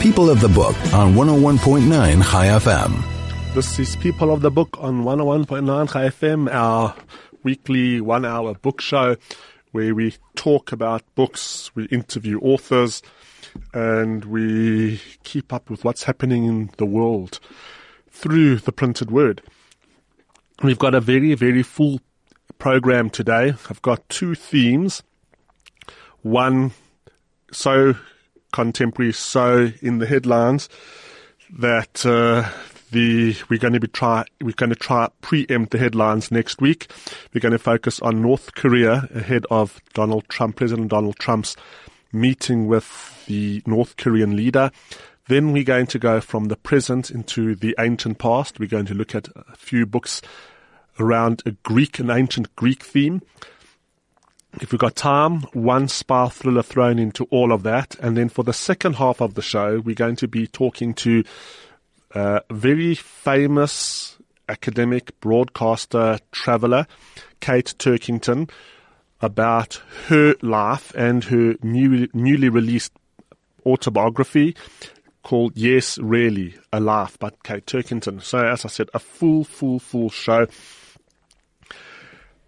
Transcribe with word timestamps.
People 0.00 0.30
of 0.30 0.40
the 0.40 0.48
Book 0.48 0.76
on 0.92 1.14
101.9 1.14 2.22
Chai 2.30 2.46
FM. 2.46 3.54
This 3.54 3.78
is 3.78 3.96
People 3.96 4.30
of 4.30 4.40
the 4.40 4.50
Book 4.50 4.76
on 4.78 5.02
101.9 5.02 5.92
Chai 5.92 6.08
FM, 6.08 6.52
our 6.52 6.94
weekly 7.42 8.00
one 8.00 8.24
hour 8.24 8.54
book 8.54 8.80
show 8.80 9.16
where 9.72 9.94
we 9.94 10.14
talk 10.36 10.70
about 10.70 11.02
books, 11.14 11.70
we 11.74 11.86
interview 11.86 12.38
authors, 12.40 13.02
and 13.74 14.24
we 14.26 15.00
keep 15.24 15.52
up 15.52 15.68
with 15.70 15.84
what's 15.84 16.04
happening 16.04 16.44
in 16.44 16.70
the 16.76 16.86
world 16.86 17.40
through 18.10 18.56
the 18.56 18.72
printed 18.72 19.10
word. 19.10 19.42
We've 20.62 20.78
got 20.78 20.94
a 20.94 21.00
very, 21.00 21.34
very 21.34 21.62
full 21.62 22.00
program 22.58 23.10
today. 23.10 23.54
I've 23.68 23.82
got 23.82 24.08
two 24.08 24.34
themes. 24.34 25.02
One, 26.22 26.72
so 27.50 27.96
contemporary, 28.56 29.12
so 29.12 29.70
in 29.82 29.98
the 29.98 30.06
headlines 30.06 30.70
that 31.58 32.06
uh, 32.06 32.48
the 32.90 33.36
we're 33.50 33.58
going 33.58 33.74
to 33.74 33.80
be 33.80 33.86
try 33.86 34.24
we're 34.40 34.52
going 34.52 34.70
to 34.70 34.76
try 34.76 35.10
preempt 35.20 35.72
the 35.72 35.78
headlines 35.78 36.30
next 36.30 36.62
week. 36.62 36.90
We're 37.34 37.42
going 37.42 37.52
to 37.52 37.58
focus 37.58 38.00
on 38.00 38.22
North 38.22 38.54
Korea 38.54 39.10
ahead 39.14 39.44
of 39.50 39.82
Donald 39.92 40.26
Trump, 40.30 40.56
President 40.56 40.88
Donald 40.88 41.18
Trump's 41.18 41.54
meeting 42.12 42.66
with 42.66 43.26
the 43.26 43.62
North 43.66 43.98
Korean 43.98 44.34
leader. 44.34 44.70
Then 45.28 45.52
we're 45.52 45.62
going 45.62 45.88
to 45.88 45.98
go 45.98 46.22
from 46.22 46.46
the 46.46 46.56
present 46.56 47.10
into 47.10 47.56
the 47.56 47.74
ancient 47.78 48.16
past. 48.16 48.58
We're 48.58 48.70
going 48.70 48.86
to 48.86 48.94
look 48.94 49.14
at 49.14 49.28
a 49.36 49.56
few 49.56 49.84
books 49.84 50.22
around 50.98 51.42
a 51.44 51.50
Greek, 51.50 51.98
an 51.98 52.08
ancient 52.08 52.56
Greek 52.56 52.82
theme. 52.82 53.20
If 54.58 54.72
we've 54.72 54.78
got 54.78 54.96
time, 54.96 55.42
one 55.52 55.86
spy 55.88 56.28
thriller 56.28 56.62
thrown 56.62 56.98
into 56.98 57.24
all 57.24 57.52
of 57.52 57.62
that. 57.64 57.94
And 58.00 58.16
then 58.16 58.30
for 58.30 58.42
the 58.42 58.54
second 58.54 58.94
half 58.94 59.20
of 59.20 59.34
the 59.34 59.42
show, 59.42 59.80
we're 59.80 59.94
going 59.94 60.16
to 60.16 60.28
be 60.28 60.46
talking 60.46 60.94
to 60.94 61.24
a 62.12 62.40
very 62.50 62.94
famous 62.94 64.16
academic 64.48 65.18
broadcaster 65.20 66.18
traveler, 66.32 66.86
Kate 67.40 67.74
Turkington, 67.78 68.50
about 69.20 69.82
her 70.06 70.34
life 70.40 70.92
and 70.94 71.24
her 71.24 71.56
new, 71.62 72.08
newly 72.14 72.48
released 72.48 72.92
autobiography 73.66 74.56
called 75.22 75.52
Yes, 75.56 75.98
Really, 75.98 76.54
A 76.72 76.80
Life 76.80 77.18
by 77.18 77.30
Kate 77.42 77.66
Turkington. 77.66 78.22
So, 78.22 78.38
as 78.38 78.64
I 78.64 78.68
said, 78.68 78.88
a 78.94 79.00
full, 79.00 79.44
full, 79.44 79.80
full 79.80 80.08
show. 80.08 80.46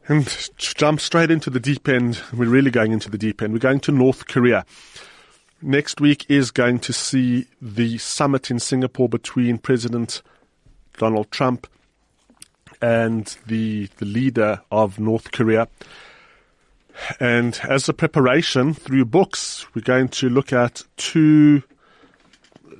And 0.08 0.48
jump 0.56 1.00
straight 1.00 1.30
into 1.30 1.50
the 1.50 1.60
deep 1.60 1.86
end. 1.86 2.22
We're 2.32 2.48
really 2.48 2.70
going 2.70 2.92
into 2.92 3.10
the 3.10 3.18
deep 3.18 3.42
end. 3.42 3.52
We're 3.52 3.58
going 3.58 3.80
to 3.80 3.92
North 3.92 4.26
Korea. 4.26 4.64
Next 5.60 6.00
week 6.00 6.24
is 6.30 6.50
going 6.50 6.78
to 6.80 6.94
see 6.94 7.46
the 7.60 7.98
summit 7.98 8.50
in 8.50 8.58
Singapore 8.58 9.10
between 9.10 9.58
President 9.58 10.22
Donald 10.96 11.30
Trump 11.30 11.66
and 12.80 13.36
the, 13.46 13.90
the 13.98 14.06
leader 14.06 14.62
of 14.72 14.98
North 14.98 15.30
Korea. 15.30 15.68
And 17.20 17.60
as 17.68 17.86
a 17.90 17.92
preparation 17.92 18.72
through 18.72 19.04
books, 19.04 19.66
we're 19.74 19.82
going 19.82 20.08
to 20.08 20.30
look 20.30 20.54
at 20.54 20.84
two 20.96 21.62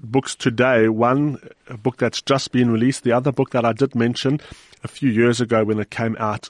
books 0.02 0.34
today. 0.34 0.88
One 0.88 1.46
a 1.68 1.76
book 1.76 1.98
that's 1.98 2.22
just 2.22 2.52
been 2.52 2.70
released, 2.70 3.04
the 3.04 3.12
other 3.12 3.32
book 3.32 3.50
that 3.50 3.66
I 3.66 3.74
did 3.74 3.94
mention 3.94 4.40
a 4.82 4.88
few 4.88 5.10
years 5.10 5.42
ago 5.42 5.64
when 5.64 5.78
it 5.78 5.90
came 5.90 6.16
out. 6.18 6.48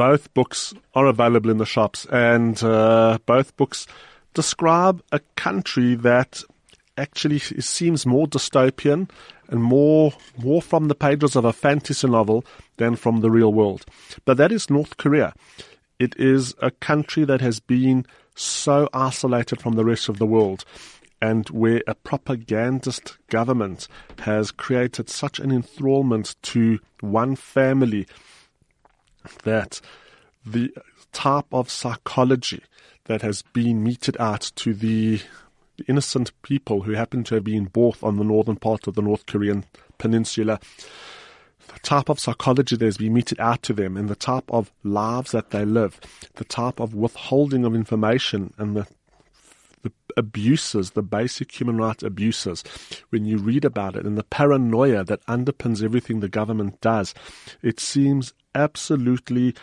Both 0.00 0.32
books 0.32 0.72
are 0.94 1.04
available 1.04 1.50
in 1.50 1.58
the 1.58 1.66
shops, 1.66 2.06
and 2.06 2.64
uh, 2.64 3.18
both 3.26 3.54
books 3.58 3.86
describe 4.32 5.02
a 5.12 5.20
country 5.36 5.94
that 5.94 6.42
actually 6.96 7.38
seems 7.38 8.06
more 8.06 8.26
dystopian 8.26 9.10
and 9.48 9.62
more 9.62 10.14
more 10.38 10.62
from 10.62 10.88
the 10.88 10.94
pages 10.94 11.36
of 11.36 11.44
a 11.44 11.52
fantasy 11.52 12.08
novel 12.08 12.46
than 12.78 12.96
from 12.96 13.20
the 13.20 13.30
real 13.30 13.52
world. 13.52 13.84
But 14.24 14.38
that 14.38 14.50
is 14.52 14.70
North 14.70 14.96
Korea. 14.96 15.34
It 15.98 16.16
is 16.16 16.54
a 16.62 16.70
country 16.70 17.26
that 17.26 17.42
has 17.42 17.60
been 17.60 18.06
so 18.34 18.88
isolated 18.94 19.60
from 19.60 19.74
the 19.74 19.84
rest 19.84 20.08
of 20.08 20.16
the 20.16 20.24
world 20.24 20.64
and 21.20 21.46
where 21.50 21.82
a 21.86 21.94
propagandist 21.94 23.18
government 23.28 23.86
has 24.20 24.50
created 24.50 25.10
such 25.10 25.38
an 25.38 25.50
enthrallment 25.50 26.36
to 26.40 26.78
one 27.00 27.36
family 27.36 28.06
that 29.44 29.80
the 30.44 30.72
type 31.12 31.46
of 31.52 31.70
psychology 31.70 32.62
that 33.04 33.22
has 33.22 33.42
been 33.52 33.82
meted 33.82 34.16
out 34.20 34.52
to 34.56 34.74
the 34.74 35.20
innocent 35.88 36.30
people 36.42 36.82
who 36.82 36.92
happen 36.92 37.24
to 37.24 37.34
have 37.34 37.44
been 37.44 37.64
born 37.64 37.94
on 38.02 38.16
the 38.16 38.24
northern 38.24 38.56
part 38.56 38.86
of 38.86 38.94
the 38.94 39.02
North 39.02 39.26
Korean 39.26 39.64
peninsula, 39.98 40.60
the 41.68 41.78
type 41.80 42.08
of 42.08 42.18
psychology 42.18 42.76
that 42.76 42.84
has 42.84 42.98
been 42.98 43.14
meted 43.14 43.40
out 43.40 43.62
to 43.62 43.72
them 43.72 43.96
and 43.96 44.08
the 44.08 44.16
type 44.16 44.44
of 44.50 44.70
lives 44.82 45.32
that 45.32 45.50
they 45.50 45.64
live, 45.64 46.00
the 46.34 46.44
type 46.44 46.80
of 46.80 46.94
withholding 46.94 47.64
of 47.64 47.74
information 47.74 48.52
and 48.58 48.76
the 48.76 48.86
the 49.82 49.92
abuses, 50.18 50.90
the 50.90 51.02
basic 51.02 51.58
human 51.58 51.78
rights 51.78 52.02
abuses, 52.02 52.62
when 53.08 53.24
you 53.24 53.38
read 53.38 53.64
about 53.64 53.96
it 53.96 54.04
and 54.04 54.18
the 54.18 54.24
paranoia 54.24 55.02
that 55.04 55.24
underpins 55.24 55.82
everything 55.82 56.20
the 56.20 56.28
government 56.28 56.78
does, 56.82 57.14
it 57.62 57.80
seems 57.80 58.34
absolutely 58.54 59.54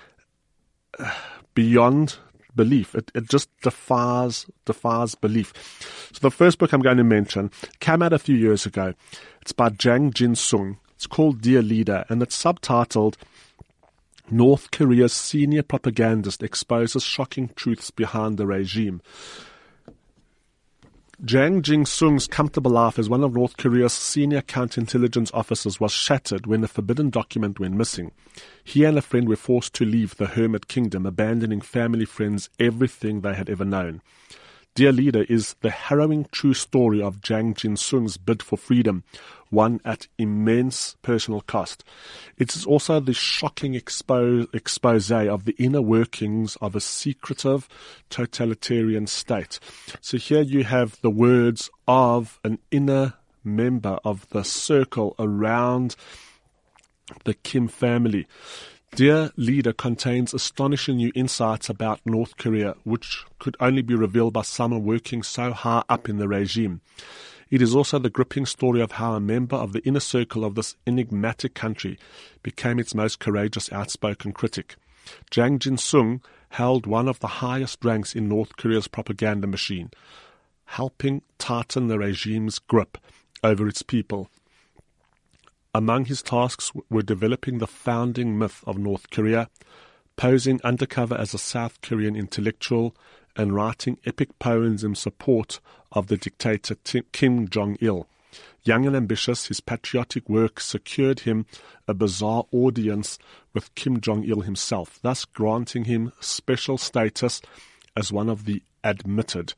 beyond 1.54 2.18
belief. 2.56 2.96
It, 2.96 3.12
it 3.16 3.30
just 3.30 3.50
defies 3.62 4.46
defies 4.66 5.16
belief. 5.16 5.54
So 6.12 6.20
the 6.20 6.32
first 6.32 6.58
book 6.58 6.74
I'm 6.74 6.82
going 6.82 6.98
to 6.98 7.04
mention 7.04 7.52
came 7.80 8.02
out 8.02 8.14
a 8.14 8.20
few 8.20 8.36
years 8.36 8.66
ago. 8.66 8.94
It's 9.42 9.52
by 9.54 9.70
Jang 9.70 10.12
Jin 10.12 10.36
Sung. 10.36 10.78
It's 10.96 11.08
called 11.08 11.42
Dear 11.42 11.62
Leader, 11.62 12.06
and 12.10 12.22
it's 12.24 12.42
subtitled 12.42 13.16
North 14.30 14.72
Korea's 14.72 15.14
senior 15.14 15.64
propagandist 15.64 16.44
exposes 16.44 17.04
shocking 17.04 17.50
truths 17.56 17.92
behind 17.92 18.38
the 18.38 18.46
regime. 18.46 19.02
Jang 21.26 21.64
Jin-sung's 21.64 22.28
comfortable 22.28 22.70
life 22.70 23.00
as 23.00 23.10
one 23.10 23.24
of 23.24 23.34
North 23.34 23.58
Korea's 23.58 23.92
senior 23.92 24.44
counterintelligence 24.44 25.32
officers 25.34 25.80
was 25.80 25.92
shattered 25.92 26.46
when 26.46 26.64
a 26.64 26.68
forbidden 26.68 27.10
document 27.10 27.60
went 27.60 27.74
missing. 27.74 28.12
He 28.64 28.84
and 28.84 28.96
a 29.00 29.02
friend 29.02 29.28
were 29.28 29.36
forced 29.36 29.74
to 29.76 29.86
leave 29.86 30.16
the 30.18 30.28
hermit 30.28 30.68
kingdom, 30.68 31.08
abandoning 31.08 31.62
family, 31.62 32.06
friends, 32.06 32.52
everything 32.60 33.22
they 33.22 33.34
had 33.34 33.50
ever 33.50 33.66
known. 33.66 34.04
Dear 34.76 34.92
Leader 34.92 35.24
is 35.24 35.56
the 35.62 35.72
harrowing 35.72 36.28
true 36.32 36.54
story 36.54 37.02
of 37.02 37.24
Jang 37.24 37.56
Jin-sung's 37.56 38.18
bid 38.18 38.44
for 38.44 38.56
freedom, 38.56 39.04
one 39.50 39.80
at 39.86 40.08
immense 40.18 40.96
personal 41.02 41.42
cost. 41.42 41.84
It 42.38 42.56
is 42.56 42.66
also 42.66 43.00
the 43.00 43.14
shocking 43.14 43.74
expo- 43.74 44.54
expose 44.54 45.12
of 45.12 45.46
the 45.46 45.56
inner 45.58 45.82
workings 45.82 46.58
of 46.58 46.76
a 46.76 46.82
secretive 46.82 47.68
totalitarian 48.10 49.08
state. 49.08 49.60
So 50.02 50.18
here 50.18 50.42
you 50.42 50.64
have 50.64 51.00
the 51.02 51.10
words 51.10 51.70
of 51.88 52.40
an 52.44 52.60
inner 52.72 53.14
member 53.44 54.00
of 54.04 54.28
the 54.30 54.44
circle 54.44 55.16
around 55.18 55.96
the 57.24 57.34
Kim 57.34 57.68
family. 57.68 58.28
Dear 58.96 59.32
Leader 59.36 59.74
contains 59.74 60.34
astonishing 60.34 60.98
new 60.98 61.12
insights 61.14 61.70
about 61.70 62.00
North 62.06 62.38
Korea, 62.38 62.76
which 62.84 63.26
could 63.38 63.56
only 63.60 63.82
be 63.82 63.96
revealed 63.96 64.34
by 64.34 64.42
someone 64.42 64.84
working 64.84 65.24
so 65.24 65.52
high 65.52 65.84
up 65.90 66.10
in 66.10 66.18
the 66.18 66.28
regime. 66.28 66.82
It 67.50 67.62
is 67.62 67.74
also 67.74 67.98
the 67.98 68.10
gripping 68.10 68.46
story 68.46 68.82
of 68.82 68.94
how 68.94 69.14
a 69.14 69.20
member 69.20 69.56
of 69.56 69.72
the 69.72 69.84
inner 69.86 70.02
circle 70.02 70.44
of 70.44 70.56
this 70.56 70.76
enigmatic 70.86 71.54
country 71.54 71.98
became 72.44 72.80
its 72.80 72.94
most 72.94 73.20
courageous 73.20 73.72
outspoken 73.72 74.34
critic. 74.34 74.76
Jang 75.32 75.58
Jin-sung 75.58 76.22
held 76.50 76.86
one 76.86 77.08
of 77.08 77.20
the 77.20 77.28
highest 77.28 77.84
ranks 77.86 78.16
in 78.16 78.28
North 78.28 78.58
Korea's 78.58 78.88
propaganda 78.88 79.48
machine, 79.48 79.92
helping 80.66 81.22
tighten 81.38 81.88
the 81.88 81.98
regime's 81.98 82.60
grip 82.60 82.98
over 83.44 83.68
its 83.68 83.82
people. 83.82 84.30
Among 85.74 86.06
his 86.06 86.22
tasks 86.22 86.72
were 86.90 87.02
developing 87.02 87.60
the 87.60 87.68
founding 87.68 88.38
myth 88.38 88.64
of 88.66 88.78
North 88.78 89.10
Korea, 89.10 89.50
posing 90.18 90.60
undercover 90.64 91.16
as 91.16 91.34
a 91.34 91.38
South 91.38 91.80
Korean 91.82 92.16
intellectual, 92.16 92.96
and 93.36 93.54
writing 93.54 94.00
epic 94.06 94.38
poems 94.40 94.84
in 94.84 94.96
support 94.96 95.60
of 95.92 96.08
the 96.08 96.18
dictator 96.18 96.76
Kim 97.12 97.48
Jong 97.50 97.78
il. 97.82 98.08
Young 98.64 98.86
and 98.86 98.96
ambitious, 98.96 99.48
his 99.48 99.62
patriotic 99.62 100.28
work 100.28 100.60
secured 100.60 101.22
him 101.22 101.46
a 101.88 101.94
bizarre 101.94 102.46
audience 102.52 103.18
with 103.54 103.74
Kim 103.76 104.02
Jong 104.02 104.26
il 104.26 104.42
himself, 104.42 105.00
thus 105.02 105.26
granting 105.26 105.86
him 105.86 106.12
special 106.20 106.78
status 106.78 107.42
as 107.96 108.12
one 108.12 108.30
of 108.30 108.46
the 108.46 108.62
admitted. 108.84 109.54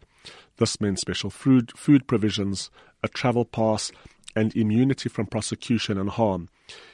This 0.57 0.79
meant 0.79 0.99
special 0.99 1.29
food, 1.29 1.71
food 1.75 2.07
provisions, 2.07 2.69
a 3.01 3.07
travel 3.07 3.45
pass, 3.45 3.91
and 4.35 4.55
immunity 4.55 5.09
from 5.09 5.25
prosecution 5.25 5.97
and 5.97 6.09
harm. 6.09 6.49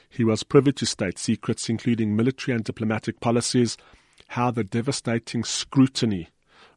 He 0.09 0.23
was 0.23 0.43
privy 0.43 0.71
to 0.73 0.85
state 0.85 1.19
secrets, 1.19 1.67
including 1.67 2.15
military 2.15 2.55
and 2.55 2.63
diplomatic 2.63 3.19
policies, 3.19 3.77
how 4.29 4.51
the 4.51 4.63
devastating 4.63 5.43
scrutiny 5.43 6.29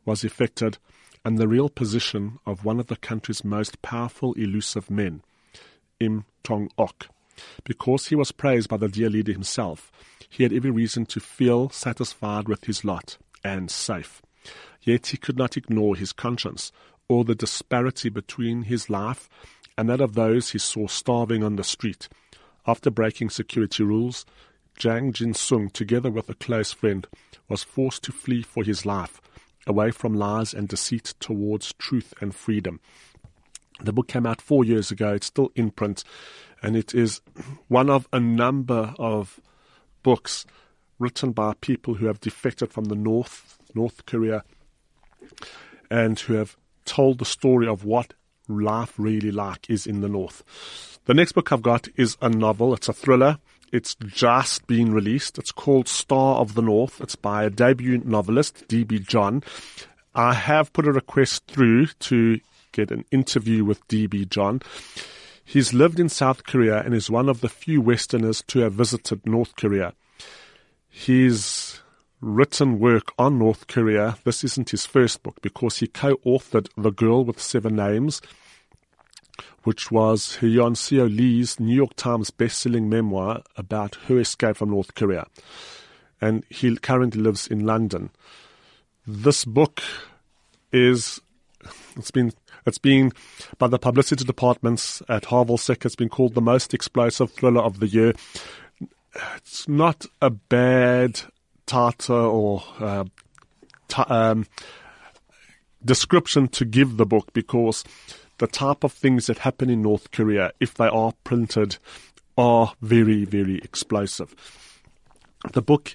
was 0.05 0.25
effected, 0.25 0.79
and 1.29 1.37
the 1.37 1.47
real 1.47 1.69
position 1.69 2.39
of 2.47 2.65
one 2.65 2.81
of 2.81 2.87
the 2.87 2.97
country's 2.97 3.45
most 3.45 3.83
powerful 3.83 4.33
elusive 4.33 4.91
men, 4.91 5.21
Im 6.01 6.25
Tong 6.43 6.71
Ok. 6.79 7.07
Because 7.65 8.07
he 8.07 8.15
was 8.15 8.33
praised 8.33 8.71
by 8.71 8.79
the 8.79 8.89
dear 8.89 9.11
leader 9.11 9.33
himself, 9.33 9.93
he 10.27 10.43
had 10.43 10.55
every 10.55 10.71
reason 10.71 11.05
to 11.05 11.21
feel 11.21 11.69
satisfied 11.69 12.49
with 12.49 12.65
his 12.65 12.83
lot 12.83 13.19
and 13.45 13.71
safe. 13.71 14.23
Yet 14.81 15.09
he 15.09 15.19
could 15.19 15.37
not 15.37 15.59
ignore 15.59 15.97
his 15.97 16.15
conscience 16.15 16.73
or 17.11 17.25
the 17.25 17.35
disparity 17.35 18.09
between 18.09 18.63
his 18.63 18.89
life 18.89 19.29
and 19.77 19.87
that 19.91 20.01
of 20.01 20.15
those 20.15 20.53
he 20.53 20.59
saw 20.59 20.87
starving 20.87 21.45
on 21.45 21.57
the 21.57 21.63
street. 21.63 22.09
After 22.67 22.91
breaking 22.91 23.29
security 23.29 23.83
rules, 23.83 24.25
Jang 24.79 25.13
Jin 25.13 25.35
Sung, 25.35 25.69
together 25.69 26.11
with 26.11 26.31
a 26.31 26.35
close 26.35 26.73
friend, 26.73 27.07
was 27.51 27.65
forced 27.65 28.03
to 28.05 28.13
flee 28.13 28.41
for 28.41 28.65
his 28.65 28.87
life, 28.87 29.21
away 29.69 29.93
from 29.93 30.15
lies 30.15 30.53
and 30.53 30.67
deceit 30.67 31.15
towards 31.21 31.75
truth 31.75 32.13
and 32.21 32.35
freedom. 32.35 32.81
The 33.81 33.93
book 33.93 34.09
came 34.09 34.27
out 34.27 34.41
four 34.41 34.65
years 34.65 34.91
ago. 34.91 35.15
It's 35.15 35.27
still 35.27 35.53
in 35.55 35.71
print, 35.71 36.03
and 36.63 36.77
it 36.77 36.95
is 36.95 37.21
one 37.69 37.89
of 37.89 38.09
a 38.13 38.19
number 38.19 38.95
of 38.99 39.39
books 40.03 40.47
written 40.99 41.31
by 41.31 41.55
people 41.61 41.95
who 41.95 42.07
have 42.07 42.21
defected 42.21 42.73
from 42.73 42.87
the 42.87 42.97
North, 42.97 43.59
North 43.75 44.05
Korea, 44.07 44.43
and 45.91 46.19
who 46.19 46.35
have 46.35 46.57
told 46.85 47.19
the 47.19 47.25
story 47.25 47.69
of 47.69 47.85
what 47.85 48.15
life 48.49 48.95
really 48.99 49.31
like 49.31 49.69
is 49.71 49.87
in 49.87 50.01
the 50.01 50.09
North. 50.09 50.43
The 51.05 51.15
next 51.15 51.33
book 51.33 51.53
I've 51.53 51.63
got 51.63 51.89
is 51.97 52.17
a 52.21 52.29
novel. 52.29 52.75
It's 52.75 52.89
a 52.89 52.93
thriller. 52.93 53.39
It's 53.73 53.95
just 53.95 54.67
been 54.67 54.93
released. 54.93 55.39
It's 55.39 55.53
called 55.53 55.89
Star 55.89 56.37
of 56.37 56.55
the 56.55 56.63
North. 56.63 57.01
It's 57.01 57.17
by 57.17 57.45
a 57.45 57.51
debut 57.51 58.03
novelist, 58.05 58.67
D.B. 58.69 59.01
John. 59.01 59.43
I 60.15 60.35
have 60.35 60.73
put 60.73 60.87
a 60.87 60.93
request 60.93 61.47
through 61.47 61.87
to 61.87 62.41
get 62.73 62.91
an 62.91 63.05
interview 63.11 63.65
with 63.65 63.87
D.B. 63.89 64.27
John. 64.27 64.63
He's 65.45 65.73
lived 65.73 65.99
in 65.99 66.09
South 66.09 66.45
Korea 66.45 66.83
and 66.83 66.95
is 66.95 67.11
one 67.11 67.29
of 67.29 67.41
the 67.41 67.49
few 67.49 67.81
Westerners 67.81 68.43
to 68.49 68.61
have 68.61 68.75
visited 68.75 69.27
North 69.27 69.57
Korea. 69.57 69.95
His 70.89 71.81
written 72.21 72.79
work 72.79 73.13
on 73.19 73.39
North 73.39 73.67
Korea, 73.67 74.19
this 74.25 74.45
isn't 74.45 74.71
his 74.71 74.87
first 74.87 75.23
book 75.23 75.41
because 75.41 75.79
he 75.79 75.87
co 75.87 76.17
authored 76.27 76.69
The 76.77 76.91
Girl 76.91 77.25
with 77.25 77.41
Seven 77.41 77.77
Names 77.77 78.21
which 79.69 79.91
was 79.91 80.39
Hyun 80.41 80.75
Seo 80.77 81.15
Lee's 81.15 81.61
New 81.61 81.77
York 81.77 81.95
Times 81.95 82.31
best-selling 82.31 82.89
memoir 82.89 83.43
about 83.55 83.97
her 84.07 84.19
escape 84.19 84.57
from 84.57 84.71
North 84.71 84.95
Korea. 84.95 85.27
And 86.23 86.43
he 86.49 86.75
currently 86.79 87.21
lives 87.21 87.47
in 87.47 87.67
London. 87.67 88.09
This 89.07 89.45
book 89.45 89.83
is 90.73 91.21
it's 91.99 92.11
been 92.11 92.33
it's 92.65 92.79
been 92.79 93.13
by 93.59 93.67
the 93.67 93.79
publicity 93.79 94.25
departments 94.25 95.03
at 95.07 95.25
Harvill 95.25 95.59
Sek. 95.59 95.85
It's 95.85 95.97
been 95.97 96.09
called 96.09 96.33
the 96.33 96.41
most 96.41 96.73
explosive 96.73 97.31
thriller 97.31 97.61
of 97.61 97.79
the 97.79 97.89
year. 97.89 98.15
It's 99.37 99.69
not 99.69 100.07
a 100.23 100.31
bad 100.31 101.21
title 101.67 102.17
or 102.17 102.63
uh, 102.81 103.05
t- 103.89 104.03
um, 104.05 104.47
description 105.85 106.49
to 106.49 106.65
give 106.65 106.97
the 106.97 107.05
book 107.05 107.35
because 107.35 107.85
the 108.39 108.47
type 108.47 108.85
of 108.85 108.93
things 108.93 109.27
that 109.27 109.39
happen 109.39 109.69
in 109.69 109.83
North 109.83 110.11
Korea, 110.11 110.53
if 110.61 110.75
they 110.75 110.87
are 110.87 111.13
printed, 111.25 111.77
are 112.37 112.73
very, 112.81 113.25
very 113.25 113.59
explosive. 113.59 114.35
The 115.53 115.63
book 115.63 115.95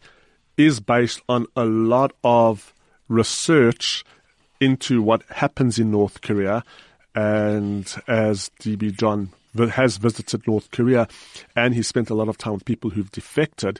is 0.57 0.79
based 0.79 1.21
on 1.27 1.47
a 1.55 1.65
lot 1.65 2.13
of 2.23 2.73
research 3.07 4.03
into 4.59 5.01
what 5.01 5.23
happens 5.29 5.79
in 5.79 5.91
North 5.91 6.21
Korea. 6.21 6.63
And 7.15 7.93
as 8.07 8.49
DB 8.59 8.95
John 8.95 9.31
has 9.57 9.97
visited 9.97 10.47
North 10.47 10.71
Korea 10.71 11.07
and 11.55 11.73
he 11.73 11.83
spent 11.83 12.09
a 12.09 12.15
lot 12.15 12.27
of 12.27 12.37
time 12.37 12.53
with 12.53 12.65
people 12.65 12.89
who've 12.91 13.11
defected, 13.11 13.79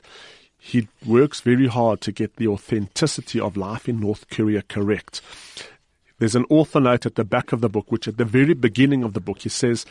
he 0.58 0.88
works 1.04 1.40
very 1.40 1.66
hard 1.66 2.00
to 2.02 2.12
get 2.12 2.36
the 2.36 2.48
authenticity 2.48 3.38
of 3.40 3.56
life 3.56 3.88
in 3.88 4.00
North 4.00 4.28
Korea 4.30 4.62
correct. 4.62 5.20
There's 6.18 6.34
an 6.34 6.46
author 6.48 6.80
note 6.80 7.06
at 7.06 7.16
the 7.16 7.24
back 7.24 7.52
of 7.52 7.60
the 7.60 7.68
book, 7.68 7.90
which 7.90 8.08
at 8.08 8.16
the 8.16 8.24
very 8.24 8.54
beginning 8.54 9.02
of 9.02 9.14
the 9.14 9.20
book, 9.20 9.40
he 9.40 9.48
says, 9.48 9.84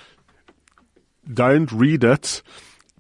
don't 1.32 1.72
read 1.72 2.04
it 2.04 2.42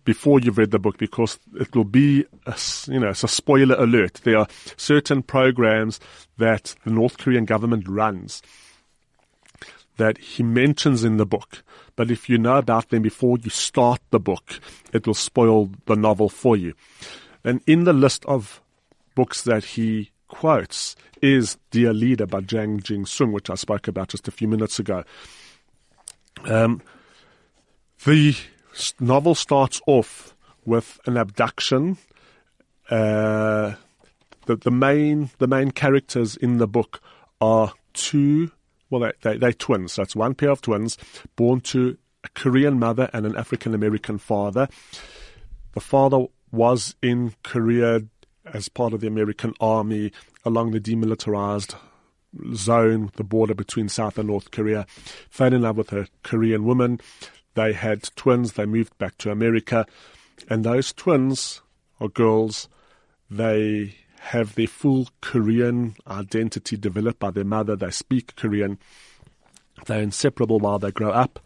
before 0.05 0.39
you've 0.39 0.57
read 0.57 0.71
the 0.71 0.79
book 0.79 0.97
because 0.97 1.39
it 1.59 1.73
will 1.75 1.85
be, 1.85 2.25
a, 2.45 2.57
you 2.87 2.99
know, 2.99 3.09
it's 3.09 3.23
a 3.23 3.27
spoiler 3.27 3.75
alert. 3.75 4.21
There 4.23 4.37
are 4.37 4.47
certain 4.75 5.23
programs 5.23 5.99
that 6.37 6.75
the 6.83 6.91
North 6.91 7.17
Korean 7.17 7.45
government 7.45 7.87
runs 7.87 8.41
that 9.97 10.17
he 10.17 10.43
mentions 10.43 11.03
in 11.03 11.17
the 11.17 11.25
book. 11.25 11.63
But 11.95 12.09
if 12.09 12.27
you 12.27 12.37
know 12.37 12.57
about 12.57 12.89
them 12.89 13.03
before 13.03 13.37
you 13.37 13.49
start 13.49 14.01
the 14.09 14.19
book, 14.19 14.59
it 14.91 15.05
will 15.05 15.13
spoil 15.13 15.69
the 15.85 15.95
novel 15.95 16.29
for 16.29 16.57
you. 16.57 16.73
And 17.43 17.61
in 17.67 17.83
the 17.83 17.93
list 17.93 18.25
of 18.25 18.61
books 19.15 19.43
that 19.43 19.63
he 19.63 20.11
quotes 20.33 20.95
is 21.21 21.57
Dear 21.69 21.93
Leader 21.93 22.25
by 22.25 22.41
Jang 22.41 22.79
Jin 22.79 23.05
Sung, 23.05 23.31
which 23.31 23.51
I 23.51 23.55
spoke 23.55 23.87
about 23.87 24.09
just 24.09 24.27
a 24.27 24.31
few 24.31 24.47
minutes 24.47 24.79
ago. 24.79 25.03
Um, 26.45 26.81
the 28.03 28.35
novel 28.99 29.35
starts 29.35 29.79
off 29.85 30.35
with 30.65 30.99
an 31.05 31.17
abduction. 31.17 31.97
Uh, 32.89 33.75
the, 34.47 34.55
the 34.55 34.71
main 34.71 35.29
the 35.37 35.47
main 35.47 35.69
characters 35.69 36.35
in 36.35 36.57
the 36.57 36.67
book 36.67 36.99
are 37.39 37.71
two 37.93 38.51
well 38.89 39.01
they, 39.01 39.11
they 39.21 39.37
they're 39.37 39.53
twins. 39.53 39.99
It's 39.99 40.15
one 40.15 40.33
pair 40.33 40.49
of 40.49 40.61
twins 40.61 40.97
born 41.35 41.61
to 41.61 41.95
a 42.23 42.29
Korean 42.29 42.79
mother 42.79 43.07
and 43.13 43.27
an 43.27 43.35
African 43.35 43.75
American 43.75 44.17
father. 44.17 44.67
The 45.73 45.79
father 45.79 46.25
was 46.51 46.95
in 47.03 47.35
Korea 47.43 48.01
as 48.51 48.69
part 48.69 48.93
of 48.93 49.01
the 49.01 49.07
American 49.07 49.53
army 49.59 50.11
along 50.45 50.71
the 50.71 50.79
demilitarized 50.79 51.75
zone, 52.53 53.11
the 53.15 53.23
border 53.23 53.53
between 53.53 53.89
South 53.89 54.17
and 54.17 54.27
North 54.27 54.51
Korea, 54.51 54.85
fell 55.29 55.53
in 55.53 55.61
love 55.61 55.77
with 55.77 55.93
a 55.93 56.07
Korean 56.23 56.65
woman. 56.65 56.99
They 57.53 57.73
had 57.73 58.03
twins. 58.15 58.53
They 58.53 58.65
moved 58.65 58.97
back 58.97 59.17
to 59.19 59.31
America. 59.31 59.85
And 60.49 60.63
those 60.63 60.91
twins 60.93 61.61
are 61.99 62.09
girls. 62.09 62.67
They 63.29 63.95
have 64.19 64.55
their 64.55 64.67
full 64.67 65.09
Korean 65.21 65.95
identity 66.07 66.77
developed 66.77 67.19
by 67.19 67.31
their 67.31 67.43
mother. 67.43 67.75
They 67.75 67.91
speak 67.91 68.35
Korean. 68.35 68.79
They're 69.85 70.01
inseparable 70.01 70.59
while 70.59 70.79
they 70.79 70.91
grow 70.91 71.11
up. 71.11 71.39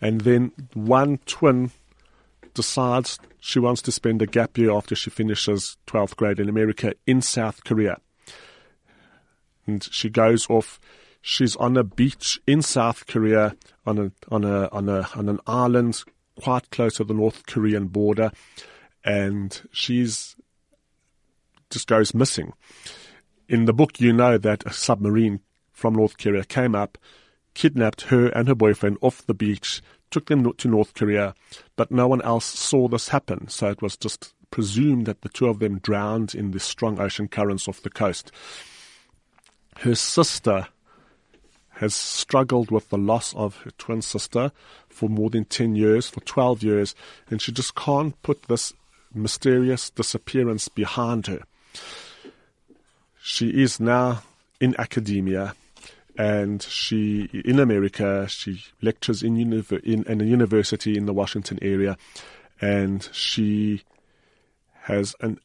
And 0.00 0.22
then 0.22 0.52
one 0.74 1.18
twin 1.26 1.72
decides 2.56 3.20
she 3.38 3.60
wants 3.60 3.82
to 3.82 3.92
spend 3.92 4.20
a 4.22 4.26
gap 4.26 4.58
year 4.58 4.72
after 4.72 4.96
she 4.96 5.10
finishes 5.10 5.76
12th 5.86 6.16
grade 6.16 6.40
in 6.40 6.48
America 6.48 6.94
in 7.06 7.22
South 7.22 7.62
Korea. 7.62 7.98
And 9.66 9.84
she 9.92 10.10
goes 10.10 10.48
off. 10.50 10.80
She's 11.20 11.54
on 11.56 11.76
a 11.76 11.84
beach 11.84 12.40
in 12.46 12.62
South 12.62 13.06
Korea 13.06 13.54
on 13.84 13.98
a 13.98 14.12
on 14.28 14.44
a 14.44 14.68
on 14.72 14.88
a 14.88 15.08
on 15.14 15.28
an 15.28 15.40
island 15.46 16.02
quite 16.40 16.70
close 16.70 16.96
to 16.96 17.04
the 17.04 17.14
North 17.14 17.46
Korean 17.46 17.88
border, 17.88 18.30
and 19.04 19.60
she's 19.72 20.36
just 21.70 21.88
goes 21.88 22.14
missing. 22.14 22.52
In 23.48 23.64
the 23.64 23.72
book, 23.72 24.00
you 24.00 24.12
know 24.12 24.38
that 24.38 24.64
a 24.66 24.72
submarine 24.72 25.40
from 25.72 25.94
North 25.94 26.16
Korea 26.16 26.44
came 26.44 26.74
up, 26.74 26.96
kidnapped 27.54 28.02
her 28.02 28.28
and 28.28 28.46
her 28.48 28.54
boyfriend 28.54 28.98
off 29.00 29.26
the 29.26 29.34
beach, 29.34 29.82
took 30.10 30.26
them 30.26 30.52
to 30.52 30.68
North 30.68 30.94
Korea, 30.94 31.34
but 31.76 31.90
no 31.90 32.08
one 32.08 32.22
else 32.22 32.44
saw 32.44 32.88
this 32.88 33.08
happen. 33.08 33.48
So 33.48 33.68
it 33.68 33.82
was 33.82 33.96
just 33.96 34.34
presumed 34.50 35.06
that 35.06 35.22
the 35.22 35.28
two 35.28 35.48
of 35.48 35.58
them 35.58 35.78
drowned 35.78 36.34
in 36.34 36.52
the 36.52 36.60
strong 36.60 37.00
ocean 37.00 37.28
currents 37.28 37.68
off 37.68 37.82
the 37.82 37.90
coast. 37.90 38.32
Her 39.78 39.94
sister 39.94 40.68
has 41.70 41.94
struggled 41.94 42.70
with 42.70 42.88
the 42.88 42.96
loss 42.96 43.34
of 43.34 43.56
her 43.58 43.70
twin 43.72 44.00
sister 44.00 44.50
for 44.88 45.08
more 45.10 45.28
than 45.28 45.44
10 45.44 45.74
years, 45.74 46.08
for 46.08 46.20
12 46.20 46.62
years, 46.62 46.94
and 47.28 47.42
she 47.42 47.52
just 47.52 47.74
can't 47.74 48.20
put 48.22 48.44
this 48.44 48.72
mysterious 49.12 49.90
disappearance 49.90 50.68
behind 50.68 51.26
her. 51.26 51.42
She 53.22 53.48
is 53.50 53.78
now 53.78 54.22
in 54.60 54.74
academia 54.78 55.54
and 56.18 56.62
she 56.62 57.28
in 57.44 57.58
America 57.58 58.26
she 58.28 58.62
lectures 58.82 59.22
in, 59.22 59.36
in, 59.84 60.04
in 60.04 60.20
a 60.20 60.24
university 60.24 60.96
in 60.96 61.06
the 61.06 61.12
Washington 61.12 61.58
area, 61.62 61.96
and 62.60 63.08
she 63.12 63.82
has 64.82 65.14
an 65.20 65.38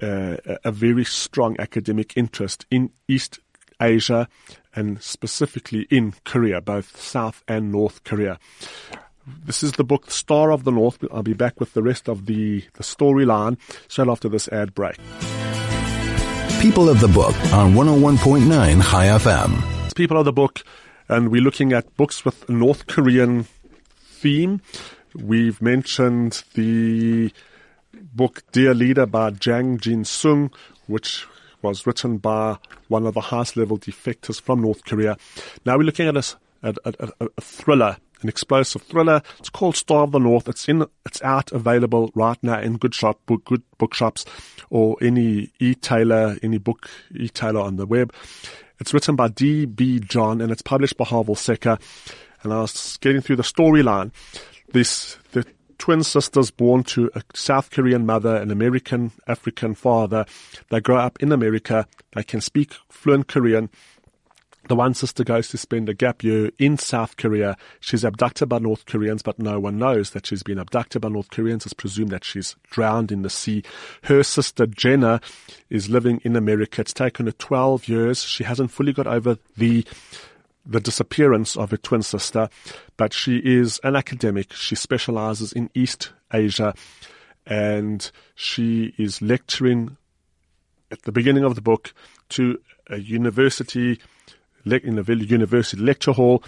uh, 0.00 0.36
a 0.64 0.72
very 0.72 1.04
strong 1.04 1.56
academic 1.58 2.16
interest 2.16 2.66
in 2.70 2.90
East 3.08 3.38
Asia 3.80 4.28
and 4.74 5.02
specifically 5.02 5.86
in 5.90 6.14
Korea, 6.24 6.60
both 6.60 7.00
South 7.00 7.42
and 7.46 7.70
North 7.70 8.04
Korea. 8.04 8.38
This 9.44 9.62
is 9.62 9.72
the 9.72 9.84
book 9.84 10.10
Star 10.10 10.50
of 10.50 10.64
the 10.64 10.72
North. 10.72 11.04
I'll 11.12 11.22
be 11.22 11.34
back 11.34 11.60
with 11.60 11.74
the 11.74 11.82
rest 11.82 12.08
of 12.08 12.26
the, 12.26 12.64
the 12.74 12.82
storyline 12.82 13.58
straight 13.88 14.08
after 14.08 14.28
this 14.28 14.48
ad 14.48 14.74
break. 14.74 14.96
People 16.60 16.88
of 16.88 17.00
the 17.00 17.08
Book 17.08 17.34
on 17.52 17.74
101.9 17.74 18.82
Chai 18.90 19.06
FM. 19.06 19.71
People 19.94 20.16
of 20.16 20.24
the 20.24 20.32
book, 20.32 20.62
and 21.08 21.30
we're 21.30 21.42
looking 21.42 21.74
at 21.74 21.96
books 21.96 22.24
with 22.24 22.48
a 22.48 22.52
North 22.52 22.86
Korean 22.86 23.46
theme. 23.94 24.62
We've 25.14 25.60
mentioned 25.60 26.44
the 26.54 27.30
book 27.92 28.42
Dear 28.52 28.72
Leader 28.72 29.04
by 29.04 29.30
Jang 29.32 29.78
Jin 29.78 30.04
Sung, 30.04 30.50
which 30.86 31.26
was 31.60 31.86
written 31.86 32.16
by 32.16 32.56
one 32.88 33.06
of 33.06 33.12
the 33.12 33.20
highest 33.20 33.56
level 33.56 33.78
defectors 33.78 34.40
from 34.40 34.62
North 34.62 34.84
Korea. 34.84 35.18
Now 35.66 35.76
we're 35.76 35.84
looking 35.84 36.08
at 36.08 36.36
a, 36.62 36.74
a 37.20 37.40
thriller, 37.40 37.98
an 38.22 38.28
explosive 38.30 38.82
thriller. 38.82 39.20
It's 39.40 39.50
called 39.50 39.76
Star 39.76 40.04
of 40.04 40.12
the 40.12 40.18
North. 40.18 40.48
It's 40.48 40.68
in, 40.68 40.86
it's 41.04 41.20
out 41.22 41.52
available 41.52 42.10
right 42.14 42.38
now 42.42 42.60
in 42.60 42.78
good 42.78 42.94
shop, 42.94 43.20
book, 43.26 43.44
good 43.44 43.62
bookshops 43.76 44.24
or 44.70 44.96
any 45.02 45.50
e-tailer, 45.58 46.38
any 46.42 46.58
book 46.58 46.88
e-tailer 47.14 47.60
on 47.60 47.76
the 47.76 47.84
web. 47.84 48.12
It's 48.82 48.92
written 48.92 49.14
by 49.14 49.28
D.B. 49.28 50.00
John 50.00 50.40
and 50.40 50.50
it's 50.50 50.60
published 50.60 50.96
by 50.96 51.04
Harvill 51.04 51.38
Secker. 51.38 51.78
And 52.42 52.52
I 52.52 52.62
was 52.62 52.96
getting 52.96 53.20
through 53.20 53.36
the 53.36 53.44
storyline. 53.44 54.10
This, 54.72 55.18
the 55.30 55.46
twin 55.78 56.02
sisters 56.02 56.50
born 56.50 56.82
to 56.84 57.08
a 57.14 57.22
South 57.32 57.70
Korean 57.70 58.04
mother, 58.04 58.34
an 58.34 58.50
American 58.50 59.12
African 59.28 59.76
father. 59.76 60.26
They 60.70 60.80
grow 60.80 60.96
up 60.96 61.22
in 61.22 61.30
America. 61.30 61.86
They 62.16 62.24
can 62.24 62.40
speak 62.40 62.74
fluent 62.88 63.28
Korean. 63.28 63.70
The 64.68 64.76
one 64.76 64.94
sister 64.94 65.24
goes 65.24 65.48
to 65.48 65.58
spend 65.58 65.88
a 65.88 65.94
gap 65.94 66.22
year 66.22 66.50
in 66.58 66.78
South 66.78 67.16
Korea. 67.16 67.56
She's 67.80 68.04
abducted 68.04 68.48
by 68.48 68.60
North 68.60 68.86
Koreans, 68.86 69.22
but 69.22 69.38
no 69.38 69.58
one 69.58 69.76
knows 69.76 70.10
that 70.10 70.26
she's 70.26 70.44
been 70.44 70.58
abducted 70.58 71.02
by 71.02 71.08
North 71.08 71.30
Koreans. 71.30 71.66
It's 71.66 71.72
presumed 71.72 72.10
that 72.10 72.24
she's 72.24 72.54
drowned 72.70 73.10
in 73.10 73.22
the 73.22 73.30
sea. 73.30 73.64
Her 74.02 74.22
sister 74.22 74.66
Jenna 74.66 75.20
is 75.68 75.90
living 75.90 76.20
in 76.24 76.36
America. 76.36 76.80
It's 76.80 76.92
taken 76.92 77.26
her 77.26 77.32
12 77.32 77.88
years. 77.88 78.22
She 78.22 78.44
hasn't 78.44 78.70
fully 78.70 78.92
got 78.92 79.06
over 79.06 79.38
the 79.56 79.84
the 80.64 80.80
disappearance 80.80 81.56
of 81.56 81.72
her 81.72 81.76
twin 81.76 82.02
sister, 82.02 82.48
but 82.96 83.12
she 83.12 83.38
is 83.38 83.80
an 83.82 83.96
academic. 83.96 84.52
She 84.52 84.76
specializes 84.76 85.52
in 85.52 85.70
East 85.74 86.12
Asia 86.32 86.72
and 87.46 88.10
she 88.34 88.94
is 88.96 89.20
lecturing 89.20 89.96
at 90.90 91.02
the 91.02 91.12
beginning 91.12 91.44
of 91.44 91.54
the 91.54 91.60
book 91.60 91.92
to 92.30 92.60
a 92.88 92.98
university, 92.98 93.98
in 94.64 94.98
a 94.98 95.02
university 95.02 95.82
lecture 95.82 96.12
hall, 96.12 96.42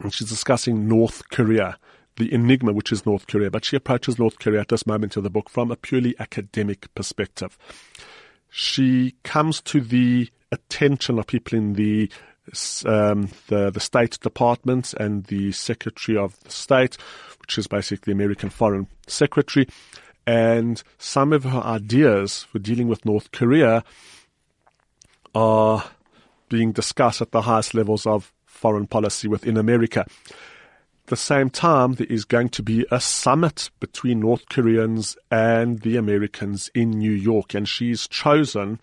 and 0.00 0.12
she's 0.12 0.28
discussing 0.28 0.88
North 0.88 1.28
Korea, 1.30 1.78
the 2.16 2.32
enigma 2.32 2.72
which 2.72 2.92
is 2.92 3.06
North 3.06 3.26
Korea. 3.26 3.50
But 3.50 3.64
she 3.64 3.76
approaches 3.76 4.18
North 4.18 4.38
Korea 4.38 4.60
at 4.60 4.68
this 4.68 4.86
moment 4.86 5.16
of 5.16 5.22
the 5.22 5.30
book 5.30 5.50
from 5.50 5.70
a 5.70 5.76
purely 5.76 6.14
academic 6.18 6.92
perspective. 6.94 7.58
She 8.50 9.14
comes 9.22 9.60
to 9.62 9.80
the 9.80 10.30
attention 10.50 11.18
of 11.18 11.26
people 11.26 11.56
in 11.56 11.74
the 11.74 12.10
um, 12.84 13.28
the 13.46 13.70
the 13.70 13.80
State 13.80 14.18
Department 14.20 14.92
and 14.94 15.24
the 15.24 15.52
Secretary 15.52 16.18
of 16.18 16.38
the 16.40 16.50
State, 16.50 16.96
which 17.40 17.58
is 17.58 17.66
basically 17.66 18.12
the 18.12 18.16
American 18.16 18.50
Foreign 18.50 18.88
Secretary, 19.06 19.68
and 20.26 20.82
some 20.98 21.32
of 21.32 21.44
her 21.44 21.60
ideas 21.60 22.42
for 22.44 22.58
dealing 22.58 22.88
with 22.88 23.04
North 23.04 23.30
Korea 23.30 23.84
are 25.34 25.84
being 26.50 26.72
discussed 26.72 27.22
at 27.22 27.30
the 27.30 27.40
highest 27.42 27.72
levels 27.72 28.06
of 28.06 28.34
foreign 28.44 28.86
policy 28.86 29.26
within 29.26 29.56
America. 29.56 30.00
At 30.00 31.06
the 31.06 31.16
same 31.16 31.48
time, 31.48 31.94
there 31.94 32.06
is 32.10 32.26
going 32.26 32.50
to 32.50 32.62
be 32.62 32.84
a 32.90 33.00
summit 33.00 33.70
between 33.80 34.20
North 34.20 34.48
Koreans 34.50 35.16
and 35.30 35.80
the 35.80 35.96
Americans 35.96 36.70
in 36.74 36.90
New 36.90 37.12
York, 37.12 37.54
and 37.54 37.66
she's 37.66 38.06
chosen 38.06 38.78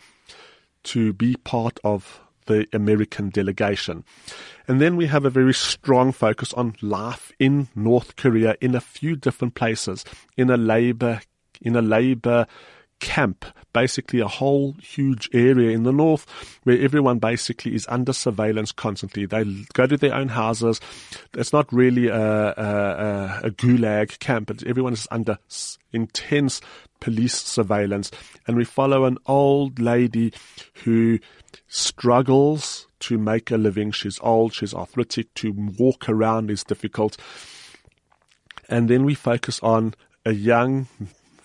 to 0.84 1.14
be 1.14 1.36
part 1.36 1.80
of 1.84 2.20
the 2.48 2.66
American 2.74 3.30
delegation. 3.30 4.04
And 4.68 4.82
then 4.82 4.96
we 4.96 5.06
have 5.08 5.26
a 5.26 5.30
very 5.30 5.54
strong 5.54 6.12
focus 6.12 6.54
on 6.54 6.76
life 6.82 7.32
in 7.40 7.68
North 7.76 8.16
Korea 8.16 8.56
in 8.60 8.74
a 8.74 8.82
few 8.82 9.16
different 9.16 9.54
places, 9.54 10.04
in 10.36 10.50
a 10.50 10.58
labor, 10.58 11.22
in 11.62 11.76
a 11.76 11.82
labor 11.82 12.48
camp, 13.00 13.46
basically 13.74 14.20
a 14.20 14.28
whole 14.28 14.74
huge 14.82 15.30
area 15.34 15.72
in 15.72 15.84
the 15.84 15.92
north 15.92 16.26
where 16.64 16.80
everyone 16.80 17.20
basically 17.20 17.76
is 17.76 17.86
under 17.90 18.14
surveillance 18.14 18.72
constantly. 18.72 19.26
They 19.26 19.44
go 19.74 19.86
to 19.86 19.98
their 19.98 20.16
own 20.16 20.30
houses. 20.30 20.80
It's 21.34 21.54
not 21.54 21.72
really 21.72 22.08
a, 22.08 22.16
a, 22.18 23.42
a 23.44 23.52
gulag 23.52 24.20
camp, 24.20 24.48
but 24.48 24.64
everyone 24.64 24.94
is 24.94 25.08
under 25.12 25.38
intense 25.94 26.62
police 27.00 27.36
surveillance. 27.36 28.12
And 28.48 28.58
we 28.58 28.66
follow 28.66 29.06
an 29.06 29.18
old 29.26 29.80
lady 29.80 30.34
who 30.84 31.20
struggles 31.68 32.88
to 33.00 33.18
make 33.18 33.52
a 33.52 33.58
living. 33.58 33.92
She's 33.92 34.20
old, 34.22 34.54
she's 34.54 34.74
arthritic, 34.74 35.34
to 35.36 35.52
walk 35.52 36.10
around 36.10 36.50
is 36.50 36.64
difficult. 36.64 37.18
And 38.70 38.90
then 38.90 39.06
we 39.06 39.14
focus 39.14 39.60
on 39.62 39.94
a 40.26 40.34
young 40.34 40.88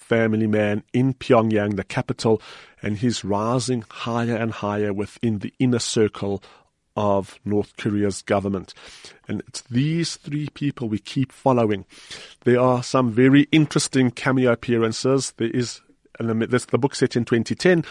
family 0.02 0.46
man 0.46 0.82
in 0.92 1.14
Pyongyang, 1.14 1.76
the 1.76 1.84
capital, 1.84 2.42
and 2.82 2.98
he's 2.98 3.24
rising 3.24 3.84
higher 3.88 4.36
and 4.36 4.50
higher 4.52 4.92
within 4.92 5.38
the 5.38 5.54
inner 5.58 5.78
circle 5.78 6.42
of 6.96 7.38
North 7.44 7.76
Korea's 7.76 8.22
government. 8.22 8.74
And 9.28 9.42
it's 9.48 9.62
these 9.62 10.16
three 10.16 10.48
people 10.50 10.88
we 10.88 10.98
keep 10.98 11.32
following. 11.32 11.86
There 12.44 12.60
are 12.60 12.82
some 12.82 13.12
very 13.12 13.48
interesting 13.52 14.10
cameo 14.10 14.52
appearances. 14.52 15.32
There 15.36 15.50
is 15.50 15.80
and 16.18 16.42
the 16.42 16.78
book 16.78 16.94
set 16.94 17.16
in 17.16 17.24
2010, 17.24 17.84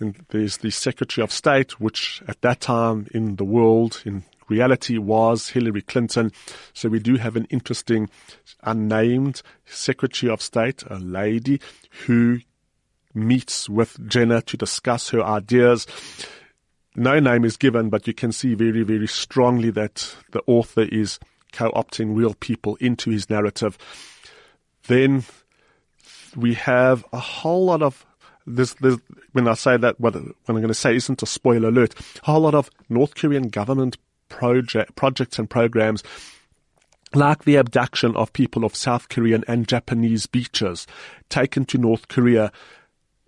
and 0.00 0.26
there's 0.30 0.58
the 0.58 0.70
Secretary 0.70 1.22
of 1.22 1.32
State, 1.32 1.80
which 1.80 2.20
at 2.26 2.40
that 2.42 2.60
time 2.60 3.06
in 3.12 3.36
the 3.36 3.44
world, 3.44 4.02
in 4.04 4.24
reality, 4.50 4.98
was 4.98 5.48
Hillary 5.48 5.82
Clinton. 5.82 6.32
So 6.74 6.88
we 6.88 6.98
do 6.98 7.16
have 7.16 7.36
an 7.36 7.46
interesting, 7.50 8.10
unnamed 8.62 9.42
Secretary 9.64 10.30
of 10.30 10.42
State, 10.42 10.82
a 10.88 10.98
lady 10.98 11.60
who 12.06 12.40
meets 13.14 13.68
with 13.68 14.08
Jenna 14.08 14.42
to 14.42 14.56
discuss 14.56 15.10
her 15.10 15.22
ideas. 15.22 15.86
No 16.96 17.20
name 17.20 17.44
is 17.44 17.56
given, 17.56 17.88
but 17.88 18.06
you 18.06 18.14
can 18.14 18.32
see 18.32 18.54
very, 18.54 18.82
very 18.82 19.06
strongly 19.06 19.70
that 19.70 20.16
the 20.32 20.42
author 20.46 20.82
is 20.82 21.18
co-opting 21.52 22.16
real 22.16 22.34
people 22.34 22.76
into 22.76 23.10
his 23.10 23.30
narrative. 23.30 23.78
Then 24.86 25.24
we 26.36 26.54
have 26.54 27.04
a 27.12 27.18
whole 27.18 27.66
lot 27.66 27.82
of 27.82 28.04
this, 28.46 28.74
this, 28.74 28.98
when 29.32 29.46
I 29.46 29.54
say 29.54 29.76
that, 29.76 30.00
what 30.00 30.16
I'm 30.16 30.34
going 30.48 30.68
to 30.68 30.74
say 30.74 30.96
isn't 30.96 31.22
a 31.22 31.26
spoiler 31.26 31.68
alert, 31.68 31.94
a 32.22 32.26
whole 32.26 32.40
lot 32.40 32.54
of 32.54 32.70
North 32.88 33.14
Korean 33.14 33.48
government 33.48 33.96
project, 34.30 34.96
projects 34.96 35.38
and 35.38 35.50
programs 35.50 36.02
like 37.14 37.44
the 37.44 37.56
abduction 37.56 38.16
of 38.16 38.32
people 38.32 38.64
of 38.64 38.74
South 38.74 39.08
Korean 39.08 39.44
and 39.48 39.66
Japanese 39.66 40.26
beaches 40.26 40.86
taken 41.28 41.64
to 41.66 41.78
North 41.78 42.08
Korea 42.08 42.52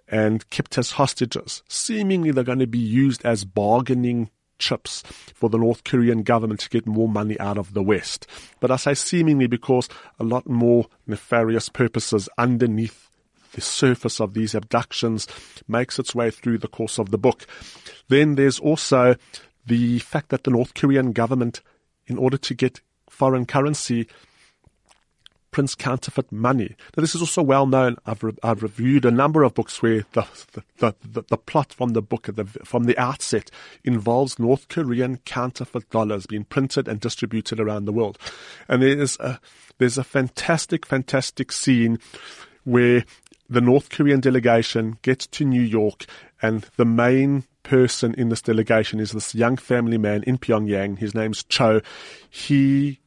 and 0.08 0.48
kept 0.50 0.78
as 0.78 0.92
hostages. 0.92 1.62
Seemingly 1.68 2.30
they're 2.30 2.44
going 2.44 2.58
to 2.60 2.66
be 2.66 2.78
used 2.78 3.24
as 3.24 3.44
bargaining 3.44 4.30
chips 4.58 5.02
for 5.34 5.50
the 5.50 5.58
North 5.58 5.82
Korean 5.84 6.22
government 6.22 6.60
to 6.60 6.68
get 6.68 6.86
more 6.86 7.08
money 7.08 7.38
out 7.40 7.58
of 7.58 7.74
the 7.74 7.82
West. 7.82 8.26
But 8.60 8.70
I 8.70 8.76
say 8.76 8.94
seemingly 8.94 9.48
because 9.48 9.88
a 10.20 10.24
lot 10.24 10.48
more 10.48 10.86
nefarious 11.06 11.68
purposes 11.68 12.28
underneath 12.38 13.08
the 13.52 13.60
surface 13.60 14.20
of 14.20 14.34
these 14.34 14.54
abductions 14.54 15.26
makes 15.66 15.98
its 15.98 16.14
way 16.14 16.30
through 16.30 16.58
the 16.58 16.68
course 16.68 16.98
of 16.98 17.10
the 17.10 17.18
book. 17.18 17.46
Then 18.08 18.36
there's 18.36 18.58
also 18.58 19.16
the 19.66 19.98
fact 20.00 20.30
that 20.30 20.44
the 20.44 20.50
North 20.50 20.74
Korean 20.74 21.12
government, 21.12 21.60
in 22.06 22.18
order 22.18 22.36
to 22.36 22.54
get 22.54 22.80
foreign 23.08 23.46
currency, 23.46 24.08
prints 25.52 25.74
counterfeit 25.74 26.32
money. 26.32 26.74
Now, 26.96 27.02
this 27.02 27.14
is 27.14 27.20
also 27.20 27.42
well 27.42 27.66
known. 27.66 27.96
I've, 28.06 28.24
re- 28.24 28.32
I've 28.42 28.62
reviewed 28.62 29.04
a 29.04 29.10
number 29.10 29.42
of 29.44 29.54
books 29.54 29.82
where 29.82 30.04
the, 30.12 30.26
the, 30.78 30.94
the, 31.04 31.22
the 31.28 31.36
plot 31.36 31.72
from 31.72 31.90
the 31.90 32.02
book 32.02 32.28
the, 32.32 32.46
from 32.46 32.84
the 32.84 32.98
outset 32.98 33.50
involves 33.84 34.38
North 34.38 34.68
Korean 34.68 35.18
counterfeit 35.18 35.90
dollars 35.90 36.26
being 36.26 36.44
printed 36.44 36.88
and 36.88 36.98
distributed 36.98 37.60
around 37.60 37.84
the 37.84 37.92
world. 37.92 38.18
And 38.66 38.82
there 38.82 38.98
is 38.98 39.18
a, 39.20 39.38
there's 39.78 39.98
a 39.98 40.04
fantastic, 40.04 40.86
fantastic 40.86 41.52
scene 41.52 41.98
where 42.64 43.04
the 43.48 43.60
North 43.60 43.90
Korean 43.90 44.20
delegation 44.20 44.96
gets 45.02 45.26
to 45.26 45.44
New 45.44 45.62
York 45.62 46.06
and 46.42 46.66
the 46.76 46.84
main 46.84 47.44
person 47.62 48.14
in 48.14 48.28
this 48.28 48.42
delegation 48.42 48.98
is 49.00 49.12
this 49.12 49.34
young 49.34 49.56
family 49.56 49.98
man 49.98 50.24
in 50.24 50.36
Pyongyang. 50.36 50.98
His 50.98 51.14
name's 51.14 51.44
Cho. 51.44 51.80
He 52.28 52.98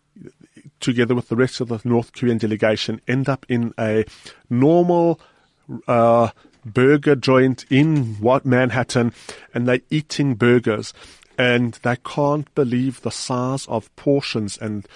together 0.80 1.16
with 1.16 1.30
the 1.30 1.36
rest 1.36 1.62
of 1.62 1.68
the 1.68 1.82
North 1.84 2.14
Korean 2.14 2.38
delegation, 2.38 3.02
end 3.08 3.30
up 3.30 3.46
in 3.50 3.74
a 3.78 4.06
normal 4.50 5.20
uh, 5.88 6.30
burger 6.66 7.16
joint 7.16 7.66
in 7.70 8.16
what 8.16 8.46
Manhattan, 8.46 9.14
and 9.54 9.68
they're 9.68 9.82
eating 9.90 10.36
burgers, 10.36 10.94
and 11.38 11.74
they 11.84 11.98
can't 11.98 12.54
believe 12.56 13.02
the 13.02 13.12
size 13.12 13.66
of 13.68 13.94
portions 13.96 14.58
and 14.58 14.88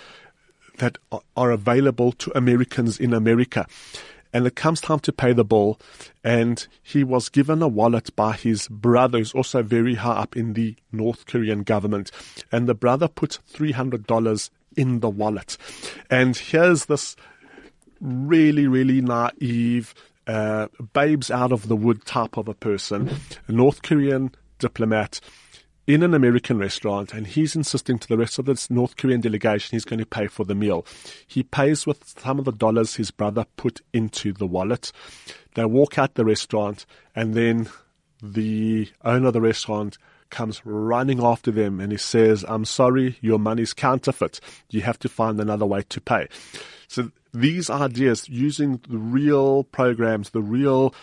that 0.78 0.98
are 1.36 1.52
available 1.52 2.14
to 2.14 2.38
Americans 2.38 3.00
in 3.00 3.14
America. 3.14 3.68
And 4.34 4.46
it 4.46 4.56
comes 4.56 4.82
time 4.82 5.00
to 5.00 5.12
pay 5.12 5.34
the 5.34 5.44
bill, 5.44 5.80
and 6.24 6.68
he 6.84 7.04
was 7.04 7.30
given 7.30 7.62
a 7.62 7.68
wallet 7.68 8.16
by 8.16 8.34
his 8.34 8.68
brother, 8.68 9.18
who's 9.18 9.34
also 9.34 9.64
very 9.64 9.96
high 9.96 10.18
up 10.22 10.36
in 10.38 10.54
the 10.54 10.76
North 10.92 11.26
Korean 11.26 11.64
government, 11.64 12.12
and 12.52 12.68
the 12.68 12.76
brother 12.76 13.08
put 13.08 13.40
three 13.48 13.72
hundred 13.72 14.06
dollars 14.08 14.52
in 14.76 15.00
the 15.00 15.10
wallet, 15.10 15.58
and 16.10 16.38
here's 16.38 16.86
this 16.86 17.16
really, 18.00 18.68
really 18.68 19.02
naive. 19.02 19.94
Uh, 20.28 20.68
babes 20.94 21.32
out 21.32 21.52
of 21.52 21.68
the 21.68 21.76
wood 21.76 22.06
type 22.06 22.38
of 22.38 22.48
a 22.48 22.54
person, 22.54 23.10
a 23.48 23.52
North 23.52 23.82
Korean 23.82 24.30
diplomat 24.60 25.20
in 25.90 26.04
an 26.04 26.14
American 26.14 26.60
restaurant 26.60 27.16
and 27.16 27.26
he's 27.26 27.56
insisting 27.56 27.98
to 27.98 28.08
the 28.08 28.16
rest 28.16 28.38
of 28.38 28.46
this 28.46 28.70
North 28.70 28.96
Korean 28.96 29.22
delegation 29.22 29.76
he's 29.76 29.86
going 29.86 30.00
to 30.00 30.06
pay 30.06 30.28
for 30.28 30.46
the 30.46 30.54
meal. 30.54 30.86
He 31.26 31.42
pays 31.42 31.88
with 31.88 32.08
some 32.20 32.38
of 32.38 32.46
the 32.46 32.52
dollars 32.52 32.98
his 32.98 33.10
brother 33.10 33.48
put 33.58 33.82
into 33.92 34.32
the 34.32 34.46
wallet. 34.46 34.92
They 35.56 35.66
walk 35.66 35.98
out 35.98 36.14
the 36.14 36.26
restaurant 36.26 36.86
and 37.16 37.34
then 37.34 37.70
the 38.22 38.88
owner 39.04 39.30
of 39.30 39.34
the 39.34 39.42
restaurant 39.42 39.98
comes 40.30 40.62
running 40.64 41.24
after 41.24 41.50
them 41.50 41.80
and 41.80 41.92
he 41.92 41.98
says, 41.98 42.46
I'm 42.48 42.66
sorry, 42.66 43.18
your 43.20 43.40
money's 43.40 43.74
counterfeit. 43.74 44.40
You 44.70 44.82
have 44.82 45.00
to 45.00 45.10
find 45.10 45.40
another 45.40 45.66
way 45.66 45.82
to 45.90 46.00
pay. 46.00 46.28
So 46.88 47.10
these 47.34 47.72
ideas 47.72 48.30
using 48.30 48.80
the 48.88 49.00
real 49.00 49.64
programs, 49.64 50.30
the 50.30 50.44
real 50.44 50.94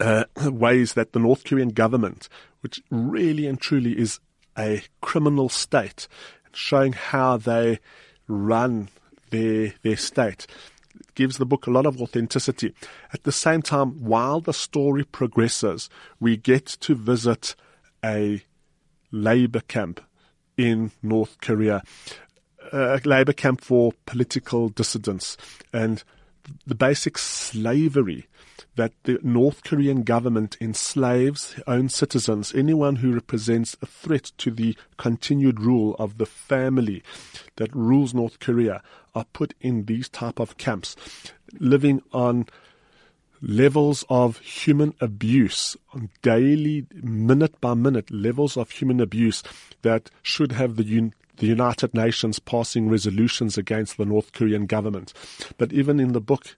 uh, 0.00 0.24
ways 0.44 0.94
that 0.94 1.12
the 1.12 1.20
North 1.20 1.44
Korean 1.44 1.68
government, 1.68 2.28
which 2.68 2.82
really 2.90 3.46
and 3.46 3.58
truly 3.58 3.98
is 3.98 4.20
a 4.58 4.82
criminal 5.00 5.48
state, 5.48 6.06
showing 6.52 6.92
how 6.92 7.38
they 7.38 7.78
run 8.26 8.90
their 9.30 9.72
their 9.82 9.96
state. 9.96 10.46
It 10.94 11.14
gives 11.14 11.38
the 11.38 11.46
book 11.46 11.66
a 11.66 11.70
lot 11.70 11.86
of 11.86 12.02
authenticity. 12.02 12.74
At 13.14 13.22
the 13.22 13.32
same 13.32 13.62
time, 13.62 14.04
while 14.04 14.42
the 14.42 14.52
story 14.52 15.02
progresses, 15.02 15.88
we 16.20 16.36
get 16.36 16.66
to 16.66 16.94
visit 16.94 17.54
a 18.04 18.42
labor 19.10 19.60
camp 19.60 20.02
in 20.58 20.90
North 21.02 21.40
Korea, 21.40 21.82
a 22.70 23.00
labor 23.02 23.32
camp 23.32 23.62
for 23.62 23.92
political 24.04 24.68
dissidents, 24.68 25.38
and 25.72 26.04
the 26.66 26.74
basic 26.74 27.18
slavery 27.18 28.26
that 28.76 28.92
the 29.04 29.18
North 29.22 29.64
Korean 29.64 30.02
government 30.02 30.56
enslaves 30.60 31.56
own 31.66 31.88
citizens, 31.88 32.54
anyone 32.54 32.96
who 32.96 33.12
represents 33.12 33.76
a 33.82 33.86
threat 33.86 34.30
to 34.38 34.50
the 34.50 34.76
continued 34.96 35.60
rule 35.60 35.96
of 35.98 36.18
the 36.18 36.26
family 36.26 37.02
that 37.56 37.74
rules 37.74 38.14
North 38.14 38.38
Korea 38.38 38.82
are 39.14 39.26
put 39.32 39.54
in 39.60 39.84
these 39.84 40.08
type 40.08 40.38
of 40.38 40.56
camps, 40.58 40.94
living 41.58 42.02
on 42.12 42.46
levels 43.40 44.04
of 44.08 44.38
human 44.38 44.94
abuse 45.00 45.76
on 45.92 46.10
daily, 46.22 46.86
minute 46.94 47.60
by 47.60 47.74
minute 47.74 48.10
levels 48.10 48.56
of 48.56 48.70
human 48.70 49.00
abuse 49.00 49.42
that 49.82 50.10
should 50.22 50.52
have 50.52 50.76
the 50.76 50.84
un- 50.84 51.14
the 51.38 51.46
United 51.46 51.94
Nations 51.94 52.38
passing 52.38 52.88
resolutions 52.88 53.56
against 53.56 53.96
the 53.96 54.04
North 54.04 54.32
Korean 54.32 54.66
government. 54.66 55.12
But 55.56 55.72
even 55.72 56.00
in 56.00 56.12
the 56.12 56.20
book, 56.20 56.56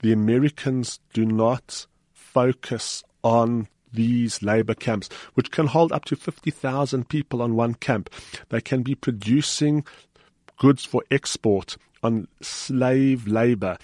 the 0.00 0.12
Americans 0.12 1.00
do 1.12 1.24
not 1.24 1.86
focus 2.12 3.02
on 3.22 3.68
these 3.92 4.42
labor 4.42 4.74
camps, 4.74 5.08
which 5.34 5.50
can 5.50 5.68
hold 5.68 5.92
up 5.92 6.04
to 6.06 6.16
50,000 6.16 7.08
people 7.08 7.40
on 7.40 7.54
one 7.54 7.74
camp. 7.74 8.10
They 8.48 8.60
can 8.60 8.82
be 8.82 8.94
producing 8.94 9.84
goods 10.58 10.84
for 10.84 11.02
export 11.10 11.76
on 12.02 12.28
slave 12.42 13.26
labor, 13.26 13.78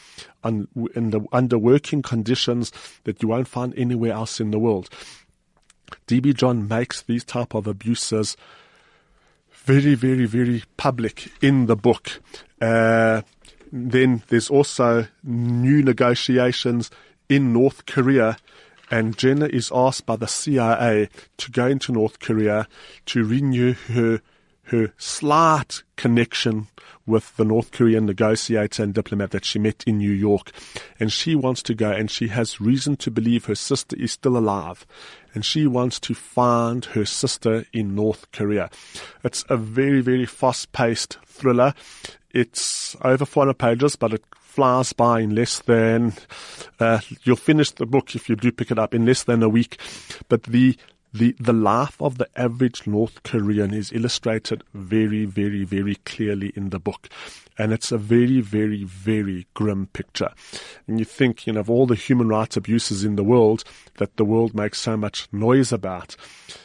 on, 0.45 0.69
in 0.95 1.11
the, 1.11 1.23
under 1.33 1.59
working 1.59 2.03
conditions 2.03 2.71
that 3.05 3.23
you 3.23 3.29
won't 3.29 3.49
find 3.49 3.73
anywhere 3.79 4.13
else 4.13 4.41
in 4.41 4.51
the 4.51 4.59
world. 4.59 4.91
DB 6.07 6.35
John 6.35 6.69
makes 6.69 7.03
these 7.03 7.25
type 7.25 7.55
of 7.55 7.67
abuses 7.67 8.37
very, 9.65 9.95
very, 9.95 10.27
very 10.27 10.65
public 10.77 11.33
in 11.41 11.67
the 11.67 11.77
book. 11.77 12.21
Uh, 12.61 13.23
then 13.73 14.23
there's 14.29 14.51
also 14.51 15.07
new 15.23 15.83
negotiations 15.83 16.91
in 17.29 17.53
North 17.53 17.87
Korea, 17.87 18.37
and 18.91 19.17
Jenna 19.17 19.47
is 19.47 19.71
asked 19.73 20.07
by 20.07 20.17
the 20.17 20.27
CIA 20.27 21.09
to 21.37 21.51
go 21.51 21.67
into 21.67 21.93
North 21.93 22.19
Korea 22.19 22.67
to 23.07 23.25
renew 23.25 23.75
her 23.89 24.21
her 24.65 24.93
slight 24.99 25.83
connection 25.97 26.69
with 27.05 27.37
the 27.37 27.45
North 27.45 27.73
Korean 27.73 28.07
negotiator 28.07 28.85
and 28.85 28.95
diplomat 28.95 29.33
that 29.33 29.45
she 29.45 29.59
met 29.59 29.83
in 29.85 29.99
New 29.99 30.13
York. 30.13 30.53
And 31.01 31.13
she 31.13 31.35
wants 31.35 31.63
to 31.65 31.75
go 31.75 31.91
and 31.91 32.09
she 32.09 32.29
has 32.29 32.61
reason 32.61 32.97
to 32.99 33.11
believe 33.11 33.47
her 33.47 33.57
sister 33.57 33.97
is 33.97 34.13
still 34.13 34.37
alive. 34.37 34.87
And 35.35 35.45
she 35.45 35.67
wants 35.67 36.01
to 36.01 36.15
find 36.15 36.85
her 36.87 37.05
sister 37.05 37.65
in 37.73 37.95
North 37.95 38.31
Korea. 38.33 38.71
It's 39.23 39.45
a 39.49 39.57
very, 39.57 40.01
very 40.01 40.27
fast 40.27 40.73
paced 40.73 41.19
thriller. 41.27 41.75
It's 42.33 42.97
over 43.03 43.25
400 43.25 43.55
pages, 43.59 43.97
but 43.97 44.13
it 44.13 44.25
flies 44.35 44.93
by 44.93 45.21
in 45.21 45.35
less 45.35 45.61
than, 45.61 46.13
uh, 46.81 47.01
you'll 47.23 47.37
finish 47.37 47.71
the 47.71 47.87
book 47.87 48.15
if 48.15 48.29
you 48.29 48.37
do 48.37 48.51
pick 48.51 48.71
it 48.71 48.79
up 48.79 48.95
in 48.95 49.07
less 49.07 49.23
than 49.25 49.43
a 49.43 49.49
week. 49.49 49.79
But 50.29 50.45
the, 50.45 50.77
the, 51.13 51.35
the 51.41 51.53
life 51.53 52.01
of 52.01 52.19
the 52.19 52.29
average 52.37 52.87
North 52.87 53.23
Korean 53.23 53.75
is 53.75 53.93
illustrated 53.93 54.63
very, 54.75 55.25
very, 55.25 55.65
very 55.65 55.97
clearly 55.97 56.53
in 56.55 56.71
the 56.71 56.79
book. 56.79 57.09
And 57.59 57.73
it's 57.73 57.93
a 57.93 57.99
very, 57.99 58.41
very, 58.41 58.85
very 58.85 59.47
grim 59.55 59.89
picture. 59.89 60.31
And 60.87 60.99
you 60.99 61.05
think, 61.05 61.47
you 61.47 61.53
know, 61.53 61.61
of 61.61 61.69
all 61.69 61.87
the 61.87 61.95
human 61.95 62.29
rights 62.29 62.57
abuses 62.57 63.05
in 63.05 63.17
the 63.17 63.25
world 63.25 63.65
that 63.99 64.17
the 64.17 64.25
world 64.25 64.55
makes 64.55 64.81
so 64.81 64.97
much 64.97 65.29
noise 65.33 65.73
about, 65.73 66.17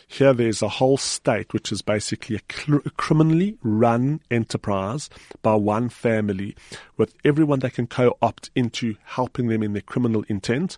here 0.08 0.34
there's 0.34 0.62
a 0.62 0.70
whole 0.70 0.98
state 0.98 1.52
which 1.54 1.72
is 1.72 1.82
basically 1.82 2.38
a, 2.38 2.90
criminally 2.92 3.58
run 3.64 4.22
enterprise 4.32 5.10
by 5.42 5.56
one 5.56 5.90
family 5.90 6.56
with 6.98 7.16
everyone 7.26 7.60
they 7.60 7.70
can 7.70 7.88
co-opt 7.88 8.52
into 8.56 8.96
helping 9.04 9.48
them 9.48 9.64
in 9.64 9.74
their 9.74 9.82
criminal 9.82 10.24
intent 10.30 10.78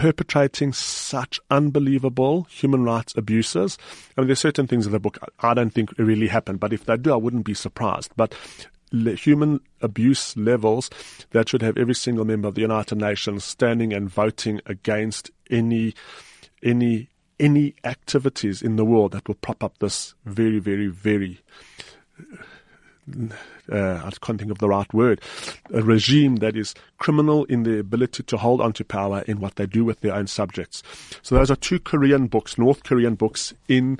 perpetrating 0.00 0.72
such 0.72 1.38
unbelievable 1.50 2.44
human 2.44 2.82
rights 2.84 3.14
abuses. 3.18 3.76
I 4.16 4.22
mean, 4.22 4.28
there's 4.28 4.38
certain 4.38 4.66
things 4.66 4.86
in 4.86 4.92
the 4.92 4.98
book 4.98 5.18
I 5.40 5.52
don't 5.52 5.74
think 5.74 5.92
really 5.98 6.28
happen, 6.28 6.56
but 6.56 6.72
if 6.72 6.86
they 6.86 6.96
do, 6.96 7.12
I 7.12 7.16
wouldn't 7.16 7.44
be 7.44 7.52
surprised. 7.52 8.10
But 8.16 8.34
human 8.90 9.60
abuse 9.82 10.34
levels 10.38 10.88
that 11.32 11.50
should 11.50 11.60
have 11.60 11.76
every 11.76 11.94
single 11.94 12.24
member 12.24 12.48
of 12.48 12.54
the 12.54 12.62
United 12.62 12.96
Nations 12.96 13.44
standing 13.44 13.92
and 13.92 14.08
voting 14.08 14.62
against 14.64 15.30
any 15.50 15.94
any 16.62 17.10
any 17.38 17.74
activities 17.84 18.62
in 18.62 18.76
the 18.76 18.86
world 18.86 19.12
that 19.12 19.28
will 19.28 19.34
prop 19.34 19.62
up 19.62 19.78
this 19.80 20.14
very, 20.24 20.60
very, 20.60 20.86
very 20.86 21.40
uh, 23.70 24.02
I 24.04 24.10
can't 24.20 24.38
think 24.38 24.50
of 24.50 24.58
the 24.58 24.68
right 24.68 24.92
word, 24.92 25.20
a 25.72 25.82
regime 25.82 26.36
that 26.36 26.56
is 26.56 26.74
criminal 26.98 27.44
in 27.44 27.62
their 27.62 27.78
ability 27.78 28.22
to 28.24 28.36
hold 28.36 28.60
onto 28.60 28.84
power 28.84 29.22
in 29.26 29.40
what 29.40 29.56
they 29.56 29.66
do 29.66 29.84
with 29.84 30.00
their 30.00 30.14
own 30.14 30.26
subjects. 30.26 30.82
So 31.22 31.34
those 31.34 31.50
are 31.50 31.56
two 31.56 31.80
Korean 31.80 32.26
books, 32.26 32.58
North 32.58 32.84
Korean 32.84 33.14
books 33.14 33.54
in 33.68 33.98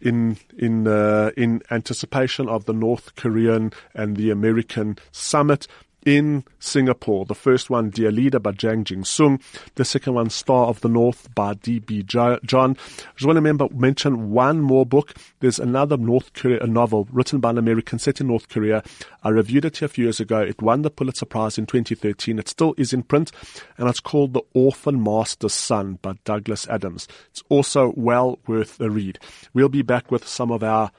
in 0.00 0.36
in 0.58 0.86
uh, 0.86 1.30
in 1.36 1.62
anticipation 1.70 2.48
of 2.48 2.64
the 2.64 2.72
North 2.72 3.14
Korean 3.14 3.72
and 3.94 4.16
the 4.16 4.30
American 4.30 4.98
summit 5.12 5.66
in 6.04 6.44
Singapore. 6.58 7.24
The 7.24 7.34
first 7.34 7.70
one, 7.70 7.90
Dear 7.90 8.10
Leader 8.10 8.38
by 8.38 8.52
Jang 8.52 8.84
Jin 8.84 9.04
Sung. 9.04 9.40
The 9.74 9.84
second 9.84 10.14
one, 10.14 10.30
Star 10.30 10.66
of 10.66 10.80
the 10.80 10.88
North 10.88 11.32
by 11.34 11.54
D.B. 11.54 12.04
John. 12.04 12.32
I 12.42 12.44
just 12.44 13.26
want 13.26 13.36
to 13.36 13.40
remember, 13.40 13.68
mention 13.72 14.30
one 14.30 14.60
more 14.60 14.86
book. 14.86 15.14
There's 15.40 15.58
another 15.58 15.96
North 15.96 16.32
Korea 16.32 16.66
novel 16.66 17.08
written 17.12 17.40
by 17.40 17.50
an 17.50 17.58
American 17.58 17.98
set 17.98 18.20
in 18.20 18.28
North 18.28 18.48
Korea. 18.48 18.82
I 19.22 19.28
reviewed 19.28 19.64
it 19.64 19.82
a 19.82 19.88
few 19.88 20.04
years 20.04 20.20
ago. 20.20 20.40
It 20.40 20.62
won 20.62 20.82
the 20.82 20.90
Pulitzer 20.90 21.26
Prize 21.26 21.58
in 21.58 21.66
2013. 21.66 22.38
It 22.38 22.48
still 22.48 22.74
is 22.76 22.92
in 22.92 23.02
print 23.02 23.30
and 23.76 23.88
it's 23.88 24.00
called 24.00 24.32
The 24.32 24.42
Orphan 24.54 25.02
Master's 25.02 25.54
Son 25.54 25.98
by 26.02 26.14
Douglas 26.24 26.66
Adams. 26.68 27.08
It's 27.30 27.42
also 27.48 27.92
well 27.96 28.38
worth 28.46 28.80
a 28.80 28.90
read. 28.90 29.18
We'll 29.54 29.68
be 29.68 29.82
back 29.82 30.10
with 30.10 30.26
some 30.26 30.50
of 30.50 30.62
our 30.62 30.90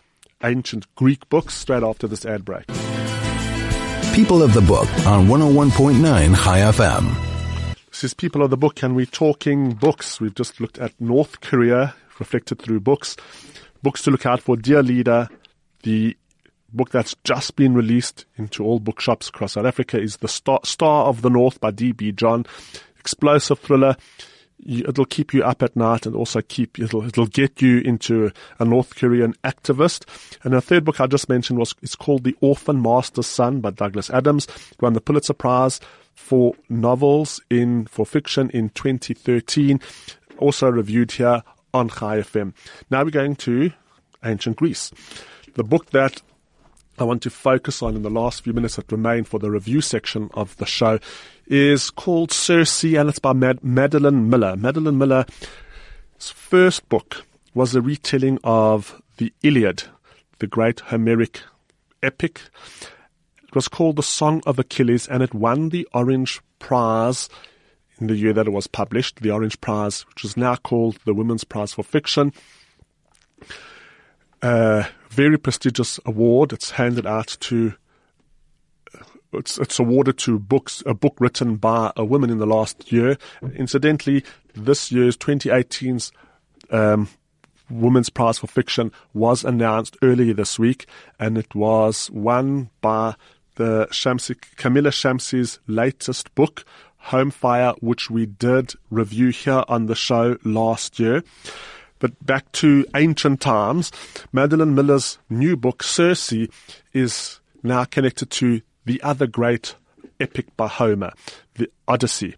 ancient 0.43 0.93
Greek 0.95 1.27
books 1.29 1.53
straight 1.53 1.83
after 1.83 2.07
this 2.07 2.25
ad 2.25 2.43
break. 2.45 2.65
People 4.13 4.43
of 4.43 4.53
the 4.53 4.61
Book 4.61 4.87
on 5.07 5.25
101.9 5.25 6.35
Chai 6.35 6.59
FM. 6.59 7.15
This 7.89 8.03
is 8.03 8.13
People 8.13 8.43
of 8.43 8.51
the 8.51 8.57
Book, 8.57 8.83
and 8.83 8.95
we're 8.95 9.07
talking 9.07 9.71
books. 9.71 10.21
We've 10.21 10.35
just 10.35 10.61
looked 10.61 10.77
at 10.77 10.93
North 11.01 11.41
Korea, 11.41 11.95
reflected 12.19 12.59
through 12.59 12.81
books. 12.81 13.17
Books 13.81 14.03
to 14.03 14.11
look 14.11 14.27
out 14.27 14.39
for 14.39 14.55
Dear 14.55 14.83
Leader, 14.83 15.29
the 15.81 16.15
book 16.71 16.91
that's 16.91 17.15
just 17.23 17.55
been 17.55 17.73
released 17.73 18.25
into 18.37 18.63
all 18.63 18.79
bookshops 18.79 19.29
across 19.29 19.53
South 19.53 19.65
Africa 19.65 19.99
is 19.99 20.17
The 20.17 20.27
Star, 20.27 20.59
Star 20.63 21.05
of 21.05 21.23
the 21.23 21.31
North 21.31 21.59
by 21.59 21.71
D.B. 21.71 22.11
John. 22.11 22.45
Explosive 22.99 23.57
thriller. 23.57 23.97
It'll 24.65 25.05
keep 25.05 25.33
you 25.33 25.43
up 25.43 25.61
at 25.61 25.75
night 25.75 26.05
and 26.05 26.15
also 26.15 26.41
keep 26.41 26.79
it'll 26.79 27.05
it'll 27.05 27.27
get 27.27 27.61
you 27.61 27.79
into 27.79 28.31
a, 28.59 28.65
North 28.65 28.95
Korean 28.95 29.33
activist. 29.43 30.05
And 30.43 30.53
the 30.53 30.61
third 30.61 30.85
book 30.85 30.99
I 30.99 31.07
just 31.07 31.29
mentioned 31.29 31.59
was 31.59 31.75
it's 31.81 31.95
called 31.95 32.23
The 32.23 32.35
Orphan 32.41 32.81
Master's 32.81 33.27
Son 33.27 33.61
by 33.61 33.71
Douglas 33.71 34.09
Adams. 34.09 34.47
It 34.71 34.81
won 34.81 34.93
the 34.93 35.01
Pulitzer 35.01 35.33
Prize 35.33 35.79
for 36.15 36.55
novels 36.69 37.41
in 37.49 37.85
for 37.87 38.05
fiction 38.05 38.49
in 38.51 38.69
2013. 38.69 39.79
Also 40.37 40.69
reviewed 40.69 41.11
here 41.11 41.43
on 41.73 41.89
Chai 41.89 42.17
FM. 42.19 42.53
Now 42.89 43.03
we're 43.03 43.11
going 43.11 43.35
to 43.37 43.71
ancient 44.23 44.57
Greece. 44.57 44.91
The 45.55 45.63
book 45.63 45.91
that 45.91 46.21
I 47.03 47.05
want 47.05 47.21
to 47.23 47.29
focus 47.29 47.81
on 47.81 47.97
in 47.97 48.01
the 48.01 48.09
last 48.09 48.45
few 48.45 48.53
minutes 48.53 48.77
that 48.77 48.89
remain 48.89 49.25
for 49.25 49.37
the 49.37 49.51
review 49.51 49.81
section 49.81 50.29
of 50.35 50.55
the 50.55 50.65
show 50.65 50.99
is 51.47 51.89
called 51.89 52.31
Circe 52.31 52.85
and 52.85 53.09
it's 53.09 53.19
by 53.19 53.33
Mad- 53.33 53.61
Madeline 53.61 54.29
Miller. 54.29 54.55
Madeline 54.55 54.97
Miller's 54.97 55.25
first 56.17 56.87
book 56.87 57.25
was 57.53 57.75
a 57.75 57.81
retelling 57.81 58.39
of 58.45 59.01
the 59.17 59.33
Iliad, 59.43 59.83
the 60.39 60.47
great 60.47 60.79
Homeric 60.79 61.41
epic. 62.01 62.39
It 63.43 63.53
was 63.53 63.67
called 63.67 63.97
The 63.97 64.01
Song 64.01 64.41
of 64.45 64.57
Achilles 64.57 65.05
and 65.05 65.21
it 65.21 65.33
won 65.33 65.69
the 65.71 65.85
Orange 65.93 66.39
Prize 66.59 67.27
in 67.99 68.07
the 68.07 68.15
year 68.15 68.31
that 68.31 68.47
it 68.47 68.53
was 68.53 68.67
published, 68.67 69.19
the 69.19 69.31
Orange 69.31 69.59
Prize, 69.59 70.07
which 70.07 70.23
is 70.23 70.37
now 70.37 70.55
called 70.55 70.99
the 71.03 71.13
Women's 71.13 71.43
Prize 71.43 71.73
for 71.73 71.83
Fiction. 71.83 72.31
A 74.41 74.87
very 75.13 75.37
prestigious 75.37 75.99
award. 76.05 76.53
It's 76.53 76.71
handed 76.71 77.05
out 77.05 77.37
to 77.41 77.73
it's, 79.31 79.57
it's 79.57 79.79
awarded 79.79 80.17
to 80.19 80.37
books, 80.37 80.83
a 80.85 80.93
book 80.93 81.15
written 81.19 81.55
by 81.55 81.91
a 81.95 82.05
woman 82.05 82.29
in 82.29 82.37
the 82.37 82.45
last 82.45 82.91
year. 82.91 83.17
Incidentally, 83.55 84.23
this 84.53 84.91
year's 84.91 85.17
2018's 85.17 86.11
um, 86.69 87.09
Women's 87.69 88.09
Prize 88.09 88.37
for 88.37 88.47
Fiction 88.47 88.91
was 89.13 89.43
announced 89.43 89.97
earlier 90.01 90.33
this 90.33 90.59
week, 90.59 90.85
and 91.19 91.37
it 91.37 91.55
was 91.55 92.11
won 92.11 92.69
by 92.81 93.15
the 93.55 93.87
Shamsie, 93.91 94.35
Kamila 94.55 94.91
Shamsie's 94.91 95.59
latest 95.67 96.33
book, 96.35 96.65
Home 96.97 97.31
Fire, 97.31 97.73
which 97.79 98.09
we 98.09 98.25
did 98.25 98.73
review 98.89 99.29
here 99.29 99.63
on 99.67 99.87
the 99.87 99.95
show 99.95 100.37
last 100.43 100.99
year. 100.99 101.23
But 102.03 102.25
back 102.25 102.51
to 102.63 102.85
ancient 102.97 103.39
times, 103.39 103.89
Madeline 104.33 104.75
Miller's 104.75 105.19
new 105.29 105.55
book, 105.55 105.81
Circe, 105.81 106.33
is 106.91 107.39
now 107.63 107.85
connected 107.85 108.29
to 108.29 108.59
the 108.83 109.01
other 109.01 109.25
great 109.25 109.77
epic 110.19 110.47
by 110.57 110.67
Homer, 110.67 111.13
the 111.53 111.71
Odyssey. 111.87 112.35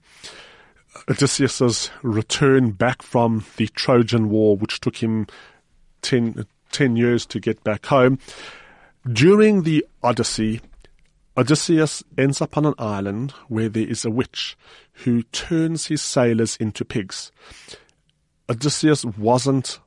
Odysseus' 1.09 1.89
return 2.03 2.73
back 2.73 3.01
from 3.01 3.43
the 3.57 3.67
Trojan 3.69 4.29
War, 4.29 4.55
which 4.55 4.81
took 4.81 4.97
him 4.97 5.25
10, 6.03 6.45
10 6.71 6.95
years 6.95 7.25
to 7.25 7.39
get 7.39 7.63
back 7.63 7.87
home. 7.87 8.19
During 9.11 9.63
the 9.63 9.83
Odyssey, 10.03 10.61
Odysseus 11.35 12.03
ends 12.19 12.39
up 12.39 12.55
on 12.55 12.67
an 12.67 12.75
island 12.77 13.31
where 13.47 13.69
there 13.69 13.87
is 13.87 14.05
a 14.05 14.11
witch 14.11 14.55
who 14.93 15.23
turns 15.23 15.87
his 15.87 16.03
sailors 16.03 16.55
into 16.57 16.85
pigs. 16.85 17.31
Odysseus 18.49 19.03
wasn't 19.05 19.79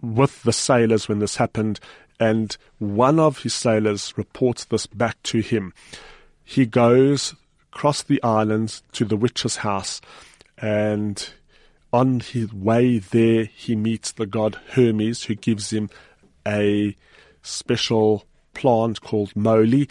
with 0.00 0.42
the 0.42 0.52
sailors 0.52 1.08
when 1.08 1.20
this 1.20 1.36
happened, 1.36 1.80
and 2.18 2.56
one 2.78 3.18
of 3.18 3.42
his 3.42 3.54
sailors 3.54 4.14
reports 4.16 4.64
this 4.64 4.86
back 4.86 5.22
to 5.24 5.40
him. 5.40 5.72
He 6.44 6.66
goes 6.66 7.34
across 7.72 8.02
the 8.02 8.22
island 8.22 8.80
to 8.92 9.04
the 9.04 9.16
witch's 9.16 9.56
house, 9.56 10.00
and 10.58 11.28
on 11.92 12.20
his 12.20 12.52
way 12.52 12.98
there, 12.98 13.44
he 13.44 13.76
meets 13.76 14.12
the 14.12 14.26
god 14.26 14.58
Hermes, 14.70 15.24
who 15.24 15.34
gives 15.34 15.72
him 15.72 15.88
a 16.46 16.96
special 17.42 18.24
plant 18.54 19.00
called 19.00 19.34
moly. 19.36 19.88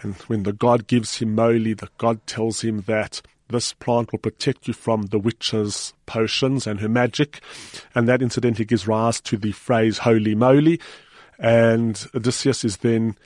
And 0.00 0.14
when 0.22 0.42
the 0.44 0.52
god 0.52 0.86
gives 0.86 1.18
him 1.18 1.34
moly, 1.34 1.74
the 1.74 1.90
god 1.98 2.26
tells 2.26 2.62
him 2.62 2.82
that 2.82 3.22
this 3.52 3.72
plant 3.72 4.10
will 4.10 4.18
protect 4.18 4.66
you 4.66 4.74
from 4.74 5.02
the 5.02 5.18
witch's 5.18 5.94
potions 6.06 6.66
and 6.66 6.80
her 6.80 6.88
magic. 6.88 7.40
And 7.94 8.08
that 8.08 8.22
incidentally 8.22 8.64
gives 8.64 8.88
rise 8.88 9.20
to 9.22 9.36
the 9.36 9.52
phrase 9.52 9.98
holy 9.98 10.34
moly, 10.34 10.80
and 11.38 12.04
Odysseus 12.14 12.64
is 12.64 12.78
then 12.78 13.16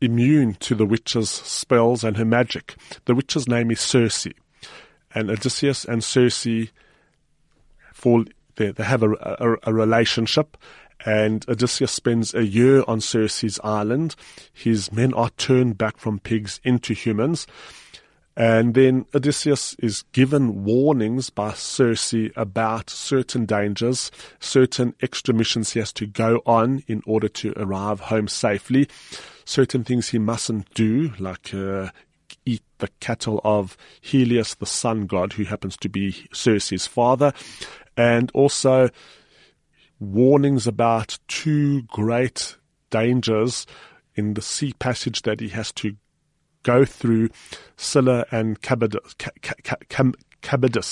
immune 0.00 0.54
to 0.54 0.74
the 0.74 0.86
witch's 0.86 1.30
spells 1.30 2.04
and 2.04 2.16
her 2.16 2.24
magic. 2.24 2.76
The 3.06 3.14
witch's 3.14 3.48
name 3.48 3.70
is 3.70 3.80
Circe, 3.80 4.26
and 5.14 5.30
Odysseus 5.30 5.84
and 5.84 6.04
Circe 6.04 6.46
fall. 7.92 8.24
They, 8.56 8.70
they 8.70 8.84
have 8.84 9.02
a, 9.02 9.10
a, 9.12 9.56
a 9.70 9.74
relationship, 9.74 10.56
and 11.04 11.44
Odysseus 11.48 11.92
spends 11.92 12.34
a 12.34 12.44
year 12.44 12.84
on 12.86 13.00
Circe's 13.00 13.58
island. 13.64 14.14
His 14.52 14.92
men 14.92 15.12
are 15.14 15.30
turned 15.30 15.76
back 15.76 15.96
from 15.96 16.18
pigs 16.18 16.60
into 16.64 16.94
humans. 16.94 17.46
And 18.36 18.74
then 18.74 19.06
Odysseus 19.14 19.76
is 19.78 20.02
given 20.12 20.64
warnings 20.64 21.30
by 21.30 21.52
Circe 21.52 22.14
about 22.34 22.90
certain 22.90 23.46
dangers, 23.46 24.10
certain 24.40 24.94
extra 25.00 25.32
missions 25.32 25.72
he 25.72 25.78
has 25.78 25.92
to 25.94 26.06
go 26.06 26.42
on 26.44 26.82
in 26.88 27.02
order 27.06 27.28
to 27.28 27.52
arrive 27.56 28.00
home 28.00 28.26
safely, 28.26 28.88
certain 29.44 29.84
things 29.84 30.08
he 30.08 30.18
mustn't 30.18 30.72
do, 30.74 31.12
like 31.20 31.54
uh, 31.54 31.90
eat 32.44 32.62
the 32.78 32.88
cattle 32.98 33.40
of 33.44 33.76
Helios, 34.00 34.54
the 34.54 34.66
sun 34.66 35.06
god, 35.06 35.34
who 35.34 35.44
happens 35.44 35.76
to 35.78 35.88
be 35.88 36.26
Circe's 36.32 36.88
father, 36.88 37.32
and 37.96 38.32
also 38.34 38.90
warnings 40.00 40.66
about 40.66 41.18
two 41.28 41.82
great 41.82 42.56
dangers 42.90 43.64
in 44.16 44.34
the 44.34 44.42
sea 44.42 44.72
passage 44.78 45.22
that 45.22 45.40
he 45.40 45.48
has 45.50 45.72
to 45.72 45.96
go 46.64 46.84
through 46.84 47.30
Scylla 47.76 48.26
and 48.32 48.60
Charybdis 48.60 49.14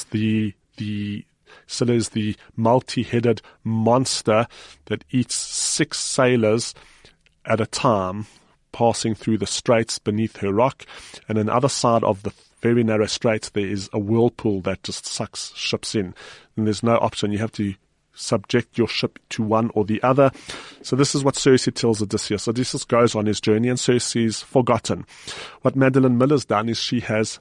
the 0.04 0.54
the 0.76 1.24
Scylla 1.66 1.92
is 1.92 2.10
the 2.10 2.36
multi-headed 2.56 3.42
monster 3.64 4.46
that 4.86 5.04
eats 5.10 5.34
six 5.34 5.98
sailors 5.98 6.74
at 7.44 7.60
a 7.60 7.66
time, 7.66 8.26
passing 8.72 9.14
through 9.14 9.38
the 9.38 9.46
straits 9.46 9.98
beneath 9.98 10.38
her 10.38 10.52
rock. 10.52 10.86
And 11.28 11.38
on 11.38 11.46
the 11.46 11.54
other 11.54 11.68
side 11.68 12.04
of 12.04 12.22
the 12.22 12.32
very 12.62 12.84
narrow 12.84 13.06
straits, 13.06 13.50
there 13.50 13.66
is 13.66 13.90
a 13.92 13.98
whirlpool 13.98 14.60
that 14.62 14.82
just 14.82 15.06
sucks 15.06 15.54
ships 15.54 15.94
in. 15.94 16.14
And 16.56 16.66
there's 16.66 16.82
no 16.82 16.96
option. 16.96 17.32
You 17.32 17.38
have 17.38 17.52
to 17.52 17.74
subject 18.14 18.78
your 18.78 18.88
ship 18.88 19.18
to 19.30 19.42
one 19.42 19.70
or 19.74 19.84
the 19.84 20.02
other. 20.02 20.30
So 20.82 20.96
this 20.96 21.14
is 21.14 21.24
what 21.24 21.36
Circe 21.36 21.68
tells 21.74 22.02
Odysseus. 22.02 22.48
Odysseus 22.48 22.84
goes 22.84 23.14
on 23.14 23.26
his 23.26 23.40
journey 23.40 23.68
and 23.68 23.78
Circe 23.78 24.16
is 24.16 24.42
forgotten. 24.42 25.06
What 25.62 25.76
Madeline 25.76 26.18
Miller's 26.18 26.44
done 26.44 26.68
is 26.68 26.78
she 26.78 27.00
has 27.00 27.40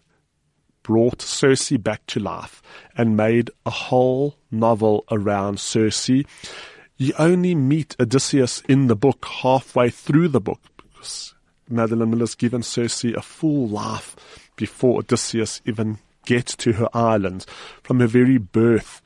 brought 0.83 1.21
Circe 1.21 1.71
back 1.71 2.05
to 2.07 2.19
life 2.19 2.61
and 2.97 3.17
made 3.17 3.51
a 3.65 3.69
whole 3.69 4.35
novel 4.49 5.05
around 5.11 5.59
Circe. 5.59 6.09
You 6.09 7.13
only 7.17 7.55
meet 7.55 7.95
Odysseus 7.99 8.61
in 8.67 8.87
the 8.87 8.95
book 8.95 9.25
halfway 9.25 9.89
through 9.89 10.29
the 10.29 10.41
book 10.41 10.61
because 10.77 11.33
Madeline 11.69 12.11
Miller's 12.11 12.35
given 12.35 12.63
Circe 12.63 13.03
a 13.05 13.21
full 13.21 13.67
life 13.67 14.49
before 14.55 14.99
Odysseus 14.99 15.61
even 15.65 15.97
gets 16.25 16.55
to 16.57 16.73
her 16.73 16.89
island. 16.93 17.45
From 17.83 17.99
her 17.99 18.07
very 18.07 18.37
birth, 18.37 19.01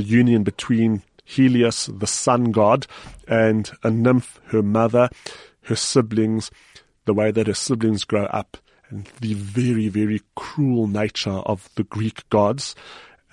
the 0.00 0.06
union 0.06 0.42
between 0.42 1.02
Helios, 1.24 1.86
the 1.86 2.06
sun 2.06 2.52
god, 2.52 2.86
and 3.28 3.70
a 3.82 3.90
nymph, 3.90 4.40
her 4.46 4.62
mother, 4.62 5.10
her 5.62 5.76
siblings, 5.76 6.50
the 7.04 7.14
way 7.14 7.30
that 7.30 7.46
her 7.46 7.54
siblings 7.54 8.04
grow 8.04 8.24
up, 8.24 8.56
and 8.88 9.08
the 9.20 9.34
very, 9.34 9.88
very 9.88 10.22
cruel 10.34 10.86
nature 10.86 11.30
of 11.30 11.68
the 11.76 11.84
Greek 11.84 12.28
gods, 12.30 12.74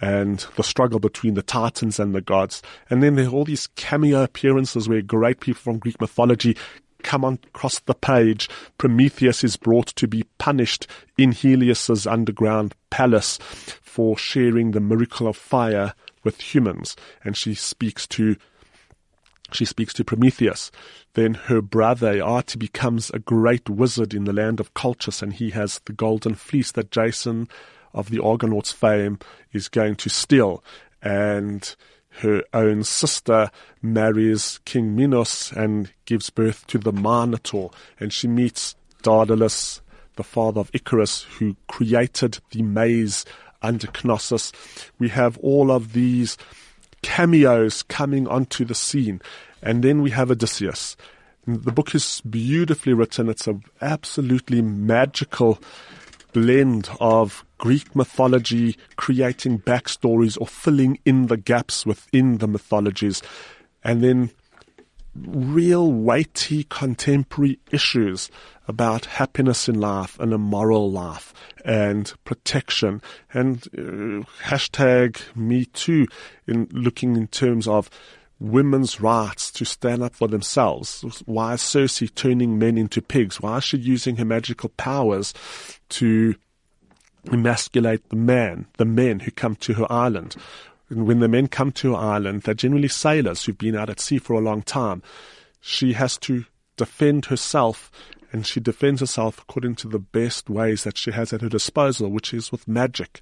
and 0.02 0.46
the 0.58 0.64
struggle 0.64 1.00
between 1.00 1.34
the 1.34 1.42
Titans 1.42 2.00
and 2.00 2.14
the 2.14 2.22
gods. 2.22 2.62
And 2.90 3.02
then 3.02 3.16
there 3.16 3.28
are 3.28 3.32
all 3.32 3.46
these 3.46 3.68
cameo 3.76 4.24
appearances 4.24 4.88
where 4.88 5.02
great 5.02 5.40
people 5.40 5.62
from 5.62 5.80
Greek 5.80 6.00
mythology 6.00 6.56
come 7.04 7.24
on 7.24 7.40
across 7.48 7.80
the 7.80 7.96
page. 7.96 8.50
Prometheus 8.78 9.44
is 9.44 9.56
brought 9.56 9.88
to 9.88 10.08
be 10.08 10.24
punished 10.38 10.86
in 11.18 11.32
Helios's 11.32 12.06
underground 12.06 12.76
palace 12.90 13.38
for 13.82 14.18
sharing 14.18 14.72
the 14.72 14.80
miracle 14.80 15.28
of 15.28 15.38
fire 15.38 15.94
with 16.28 16.42
humans, 16.54 16.98
and 17.24 17.38
she 17.38 17.54
speaks 17.54 18.06
to 18.06 18.36
she 19.54 19.64
speaks 19.64 19.94
to 19.94 20.04
Prometheus. 20.04 20.72
Then 21.14 21.36
her 21.36 21.62
brother 21.62 22.16
Aeëtes 22.16 22.60
becomes 22.60 23.10
a 23.10 23.20
great 23.20 23.70
wizard 23.70 24.14
in 24.14 24.26
the 24.26 24.34
land 24.34 24.60
of 24.60 24.74
Colchis, 24.74 25.22
and 25.22 25.32
he 25.32 25.52
has 25.52 25.80
the 25.86 25.94
golden 25.94 26.36
fleece 26.36 26.74
that 26.74 26.92
Jason 26.92 27.48
of 27.94 28.10
the 28.10 28.22
Argonauts 28.22 28.74
fame 28.74 29.20
is 29.54 29.70
going 29.70 29.96
to 29.96 30.10
steal. 30.10 30.62
And 31.02 31.74
her 32.20 32.44
own 32.54 32.84
sister 32.84 33.50
marries 33.82 34.60
King 34.66 34.94
Minos 34.94 35.54
and 35.54 35.94
gives 36.04 36.30
birth 36.30 36.68
to 36.68 36.78
the 36.78 36.92
Minotaur, 36.92 37.72
and 38.02 38.12
she 38.12 38.28
meets 38.28 38.76
Daedalus, 39.02 39.82
the 40.18 40.26
father 40.26 40.60
of 40.60 40.72
Icarus, 40.74 41.24
who 41.40 41.56
created 41.70 42.40
the 42.52 42.64
maze 42.64 43.24
under 43.68 43.88
Knossos. 43.88 44.52
We 44.98 45.10
have 45.10 45.38
all 45.40 45.72
of 45.72 45.94
these 45.94 46.38
cameos 47.04 47.84
coming 47.84 48.28
onto 48.28 48.66
the 48.66 48.76
scene. 48.76 49.22
And 49.62 49.84
then 49.84 50.02
we 50.02 50.12
have 50.12 50.32
Odysseus. 50.32 50.96
The 51.46 51.72
book 51.72 51.94
is 51.94 52.22
beautifully 52.22 52.94
written. 52.94 53.30
It's 53.30 53.48
an 53.48 53.64
absolutely 53.82 54.62
magical 54.62 55.60
blend 56.34 56.90
of 57.00 57.46
Greek 57.58 57.96
mythology, 57.96 58.78
creating 58.96 59.60
backstories 59.60 60.40
or 60.40 60.48
filling 60.48 61.00
in 61.06 61.28
the 61.28 61.38
gaps 61.38 61.86
within 61.86 62.38
the 62.38 62.48
mythologies. 62.48 63.22
And 63.84 64.04
then 64.04 64.32
real 65.26 65.92
weighty 65.92 66.64
contemporary 66.66 67.60
issues 67.72 68.30
about 68.68 69.06
happiness 69.06 69.70
in 69.70 69.80
life 69.80 70.20
and 70.20 70.34
a 70.34 70.38
moral 70.38 70.92
life 70.92 71.34
and 71.64 72.14
protection 72.26 73.02
and 73.34 73.68
uh, 73.78 74.24
hashtag 74.44 75.20
me 75.36 75.66
too 75.66 76.08
in 76.46 76.68
looking 76.72 77.16
in 77.16 77.28
terms 77.28 77.68
of 77.68 77.90
women's 78.40 79.02
rights 79.02 79.52
to 79.52 79.66
stand 79.66 80.04
up 80.04 80.14
for 80.14 80.28
themselves. 80.28 81.02
Why 81.26 81.54
is 81.54 81.62
Circe 81.62 82.04
turning 82.14 82.60
men 82.60 82.78
into 82.78 83.02
pigs? 83.02 83.42
Why 83.42 83.58
is 83.58 83.64
she 83.64 83.78
using 83.78 84.18
her 84.18 84.26
magical 84.26 84.70
powers 84.70 85.34
to 85.90 86.36
emasculate 87.32 88.08
the 88.10 88.16
man, 88.16 88.68
the 88.78 88.86
men 88.86 89.22
who 89.22 89.32
come 89.32 89.56
to 89.56 89.74
her 89.74 89.92
island? 89.92 90.36
When 90.90 91.20
the 91.20 91.28
men 91.28 91.48
come 91.48 91.72
to 91.74 91.96
Ireland, 91.96 92.44
they're 92.44 92.54
generally 92.54 92.88
sailors 92.88 93.44
who've 93.44 93.58
been 93.58 93.76
out 93.76 93.90
at 93.90 94.00
sea 94.00 94.20
for 94.20 94.34
a 94.34 94.42
long 94.42 94.62
time. 94.62 95.04
She 95.60 95.94
has 95.94 96.18
to 96.20 96.46
defend 96.78 97.26
herself 97.26 97.92
and 98.32 98.46
she 98.46 98.60
defends 98.60 99.02
herself 99.02 99.40
according 99.40 99.76
to 99.76 99.88
the 99.88 100.00
best 100.00 100.50
ways 100.50 100.84
that 100.84 100.98
she 100.98 101.12
has 101.12 101.34
at 101.34 101.42
her 101.42 101.50
disposal, 101.50 102.10
which 102.10 102.34
is 102.34 102.52
with 102.52 102.68
magic. 102.68 103.22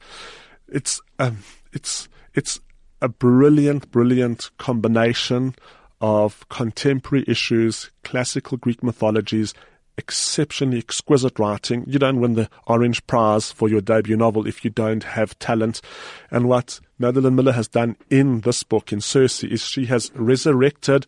It's 0.67 0.99
um, 1.19 1.39
it's 1.73 2.09
it's 2.33 2.59
a 3.01 3.09
brilliant, 3.09 3.91
brilliant 3.91 4.49
combination 4.57 5.55
of 6.01 6.47
contemporary 6.49 7.23
issues, 7.27 7.91
classical 8.03 8.57
Greek 8.57 8.83
mythologies, 8.83 9.53
exceptionally 9.97 10.77
exquisite 10.77 11.39
writing. 11.39 11.83
You 11.87 11.99
don't 11.99 12.19
win 12.19 12.33
the 12.33 12.49
Orange 12.67 13.05
Prize 13.07 13.51
for 13.51 13.69
your 13.69 13.81
debut 13.81 14.17
novel 14.17 14.47
if 14.47 14.63
you 14.63 14.69
don't 14.69 15.03
have 15.03 15.37
talent. 15.39 15.81
And 16.31 16.47
what 16.47 16.79
Madeline 16.99 17.35
Miller 17.35 17.53
has 17.53 17.67
done 17.67 17.95
in 18.09 18.41
this 18.41 18.63
book, 18.63 18.91
in 18.91 19.01
Circe, 19.01 19.43
is 19.43 19.61
she 19.61 19.85
has 19.85 20.11
resurrected 20.15 21.05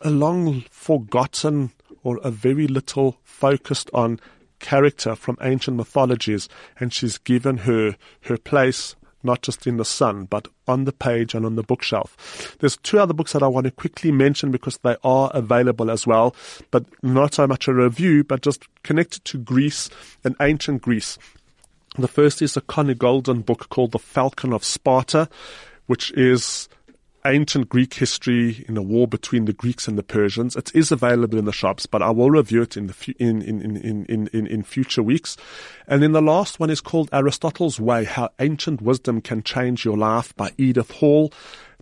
a 0.00 0.10
long 0.10 0.62
forgotten 0.70 1.72
or 2.02 2.18
a 2.22 2.30
very 2.30 2.66
little 2.66 3.18
focused 3.24 3.90
on 3.92 4.20
character 4.58 5.14
from 5.14 5.38
ancient 5.40 5.76
mythologies, 5.76 6.48
and 6.78 6.92
she's 6.92 7.18
given 7.18 7.58
her 7.58 7.96
her 8.22 8.36
place 8.36 8.94
not 9.22 9.42
just 9.42 9.66
in 9.66 9.76
the 9.76 9.84
sun, 9.84 10.24
but 10.24 10.48
on 10.66 10.84
the 10.84 10.92
page 10.92 11.34
and 11.34 11.44
on 11.44 11.56
the 11.56 11.62
bookshelf. 11.62 12.56
There's 12.60 12.76
two 12.78 12.98
other 12.98 13.14
books 13.14 13.32
that 13.32 13.42
I 13.42 13.48
want 13.48 13.64
to 13.64 13.70
quickly 13.70 14.12
mention 14.12 14.50
because 14.50 14.78
they 14.78 14.96
are 15.04 15.30
available 15.34 15.90
as 15.90 16.06
well, 16.06 16.34
but 16.70 16.84
not 17.02 17.34
so 17.34 17.46
much 17.46 17.68
a 17.68 17.74
review, 17.74 18.24
but 18.24 18.42
just 18.42 18.66
connected 18.82 19.24
to 19.26 19.38
Greece 19.38 19.90
and 20.24 20.36
ancient 20.40 20.82
Greece. 20.82 21.18
The 21.98 22.08
first 22.08 22.40
is 22.40 22.56
a 22.56 22.60
Conn 22.60 22.88
Iggulden 22.88 23.44
book 23.44 23.68
called 23.68 23.92
The 23.92 23.98
Falcon 23.98 24.52
of 24.52 24.64
Sparta, 24.64 25.28
which 25.86 26.12
is 26.12 26.68
ancient 27.24 27.68
Greek 27.68 27.94
history 27.94 28.64
in 28.68 28.74
the 28.74 28.82
war 28.82 29.06
between 29.06 29.44
the 29.44 29.52
Greeks 29.52 29.86
and 29.86 29.98
the 29.98 30.02
Persians. 30.02 30.56
It 30.56 30.74
is 30.74 30.90
available 30.90 31.38
in 31.38 31.44
the 31.44 31.52
shops, 31.52 31.86
but 31.86 32.02
I 32.02 32.10
will 32.10 32.30
review 32.30 32.62
it 32.62 32.76
in 32.76 32.86
the 32.86 32.92
fu- 32.92 33.14
in, 33.18 33.42
in, 33.42 33.60
in, 33.60 34.06
in, 34.06 34.28
in, 34.28 34.46
in 34.46 34.62
future 34.62 35.02
weeks. 35.02 35.36
And 35.86 36.02
then 36.02 36.12
the 36.12 36.22
last 36.22 36.60
one 36.60 36.70
is 36.70 36.80
called 36.80 37.10
Aristotle's 37.12 37.80
Way: 37.80 38.04
How 38.04 38.30
Ancient 38.38 38.80
Wisdom 38.80 39.20
Can 39.20 39.42
Change 39.42 39.84
Your 39.84 39.96
Life 39.96 40.34
by 40.36 40.52
Edith 40.56 40.90
Hall, 40.92 41.32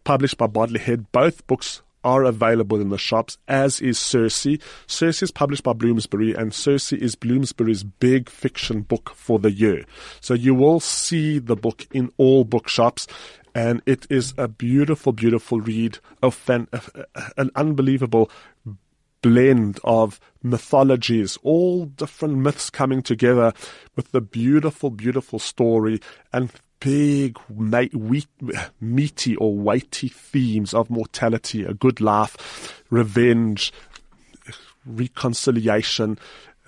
published 0.05 0.39
by 0.39 0.47
Bodley 0.47 0.81
Head. 0.81 1.11
Both 1.13 1.47
books 1.47 1.83
are 2.05 2.25
available 2.25 2.81
in 2.81 2.91
the 2.91 2.99
shops, 2.99 3.39
as 3.49 3.81
is 3.81 3.99
Circe. 3.99 4.47
Circe 4.87 5.23
is 5.23 5.31
published 5.31 5.65
by 5.65 5.73
Bloomsbury, 5.73 6.35
and 6.35 6.55
Circe 6.55 6.93
is 6.93 7.15
Bloomsbury's 7.15 7.83
big 7.83 8.29
fiction 8.31 8.83
book 8.83 9.13
for 9.15 9.39
the 9.39 9.51
year. 9.51 9.85
So 10.21 10.35
you 10.35 10.55
will 10.55 10.81
see 10.81 11.39
the 11.39 11.57
book 11.57 11.87
in 11.93 12.13
all 12.17 12.45
bookshops 12.45 13.07
and 13.59 13.83
it 13.87 14.07
is 14.09 14.35
a 14.39 14.47
beautiful, 14.47 15.13
beautiful 15.13 15.61
read 15.61 15.99
of 16.23 16.33
fan, 16.33 16.69
uh, 16.73 16.79
an 17.37 17.51
unbelievable 17.57 18.31
blend 19.21 19.81
of 19.83 20.21
mythologies, 20.45 21.37
all 21.43 21.87
different 21.87 22.37
myths 22.37 22.71
coming 22.71 23.03
together 23.03 23.53
with 23.97 24.13
the 24.13 24.21
beautiful, 24.21 24.91
beautiful 24.91 25.41
story 25.41 26.01
and 26.33 26.53
big, 26.79 27.37
meaty 28.81 29.35
or 29.35 29.57
weighty 29.57 30.07
themes 30.09 30.73
of 30.73 30.89
mortality, 30.89 31.65
a 31.65 31.75
good 31.75 32.01
laugh, 32.01 32.81
revenge, 32.91 33.73
reconciliation. 34.87 36.17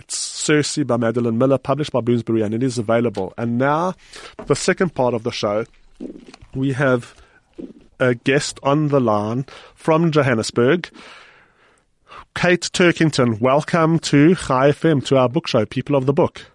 It's 0.00 0.18
Circe 0.18 0.78
by 0.78 0.96
Madeline 0.96 1.38
Miller, 1.38 1.58
published 1.58 1.92
by 1.92 2.00
Bloomsbury, 2.00 2.42
and 2.42 2.52
it 2.52 2.64
is 2.64 2.78
available. 2.78 3.32
And 3.38 3.58
now, 3.58 3.94
the 4.46 4.56
second 4.56 4.96
part 4.96 5.14
of 5.14 5.22
the 5.22 5.30
show 5.30 5.66
we 6.54 6.72
have 6.72 7.14
a 7.98 8.14
guest 8.14 8.58
on 8.62 8.88
the 8.88 9.00
line 9.00 9.44
from 9.74 10.10
Johannesburg. 10.10 10.90
Kate 12.34 12.62
Turkington, 12.62 13.40
welcome 13.40 13.98
to 13.98 14.34
Chai 14.34 14.70
FM, 14.70 15.04
to 15.06 15.16
our 15.18 15.28
book 15.28 15.46
show, 15.46 15.66
People 15.66 15.96
of 15.96 16.06
the 16.06 16.12
Book. 16.12 16.46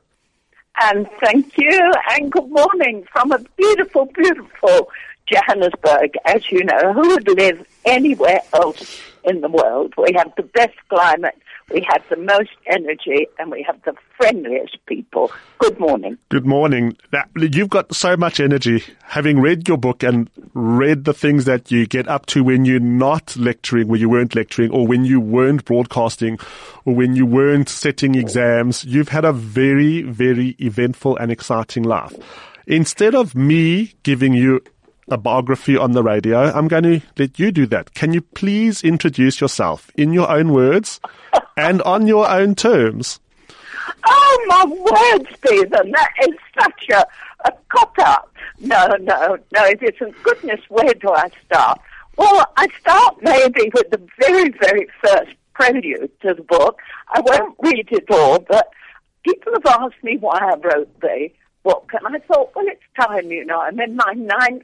And 0.82 1.08
thank 1.24 1.58
you, 1.58 1.92
and 2.12 2.32
good 2.32 2.50
morning 2.50 3.06
from 3.12 3.32
a 3.32 3.40
beautiful, 3.58 4.06
beautiful 4.06 4.90
Johannesburg. 5.28 6.16
As 6.26 6.52
you 6.52 6.64
know, 6.64 6.94
who 6.94 7.10
would 7.10 7.28
live 7.28 7.66
anywhere 7.86 8.42
else 8.54 9.00
in 9.24 9.42
the 9.42 9.50
world? 9.50 9.94
We 9.98 10.14
have 10.16 10.34
the 10.36 10.44
best 10.44 10.76
climate, 10.90 11.38
we 11.72 11.86
have 11.90 12.04
the 12.10 12.18
most 12.18 12.52
energy 12.68 13.28
and 13.40 13.52
we 13.52 13.64
have 13.64 13.82
the 13.84 13.94
friendliest 14.18 14.78
people. 14.86 15.32
Good 15.58 15.80
morning. 15.80 16.18
Good 16.30 16.46
morning. 16.46 16.96
Now, 17.12 17.24
you've 17.36 17.70
got 17.70 17.94
so 17.94 18.16
much 18.16 18.40
energy. 18.40 18.84
Having 19.04 19.42
read 19.42 19.68
your 19.68 19.78
book 19.78 20.04
and 20.04 20.30
read 20.54 21.06
the 21.06 21.14
things 21.14 21.46
that 21.46 21.72
you 21.72 21.88
get 21.88 22.08
up 22.08 22.28
to 22.28 22.44
when 22.44 22.66
you're 22.66 22.80
not 22.80 23.36
lecturing, 23.36 23.88
when 23.88 24.00
you 24.00 24.10
weren't 24.10 24.36
lecturing, 24.36 24.72
or 24.72 24.86
when 24.86 25.06
you 25.06 25.20
weren't 25.20 25.66
broadcasting, 25.66 26.38
or 26.86 26.94
when 26.94 27.16
you 27.16 27.26
weren't 27.26 27.70
setting 27.70 28.16
exams, 28.16 28.84
you've 28.86 29.10
had 29.10 29.26
a 29.26 29.34
very, 29.34 30.04
very 30.04 30.56
eventful 30.60 31.18
and 31.18 31.32
exciting 31.32 31.84
life. 31.84 32.14
Instead 32.68 33.16
of 33.16 33.36
me 33.36 33.94
giving 34.04 34.34
you 34.34 34.62
a 35.10 35.18
biography 35.18 35.78
on 35.78 35.92
the 35.92 36.04
radio. 36.04 36.52
I'm 36.52 36.68
going 36.68 36.84
to 36.84 37.02
let 37.18 37.38
you 37.38 37.52
do 37.52 37.66
that. 37.68 37.94
Can 37.94 38.14
you 38.14 38.22
please 38.22 38.84
introduce 38.84 39.40
yourself 39.40 39.92
in 39.96 40.14
your 40.14 40.30
own 40.30 40.52
words 40.52 41.00
and 41.56 41.82
on 41.84 42.08
your 42.08 42.30
own 42.30 42.56
terms? 42.56 43.20
Oh, 44.08 44.46
my 44.48 44.66
word, 44.66 45.28
Steven, 45.38 45.92
that 45.92 46.12
is 46.28 46.36
such 46.60 46.90
a, 46.90 47.06
a 47.46 47.54
cop 47.70 47.98
out. 48.00 48.32
No, 48.60 48.88
no, 49.00 49.38
no, 49.54 49.66
it 49.66 49.82
isn't. 49.82 50.24
Goodness, 50.24 50.62
where 50.70 50.94
do 50.94 51.12
I 51.12 51.30
start? 51.46 51.80
Well, 52.18 52.46
I 52.58 52.68
start 52.80 53.18
maybe 53.22 53.70
with 53.74 53.90
the 53.92 54.02
very, 54.20 54.50
very 54.50 54.88
first 55.04 55.36
prelude 55.54 56.12
to 56.22 56.34
the 56.34 56.44
book. 56.44 56.80
I 57.14 57.22
won't 57.22 57.56
read 57.62 57.88
it 57.92 58.10
all, 58.10 58.40
but 58.40 58.70
people 59.24 59.54
have 59.54 59.82
asked 59.82 60.04
me 60.04 60.18
why 60.18 60.40
I 60.40 60.56
wrote 60.56 61.00
the 61.02 61.30
book, 61.64 61.92
and 61.94 62.16
I 62.16 62.20
thought, 62.20 62.56
well, 62.56 62.66
it's 62.68 62.82
time, 63.00 63.32
you 63.32 63.46
know. 63.46 63.60
I'm 63.60 63.80
in 63.80 63.96
my 63.96 64.14
ninth 64.14 64.64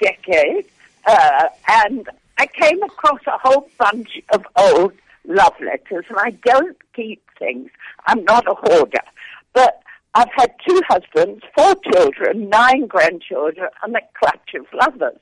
decade, 0.00 0.66
uh, 1.06 1.48
and 1.68 2.08
I 2.38 2.46
came 2.46 2.82
across 2.82 3.20
a 3.26 3.38
whole 3.38 3.68
bunch 3.78 4.20
of 4.32 4.46
old 4.56 4.92
love 5.26 5.54
letters, 5.60 6.04
and 6.08 6.18
I 6.18 6.30
don't 6.30 6.76
keep 6.94 7.22
things. 7.38 7.70
I'm 8.06 8.24
not 8.24 8.46
a 8.46 8.54
hoarder, 8.54 9.02
but 9.52 9.82
I've 10.14 10.30
had 10.34 10.52
two 10.66 10.80
husbands, 10.88 11.44
four 11.56 11.74
children, 11.92 12.48
nine 12.48 12.86
grandchildren, 12.86 13.68
and 13.82 13.96
a 13.96 14.00
clutch 14.18 14.54
of 14.54 14.66
lovers. 14.72 15.18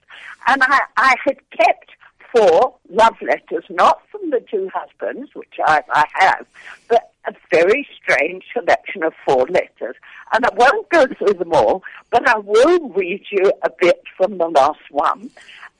And 0.46 0.62
I, 0.62 0.80
I 0.96 1.14
had 1.24 1.38
kept 1.50 1.90
four 2.34 2.74
love 2.90 3.16
letters, 3.22 3.64
not 3.70 4.00
from 4.10 4.30
the 4.30 4.40
two 4.50 4.70
husbands, 4.74 5.34
which 5.34 5.54
I, 5.64 5.82
I 5.92 6.04
have, 6.14 6.46
but 6.88 7.12
a 7.26 7.34
very 7.50 7.86
strange 8.00 8.44
selection 8.52 9.02
of 9.02 9.12
four 9.24 9.46
letters. 9.46 9.96
And 10.32 10.44
I 10.44 10.50
won't 10.54 10.88
go 10.88 11.06
through 11.06 11.38
them 11.38 11.52
all, 11.52 11.82
but 12.10 12.26
I 12.28 12.38
will 12.38 12.88
read 12.90 13.24
you 13.30 13.52
a 13.62 13.70
bit 13.80 14.02
from 14.16 14.38
the 14.38 14.48
last 14.48 14.90
one. 14.90 15.30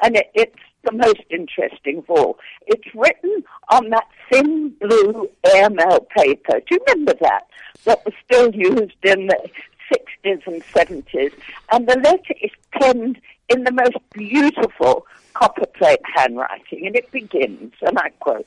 And 0.03 0.17
it, 0.17 0.31
it's 0.35 0.57
the 0.85 0.93
most 0.93 1.23
interesting 1.31 1.99
of 1.99 2.11
all. 2.11 2.39
It's 2.67 2.95
written 2.95 3.45
on 3.71 3.91
that 3.91 4.09
thin 4.31 4.75
blue 4.81 5.29
airmail 5.55 6.07
paper. 6.17 6.61
Do 6.61 6.75
you 6.75 6.81
remember 6.89 7.15
that? 7.21 7.47
That 7.85 8.05
was 8.05 8.15
still 8.25 8.55
used 8.55 8.97
in 9.03 9.29
the 9.29 9.51
60s 9.93 10.47
and 10.47 10.63
70s. 10.65 11.33
And 11.73 11.89
the 11.89 11.99
letter 11.99 12.35
is 12.43 12.51
penned 12.73 13.21
in 13.49 13.65
the 13.65 13.73
most 13.73 13.97
beautiful 14.13 15.07
copperplate 15.35 16.03
handwriting. 16.15 16.87
And 16.87 16.97
it 16.97 17.11
begins, 17.11 17.73
and 17.83 17.99
I 17.99 18.11
quote, 18.21 18.47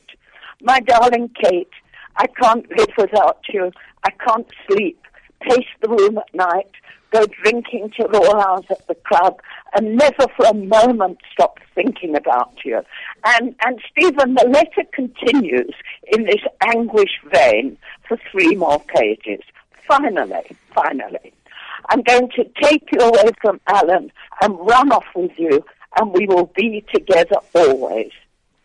My 0.61 0.79
darling 0.79 1.29
Kate, 1.41 1.71
I 2.17 2.27
can't 2.27 2.69
live 2.77 2.93
without 2.97 3.39
you. 3.49 3.71
I 4.03 4.11
can't 4.11 4.47
sleep 4.67 5.01
pace 5.41 5.67
the 5.81 5.89
room 5.89 6.17
at 6.17 6.33
night, 6.33 6.71
go 7.11 7.25
drinking 7.43 7.91
till 7.95 8.15
all 8.15 8.39
hours 8.39 8.65
at 8.69 8.87
the 8.87 8.95
club, 8.95 9.41
and 9.75 9.97
never 9.97 10.25
for 10.35 10.45
a 10.45 10.53
moment 10.53 11.19
stop 11.31 11.59
thinking 11.75 12.15
about 12.15 12.53
you. 12.63 12.81
And, 13.25 13.55
and 13.65 13.81
Steven, 13.91 14.35
the 14.35 14.47
letter 14.47 14.87
continues 14.93 15.73
in 16.07 16.23
this 16.23 16.41
anguish 16.61 17.19
vein 17.33 17.77
for 18.07 18.17
three 18.31 18.55
more 18.55 18.79
pages. 18.79 19.41
Finally, 19.87 20.55
finally, 20.73 21.33
I'm 21.91 22.03
going 22.03 22.29
to 22.37 22.45
take 22.61 22.87
you 22.93 22.99
away 22.99 23.31
from 23.41 23.59
Alan 23.67 24.13
and 24.41 24.57
run 24.59 24.93
off 24.93 25.03
with 25.13 25.37
you, 25.37 25.61
and 25.97 26.13
we 26.13 26.25
will 26.25 26.49
be 26.55 26.85
together 26.93 27.35
always. 27.53 28.11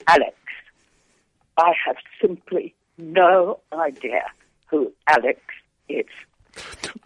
Alex, 0.06 0.36
I 1.56 1.72
have 1.86 1.96
simply 2.22 2.72
no 2.98 3.58
idea 3.72 4.22
who 4.68 4.92
Alex 5.08 5.40
is. 5.88 6.06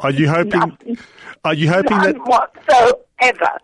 Are 0.01 0.11
you 0.11 0.29
hoping? 0.29 0.99
Are 1.43 1.55
you 1.55 1.71
hoping 1.71 1.99
that? 1.99 2.19
whatsoever. 2.19 3.59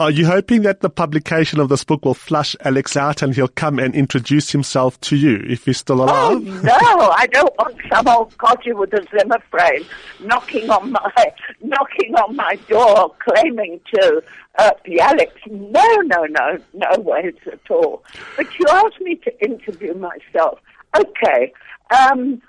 Are 0.00 0.10
you 0.10 0.26
hoping 0.26 0.62
that 0.62 0.80
the 0.80 0.90
publication 0.90 1.58
of 1.58 1.68
this 1.68 1.82
book 1.82 2.04
will 2.04 2.14
flush 2.14 2.54
Alex 2.60 2.96
out 2.96 3.20
and 3.20 3.34
he'll 3.34 3.48
come 3.48 3.78
and 3.78 3.94
introduce 3.94 4.52
himself 4.52 5.00
to 5.02 5.16
you 5.16 5.42
if 5.48 5.64
he's 5.64 5.78
still 5.78 6.02
alive? 6.02 6.14
Oh 6.14 6.36
alive? 6.38 6.64
no, 6.64 7.10
I 7.10 7.26
don't 7.26 7.52
want 7.58 7.76
some 7.92 8.06
old 8.06 8.36
codger 8.38 8.76
with 8.76 8.92
a 8.92 9.04
Zimmer 9.10 9.40
frame 9.50 9.84
knocking 10.20 10.70
on 10.70 10.92
my 10.92 11.32
knocking 11.60 12.14
on 12.14 12.36
my 12.36 12.56
door, 12.68 13.14
claiming 13.18 13.80
to 13.94 14.22
uh, 14.58 14.70
be 14.84 15.00
Alex. 15.00 15.32
No, 15.46 15.96
no, 16.02 16.24
no, 16.26 16.58
no 16.74 17.00
ways 17.00 17.34
at 17.50 17.70
all. 17.70 18.04
But 18.36 18.46
you 18.58 18.66
asked 18.70 19.00
me 19.00 19.16
to 19.16 19.44
interview 19.44 19.94
myself. 19.94 20.60
Okay, 20.96 21.52
um, 21.90 22.40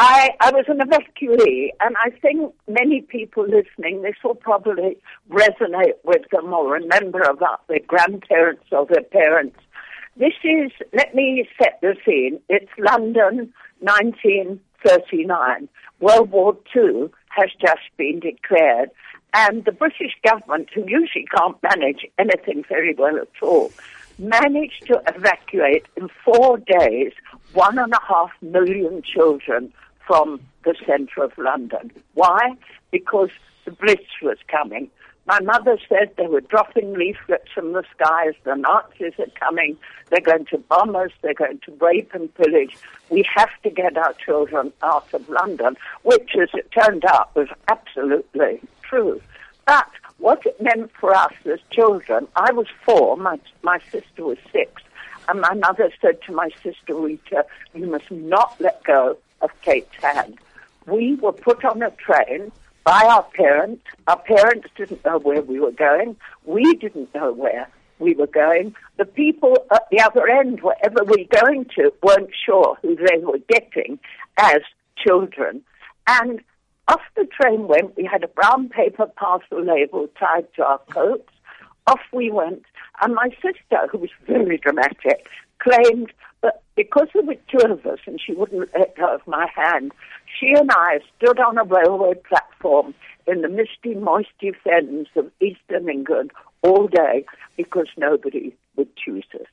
I 0.00 0.30
I 0.38 0.52
was 0.52 0.66
an 0.68 0.78
evacuee, 0.78 1.70
and 1.80 1.96
I 2.04 2.10
think 2.10 2.54
many 2.68 3.00
people 3.00 3.42
listening 3.42 4.02
this 4.02 4.14
will 4.22 4.36
probably 4.36 4.96
resonate 5.28 5.94
with 6.04 6.22
them 6.30 6.54
or 6.54 6.70
remember 6.70 7.20
about 7.22 7.66
their 7.66 7.80
grandparents 7.80 8.62
or 8.70 8.86
their 8.86 9.02
parents. 9.02 9.58
This 10.16 10.34
is, 10.44 10.70
let 10.92 11.16
me 11.16 11.48
set 11.60 11.80
the 11.82 11.96
scene. 12.06 12.38
It's 12.48 12.70
London, 12.78 13.52
1939. 13.80 15.68
World 15.98 16.30
War 16.30 16.56
II 16.76 17.08
has 17.30 17.50
just 17.60 17.90
been 17.96 18.20
declared, 18.20 18.90
and 19.34 19.64
the 19.64 19.72
British 19.72 20.14
government, 20.24 20.68
who 20.72 20.84
usually 20.86 21.26
can't 21.36 21.60
manage 21.60 22.06
anything 22.20 22.62
very 22.68 22.94
well 22.94 23.16
at 23.16 23.42
all, 23.42 23.72
managed 24.16 24.86
to 24.86 25.02
evacuate 25.08 25.86
in 25.96 26.08
four 26.24 26.58
days 26.58 27.12
one 27.52 27.78
and 27.78 27.92
a 27.92 28.00
half 28.06 28.30
million 28.42 29.02
children 29.02 29.72
from 30.08 30.40
the 30.64 30.74
centre 30.86 31.22
of 31.22 31.36
London. 31.38 31.92
Why? 32.14 32.56
Because 32.90 33.30
the 33.66 33.70
Blitz 33.70 34.10
was 34.22 34.38
coming. 34.48 34.90
My 35.26 35.40
mother 35.40 35.78
said 35.90 36.12
they 36.16 36.26
were 36.26 36.40
dropping 36.40 36.94
leaflets 36.94 37.52
from 37.54 37.74
the 37.74 37.84
skies. 37.94 38.32
The 38.44 38.54
Nazis 38.54 39.12
are 39.18 39.26
coming. 39.38 39.76
They're 40.08 40.22
going 40.22 40.46
to 40.46 40.56
bomb 40.56 40.96
us. 40.96 41.10
They're 41.20 41.34
going 41.34 41.60
to 41.66 41.72
rape 41.78 42.14
and 42.14 42.34
pillage. 42.34 42.78
We 43.10 43.28
have 43.36 43.50
to 43.64 43.70
get 43.70 43.98
our 43.98 44.14
children 44.14 44.72
out 44.82 45.12
of 45.12 45.28
London, 45.28 45.76
which, 46.02 46.30
as 46.40 46.48
it 46.54 46.72
turned 46.72 47.04
out, 47.04 47.36
was 47.36 47.48
absolutely 47.68 48.62
true. 48.80 49.20
But 49.66 49.90
what 50.16 50.46
it 50.46 50.58
meant 50.62 50.90
for 50.98 51.14
us 51.14 51.34
as 51.44 51.60
children, 51.70 52.26
I 52.34 52.50
was 52.52 52.68
four, 52.86 53.18
my, 53.18 53.38
my 53.62 53.80
sister 53.92 54.24
was 54.24 54.38
six, 54.50 54.82
and 55.28 55.42
my 55.42 55.52
mother 55.52 55.92
said 56.00 56.22
to 56.22 56.32
my 56.32 56.48
sister 56.62 56.94
Rita, 56.94 57.44
you 57.74 57.86
must 57.86 58.10
not 58.10 58.58
let 58.60 58.82
go 58.84 59.18
of 59.40 59.50
Cape 59.62 59.88
Town. 60.00 60.34
We 60.86 61.16
were 61.16 61.32
put 61.32 61.64
on 61.64 61.82
a 61.82 61.90
train 61.90 62.50
by 62.84 63.04
our 63.04 63.24
parents. 63.34 63.84
Our 64.06 64.18
parents 64.18 64.68
didn't 64.76 65.04
know 65.04 65.18
where 65.18 65.42
we 65.42 65.60
were 65.60 65.72
going. 65.72 66.16
We 66.44 66.74
didn't 66.74 67.14
know 67.14 67.32
where 67.32 67.68
we 67.98 68.14
were 68.14 68.26
going. 68.26 68.74
The 68.96 69.04
people 69.04 69.66
at 69.70 69.86
the 69.90 70.00
other 70.00 70.26
end, 70.28 70.60
wherever 70.62 71.04
we 71.04 71.28
were 71.30 71.40
going 71.42 71.66
to, 71.76 71.92
weren't 72.02 72.30
sure 72.46 72.78
who 72.82 72.96
they 72.96 73.18
were 73.18 73.40
getting 73.48 73.98
as 74.38 74.60
children. 74.96 75.62
And 76.06 76.40
off 76.88 77.02
the 77.16 77.26
train 77.26 77.68
went. 77.68 77.96
We 77.96 78.04
had 78.10 78.24
a 78.24 78.28
brown 78.28 78.70
paper 78.70 79.06
parcel 79.06 79.62
label 79.62 80.08
tied 80.18 80.46
to 80.56 80.64
our 80.64 80.80
coats. 80.90 81.30
Off 81.86 82.00
we 82.12 82.30
went. 82.30 82.64
And 83.02 83.14
my 83.14 83.28
sister, 83.42 83.86
who 83.90 83.98
was 83.98 84.10
very 84.26 84.56
dramatic, 84.58 85.28
claimed 85.58 86.12
that 86.42 86.62
because 86.76 87.08
there 87.12 87.22
were 87.22 87.36
two 87.48 87.72
of 87.72 87.84
us 87.86 87.98
and 88.06 88.20
she 88.20 88.32
wouldn't 88.32 88.70
let 88.78 88.96
go 88.96 89.14
of 89.14 89.26
my 89.26 89.48
hand, 89.54 89.92
she 90.38 90.52
and 90.52 90.70
I 90.70 91.00
stood 91.16 91.40
on 91.40 91.58
a 91.58 91.64
railway 91.64 92.14
platform 92.28 92.94
in 93.26 93.42
the 93.42 93.48
misty, 93.48 93.94
moisty 93.94 94.52
fens 94.64 95.08
of 95.16 95.30
eastern 95.40 95.88
England 95.88 96.30
all 96.62 96.88
day 96.88 97.24
because 97.56 97.88
nobody 97.96 98.54
would 98.76 98.94
choose 98.96 99.26
us. 99.34 99.46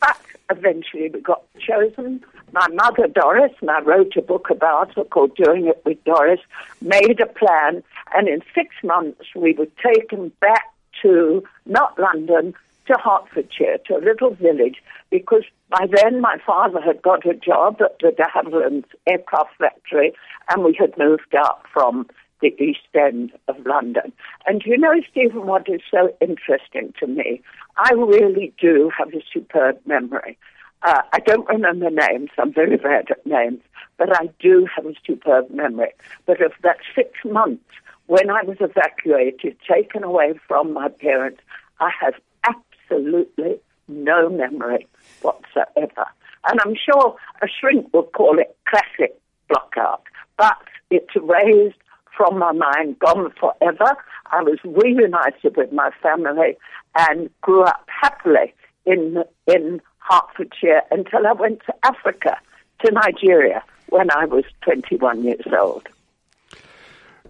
But 0.00 0.20
eventually 0.50 1.10
we 1.12 1.20
got 1.20 1.42
chosen. 1.58 2.24
My 2.52 2.66
mother, 2.68 3.06
Doris, 3.06 3.52
and 3.60 3.70
I 3.70 3.80
wrote 3.80 4.16
a 4.16 4.22
book 4.22 4.50
about 4.50 4.94
her 4.94 5.04
called 5.04 5.36
Doing 5.36 5.66
It 5.66 5.80
with 5.84 6.02
Doris, 6.04 6.40
made 6.80 7.20
a 7.20 7.26
plan, 7.26 7.82
and 8.14 8.28
in 8.28 8.42
six 8.54 8.74
months 8.82 9.26
we 9.34 9.52
were 9.52 9.68
taken 9.82 10.32
back 10.40 10.64
to 11.02 11.42
not 11.66 11.98
London, 11.98 12.54
to 12.86 12.94
Hertfordshire, 12.94 13.78
to 13.86 13.96
a 13.96 14.04
little 14.04 14.34
village, 14.34 14.82
because 15.10 15.44
by 15.72 15.86
then 15.90 16.20
my 16.20 16.36
father 16.46 16.80
had 16.80 17.00
got 17.00 17.26
a 17.26 17.32
job 17.34 17.80
at 17.80 17.98
the 18.00 18.12
de 18.12 19.10
aircraft 19.10 19.56
factory, 19.58 20.12
and 20.50 20.62
we 20.62 20.76
had 20.78 20.96
moved 20.98 21.34
up 21.34 21.64
from 21.72 22.06
the 22.42 22.54
east 22.62 22.80
end 22.94 23.32
of 23.48 23.56
London. 23.64 24.12
And 24.46 24.62
you 24.66 24.76
know, 24.76 24.92
Steven, 25.10 25.46
what 25.46 25.68
is 25.68 25.80
so 25.90 26.14
interesting 26.20 26.92
to 27.00 27.06
me? 27.06 27.40
I 27.78 27.94
really 27.94 28.52
do 28.60 28.90
have 28.98 29.08
a 29.14 29.22
superb 29.32 29.78
memory. 29.86 30.36
Uh, 30.82 31.00
I 31.12 31.20
don't 31.20 31.48
remember 31.48 31.88
names. 31.88 32.30
I'm 32.38 32.52
very 32.52 32.76
bad 32.76 33.10
at 33.10 33.24
names, 33.24 33.62
but 33.96 34.14
I 34.14 34.28
do 34.40 34.66
have 34.76 34.84
a 34.84 34.94
superb 35.06 35.48
memory. 35.50 35.92
But 36.26 36.42
of 36.42 36.52
that 36.62 36.78
six 36.94 37.10
months 37.24 37.64
when 38.06 38.28
I 38.28 38.42
was 38.42 38.58
evacuated, 38.60 39.56
taken 39.66 40.04
away 40.04 40.34
from 40.46 40.74
my 40.74 40.88
parents, 40.88 41.40
I 41.80 41.90
have 42.00 42.14
absolutely 42.44 43.60
no 43.88 44.28
memory 44.28 44.86
whatsoever. 45.22 46.06
And 46.48 46.60
I'm 46.64 46.74
sure 46.74 47.16
a 47.40 47.46
shrink 47.46 47.92
would 47.92 48.12
call 48.12 48.38
it 48.38 48.56
classic 48.68 49.18
blockout, 49.48 50.02
but 50.36 50.56
it's 50.90 51.14
erased 51.14 51.76
from 52.16 52.38
my 52.38 52.52
mind, 52.52 52.98
gone 52.98 53.32
forever. 53.38 53.96
I 54.30 54.42
was 54.42 54.58
reunited 54.64 55.56
with 55.56 55.72
my 55.72 55.90
family 56.02 56.56
and 56.96 57.30
grew 57.40 57.62
up 57.62 57.86
happily 57.86 58.52
in 58.84 59.24
in 59.46 59.80
Hertfordshire 59.98 60.82
until 60.90 61.26
I 61.26 61.32
went 61.32 61.60
to 61.66 61.74
Africa, 61.84 62.36
to 62.84 62.92
Nigeria, 62.92 63.62
when 63.88 64.10
I 64.10 64.24
was 64.24 64.44
21 64.62 65.22
years 65.22 65.46
old. 65.56 65.88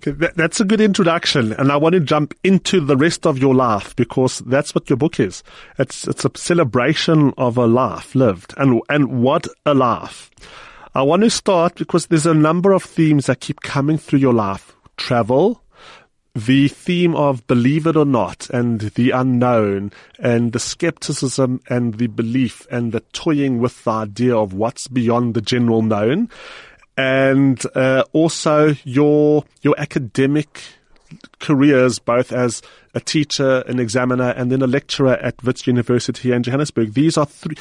That, 0.04 0.36
that's 0.36 0.60
a 0.60 0.64
good 0.64 0.80
introduction, 0.80 1.52
and 1.52 1.70
I 1.70 1.76
want 1.76 1.92
to 1.92 2.00
jump 2.00 2.34
into 2.42 2.80
the 2.80 2.96
rest 2.96 3.24
of 3.24 3.38
your 3.38 3.54
life 3.54 3.94
because 3.94 4.40
that's 4.40 4.74
what 4.74 4.90
your 4.90 4.96
book 4.96 5.20
is. 5.20 5.44
It's 5.78 6.08
it's 6.08 6.24
a 6.24 6.30
celebration 6.34 7.32
of 7.38 7.56
a 7.56 7.68
life 7.68 8.16
lived, 8.16 8.52
and 8.56 8.80
and 8.88 9.22
what 9.22 9.46
a 9.64 9.74
life. 9.74 10.30
I 10.92 11.02
want 11.02 11.22
to 11.22 11.30
start 11.30 11.76
because 11.76 12.06
there's 12.06 12.26
a 12.26 12.34
number 12.34 12.72
of 12.72 12.82
themes 12.82 13.26
that 13.26 13.40
keep 13.40 13.60
coming 13.60 13.96
through 13.96 14.18
your 14.18 14.34
life: 14.34 14.74
travel, 14.96 15.62
the 16.34 16.66
theme 16.66 17.14
of 17.14 17.46
believe 17.46 17.86
it 17.86 17.96
or 17.96 18.04
not, 18.04 18.50
and 18.50 18.80
the 18.80 19.10
unknown, 19.10 19.92
and 20.18 20.52
the 20.52 20.58
skepticism 20.58 21.60
and 21.68 21.94
the 21.94 22.08
belief, 22.08 22.66
and 22.72 22.90
the 22.90 23.04
toying 23.12 23.60
with 23.60 23.84
the 23.84 23.90
idea 23.92 24.36
of 24.36 24.52
what's 24.52 24.88
beyond 24.88 25.34
the 25.34 25.40
general 25.40 25.82
known 25.82 26.28
and 26.96 27.62
uh, 27.74 28.04
also 28.12 28.74
your 28.84 29.44
your 29.62 29.74
academic 29.78 30.62
careers, 31.40 31.98
both 31.98 32.32
as 32.32 32.62
a 32.94 33.00
teacher, 33.00 33.62
an 33.66 33.78
examiner, 33.78 34.30
and 34.30 34.50
then 34.50 34.62
a 34.62 34.66
lecturer 34.66 35.14
at 35.14 35.42
Wits 35.42 35.66
University 35.66 36.32
in 36.32 36.42
Johannesburg. 36.42 36.94
These 36.94 37.16
are 37.16 37.26
three. 37.26 37.56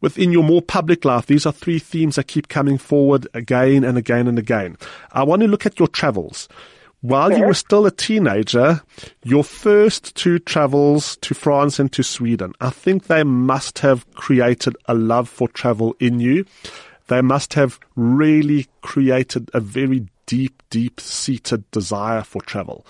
Within 0.00 0.30
your 0.30 0.44
more 0.44 0.62
public 0.62 1.04
life, 1.04 1.26
these 1.26 1.44
are 1.44 1.52
three 1.52 1.80
themes 1.80 2.14
that 2.14 2.28
keep 2.28 2.46
coming 2.46 2.78
forward 2.78 3.26
again 3.34 3.82
and 3.82 3.98
again 3.98 4.28
and 4.28 4.38
again. 4.38 4.76
I 5.10 5.24
want 5.24 5.42
to 5.42 5.48
look 5.48 5.66
at 5.66 5.80
your 5.80 5.88
travels. 5.88 6.48
While 7.00 7.36
you 7.36 7.44
were 7.44 7.54
still 7.54 7.86
a 7.86 7.92
teenager, 7.92 8.80
your 9.24 9.44
first 9.44 10.14
two 10.16 10.38
travels 10.40 11.16
to 11.18 11.34
France 11.34 11.78
and 11.78 11.92
to 11.92 12.02
Sweden, 12.02 12.54
I 12.60 12.70
think 12.70 13.04
they 13.04 13.24
must 13.24 13.80
have 13.80 14.08
created 14.14 14.76
a 14.86 14.94
love 14.94 15.28
for 15.28 15.48
travel 15.48 15.96
in 16.00 16.18
you 16.18 16.44
they 17.08 17.20
must 17.20 17.54
have 17.54 17.80
really 17.96 18.66
created 18.80 19.50
a 19.52 19.60
very 19.60 20.06
deep, 20.26 20.62
deep 20.70 21.00
seated 21.00 21.68
desire 21.70 22.22
for 22.22 22.40
travel. 22.42 22.86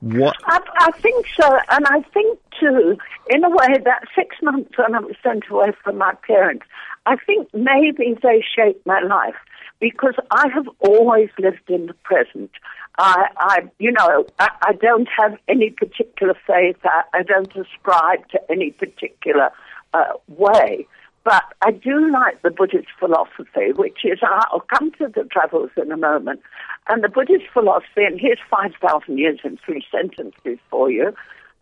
What? 0.00 0.36
I, 0.46 0.60
I 0.78 0.90
think 1.00 1.26
so, 1.40 1.58
and 1.70 1.86
I 1.86 2.00
think 2.14 2.38
too, 2.58 2.96
in 3.30 3.44
a 3.44 3.50
way, 3.50 3.78
that 3.84 4.02
six 4.14 4.36
months 4.42 4.70
when 4.76 4.94
I 4.94 5.00
was 5.00 5.16
sent 5.22 5.44
away 5.50 5.72
from 5.82 5.98
my 5.98 6.14
parents, 6.26 6.64
I 7.06 7.16
think 7.16 7.48
maybe 7.52 8.16
they 8.22 8.42
shaped 8.54 8.86
my 8.86 9.00
life 9.00 9.36
because 9.80 10.14
I 10.30 10.48
have 10.54 10.68
always 10.80 11.30
lived 11.38 11.68
in 11.68 11.86
the 11.86 11.94
present. 11.94 12.50
I, 12.98 13.28
I 13.36 13.58
you 13.78 13.92
know, 13.92 14.26
I, 14.38 14.50
I 14.62 14.72
don't 14.74 15.08
have 15.16 15.36
any 15.48 15.70
particular 15.70 16.34
faith. 16.46 16.76
I, 16.84 17.02
I 17.12 17.22
don't 17.22 17.54
ascribe 17.56 18.28
to 18.30 18.40
any 18.50 18.70
particular 18.70 19.50
uh, 19.94 20.12
way. 20.28 20.86
But 21.24 21.44
I 21.62 21.72
do 21.72 22.10
like 22.10 22.40
the 22.42 22.50
Buddhist 22.50 22.88
philosophy, 22.98 23.72
which 23.74 23.98
is, 24.04 24.18
uh, 24.22 24.42
I'll 24.50 24.60
come 24.60 24.92
to 24.92 25.08
the 25.08 25.24
travels 25.24 25.70
in 25.76 25.92
a 25.92 25.96
moment. 25.96 26.40
And 26.88 27.04
the 27.04 27.08
Buddhist 27.08 27.44
philosophy, 27.52 28.04
and 28.04 28.18
here's 28.18 28.38
5,000 28.50 29.18
years 29.18 29.40
in 29.44 29.58
three 29.58 29.84
sentences 29.90 30.58
for 30.70 30.90
you. 30.90 31.12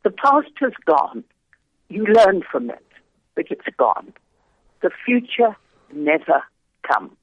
The 0.05 0.11
past 0.11 0.53
has 0.61 0.73
gone. 0.85 1.25
You 1.89 2.05
learn 2.05 2.43
from 2.51 2.71
it, 2.71 2.87
but 3.35 3.47
it's 3.51 3.67
gone. 3.77 4.13
The 4.83 4.91
future 5.05 5.57
never 5.93 6.43
comes. 6.83 7.17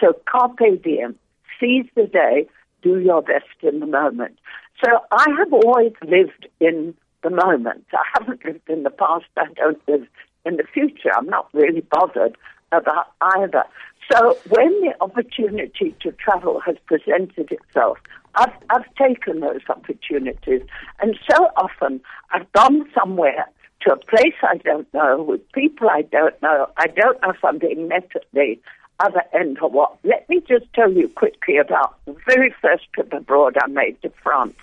So 0.00 0.14
carpe 0.26 0.82
diem, 0.82 1.18
seize 1.60 1.86
the 1.94 2.06
day, 2.06 2.48
do 2.82 2.98
your 2.98 3.22
best 3.22 3.62
in 3.62 3.80
the 3.80 3.86
moment. 3.86 4.38
So 4.82 4.90
I 5.10 5.26
have 5.38 5.52
always 5.52 5.92
lived 6.06 6.48
in 6.60 6.94
the 7.22 7.30
moment. 7.30 7.84
I 7.92 8.04
haven't 8.18 8.44
lived 8.44 8.68
in 8.68 8.82
the 8.82 8.90
past. 8.90 9.26
I 9.36 9.46
don't 9.54 9.80
live 9.88 10.06
in 10.44 10.56
the 10.56 10.64
future. 10.72 11.10
I'm 11.16 11.26
not 11.26 11.48
really 11.52 11.82
bothered 11.82 12.36
about 12.72 13.12
either. 13.20 13.64
So 14.10 14.38
when 14.48 14.80
the 14.82 14.94
opportunity 15.00 15.94
to 16.00 16.12
travel 16.12 16.60
has 16.60 16.76
presented 16.86 17.50
itself, 17.50 17.98
I've, 18.34 18.52
I've 18.70 18.94
taken 18.96 19.40
those 19.40 19.60
opportunities. 19.68 20.62
And 21.00 21.18
so 21.30 21.48
often 21.56 22.00
I've 22.32 22.50
gone 22.52 22.88
somewhere 22.98 23.46
to 23.82 23.92
a 23.92 23.96
place 23.96 24.34
I 24.42 24.58
don't 24.58 24.92
know, 24.92 25.22
with 25.22 25.40
people 25.52 25.88
I 25.88 26.02
don't 26.02 26.40
know. 26.42 26.68
I 26.76 26.86
don't 26.88 27.20
know 27.22 27.30
if 27.30 27.44
I'm 27.44 27.58
being 27.58 27.88
met 27.88 28.10
at 28.14 28.24
the 28.32 28.56
other 29.00 29.22
end 29.32 29.58
or 29.60 29.70
what. 29.70 29.98
Let 30.04 30.28
me 30.28 30.42
just 30.46 30.66
tell 30.74 30.92
you 30.92 31.08
quickly 31.08 31.56
about 31.58 31.96
the 32.06 32.16
very 32.26 32.54
first 32.62 32.84
trip 32.92 33.12
abroad 33.12 33.56
I 33.62 33.66
made 33.68 34.00
to 34.02 34.12
France. 34.22 34.54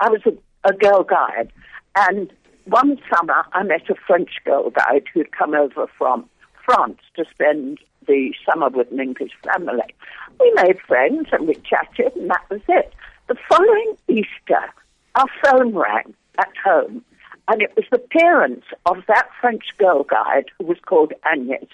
I 0.00 0.10
was 0.10 0.20
a, 0.26 0.68
a 0.68 0.74
girl 0.74 1.04
guide, 1.04 1.50
and 1.94 2.30
one 2.66 2.98
summer 3.14 3.44
I 3.52 3.62
met 3.62 3.88
a 3.88 3.94
French 4.06 4.30
girl 4.44 4.70
guide 4.70 5.04
who'd 5.12 5.32
come 5.32 5.54
over 5.54 5.86
from 5.98 6.28
France 6.64 7.00
to 7.14 7.24
spend 7.30 7.78
the 8.06 8.32
summer 8.48 8.68
with 8.68 8.90
an 8.92 9.00
English 9.00 9.32
family. 9.44 9.94
We 10.40 10.52
made 10.54 10.80
friends 10.80 11.28
and 11.32 11.46
we 11.46 11.54
chatted, 11.54 12.14
and 12.16 12.30
that 12.30 12.44
was 12.50 12.60
it. 12.68 12.92
The 13.28 13.36
following 13.48 13.96
Easter, 14.08 14.72
our 15.14 15.26
phone 15.42 15.74
rang 15.74 16.14
at 16.38 16.52
home, 16.64 17.04
and 17.48 17.62
it 17.62 17.72
was 17.76 17.84
the 17.90 17.98
parents 17.98 18.66
of 18.84 18.98
that 19.08 19.28
French 19.40 19.64
girl 19.78 20.04
guide 20.04 20.46
who 20.58 20.66
was 20.66 20.78
called 20.84 21.12
Agnes. 21.24 21.70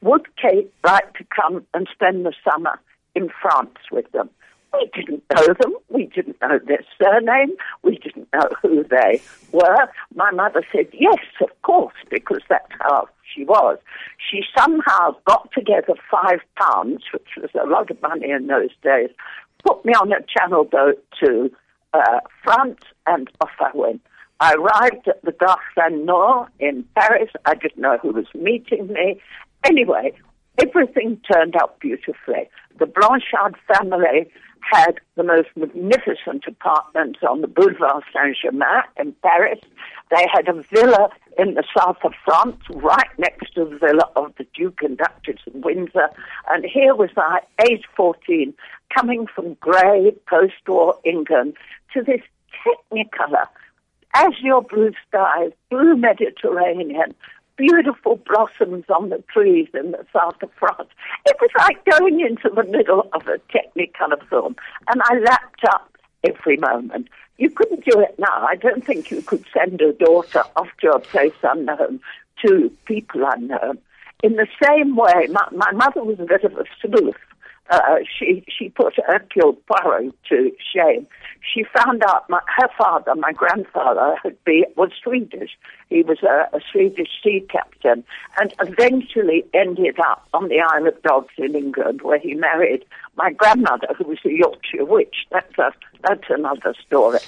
Would 0.00 0.26
Kate 0.36 0.72
like 0.84 1.12
to 1.14 1.24
come 1.34 1.66
and 1.74 1.88
spend 1.92 2.24
the 2.24 2.32
summer 2.48 2.78
in 3.14 3.30
France 3.42 3.78
with 3.90 4.10
them? 4.12 4.30
We 4.72 4.90
didn't 4.94 5.24
know 5.34 5.54
them. 5.60 5.74
We 5.88 6.06
didn't 6.06 6.40
know 6.40 6.58
their 6.66 6.84
surname. 7.00 7.54
We 7.82 7.98
didn't 7.98 8.28
know 8.32 8.48
who 8.62 8.84
they 8.84 9.20
were. 9.52 9.88
My 10.14 10.30
mother 10.30 10.64
said, 10.72 10.88
yes, 10.92 11.18
of 11.40 11.50
course, 11.62 11.94
because 12.08 12.42
that's 12.48 12.70
how 12.80 13.08
she 13.34 13.44
was. 13.44 13.78
She 14.30 14.42
somehow 14.56 15.16
got 15.26 15.50
together 15.52 15.94
five 16.10 16.40
pounds, 16.56 17.02
which 17.12 17.28
was 17.36 17.50
a 17.60 17.66
lot 17.66 17.90
of 17.90 18.00
money 18.02 18.30
in 18.30 18.46
those 18.46 18.70
days, 18.82 19.10
put 19.64 19.84
me 19.84 19.92
on 19.92 20.12
a 20.12 20.20
channel 20.36 20.64
boat 20.64 21.04
to 21.22 21.50
uh, 21.92 22.20
France, 22.42 22.80
and 23.06 23.28
off 23.40 23.50
I 23.58 23.70
went. 23.74 24.00
I 24.40 24.54
arrived 24.54 25.06
at 25.06 25.22
the 25.22 25.32
Gare 25.32 25.56
Saint-Honore 25.76 26.48
in 26.60 26.84
Paris. 26.94 27.30
I 27.44 27.54
didn't 27.54 27.78
know 27.78 27.98
who 27.98 28.12
was 28.12 28.26
meeting 28.34 28.86
me. 28.88 29.20
Anyway, 29.64 30.12
everything 30.58 31.20
turned 31.30 31.56
out 31.56 31.78
beautifully. 31.80 32.48
The 32.78 32.86
Blanchard 32.86 33.56
family 33.68 34.30
had 34.62 35.00
the 35.16 35.22
most 35.22 35.48
magnificent 35.56 36.44
apartments 36.46 37.20
on 37.28 37.40
the 37.40 37.48
Boulevard 37.48 38.02
Saint 38.14 38.36
Germain 38.42 38.82
in 38.98 39.14
Paris. 39.22 39.60
They 40.10 40.26
had 40.32 40.48
a 40.48 40.62
villa 40.72 41.10
in 41.38 41.54
the 41.54 41.64
south 41.76 41.98
of 42.04 42.12
France, 42.24 42.60
right 42.70 43.08
next 43.18 43.54
to 43.54 43.64
the 43.64 43.78
villa 43.78 44.08
of 44.16 44.32
the 44.36 44.46
Duke 44.54 44.82
and 44.82 44.98
Duchess 44.98 45.40
of 45.46 45.54
Windsor. 45.54 46.08
And 46.48 46.64
here 46.64 46.94
was 46.94 47.10
I, 47.16 47.40
age 47.68 47.84
14, 47.96 48.52
coming 48.94 49.26
from 49.26 49.54
grey 49.54 50.12
post-war 50.28 50.98
England 51.04 51.54
to 51.94 52.02
this 52.02 52.20
technicolor, 52.64 53.46
azure 54.14 54.60
blue 54.68 54.92
skies, 55.08 55.52
blue 55.70 55.96
Mediterranean, 55.96 57.14
beautiful 57.60 58.16
blossoms 58.26 58.84
on 58.88 59.10
the 59.10 59.22
trees 59.32 59.68
in 59.74 59.90
the 59.90 60.04
south 60.12 60.42
of 60.42 60.50
France. 60.58 60.88
It 61.26 61.36
was 61.40 61.50
like 61.58 61.84
going 61.84 62.20
into 62.20 62.48
the 62.48 62.64
middle 62.64 63.08
of 63.12 63.28
a 63.28 63.38
Technicolor 63.52 64.26
film, 64.28 64.56
and 64.88 65.02
I 65.04 65.18
lapped 65.18 65.64
up 65.68 65.96
every 66.24 66.56
moment. 66.56 67.08
You 67.36 67.50
couldn't 67.50 67.84
do 67.84 68.00
it 68.00 68.18
now. 68.18 68.46
I 68.46 68.56
don't 68.56 68.84
think 68.84 69.10
you 69.10 69.20
could 69.20 69.44
send 69.52 69.80
a 69.82 69.92
daughter 69.92 70.42
off 70.56 70.68
to 70.80 70.92
a 70.92 71.00
place 71.00 71.34
unknown 71.42 72.00
to 72.46 72.70
people 72.86 73.22
unknown. 73.34 73.78
In 74.22 74.36
the 74.36 74.46
same 74.62 74.96
way, 74.96 75.26
my, 75.30 75.46
my 75.52 75.72
mother 75.72 76.02
was 76.02 76.18
a 76.18 76.24
bit 76.24 76.44
of 76.44 76.56
a 76.56 76.64
sleuth 76.80 77.16
uh, 77.70 77.98
she 78.18 78.44
she 78.48 78.68
put 78.68 78.94
Hercule 79.06 79.56
Poirot 79.68 80.14
to 80.28 80.52
shame. 80.74 81.06
She 81.54 81.64
found 81.64 82.02
out 82.02 82.28
my, 82.28 82.40
her 82.58 82.68
father, 82.76 83.14
my 83.14 83.32
grandfather, 83.32 84.16
had 84.22 84.36
be, 84.44 84.66
was 84.76 84.90
Swedish. 85.02 85.50
He 85.88 86.02
was 86.02 86.18
a, 86.22 86.56
a 86.56 86.60
Swedish 86.70 87.08
sea 87.22 87.46
captain, 87.48 88.04
and 88.40 88.52
eventually 88.60 89.44
ended 89.54 89.98
up 90.00 90.26
on 90.34 90.48
the 90.48 90.60
Isle 90.60 90.88
of 90.88 91.02
Dogs 91.02 91.32
in 91.38 91.54
England, 91.54 92.02
where 92.02 92.18
he 92.18 92.34
married 92.34 92.84
my 93.16 93.32
grandmother, 93.32 93.88
who 93.96 94.04
was 94.04 94.18
a 94.24 94.32
Yorkshire 94.32 94.84
witch. 94.84 95.26
That's 95.30 95.56
a, 95.58 95.72
that's 96.02 96.28
another 96.28 96.74
story. 96.86 97.20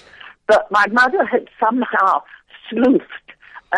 But 0.49 0.71
my 0.71 0.87
mother 0.89 1.25
had 1.25 1.49
somehow 1.61 2.23
sleuthed 2.71 3.01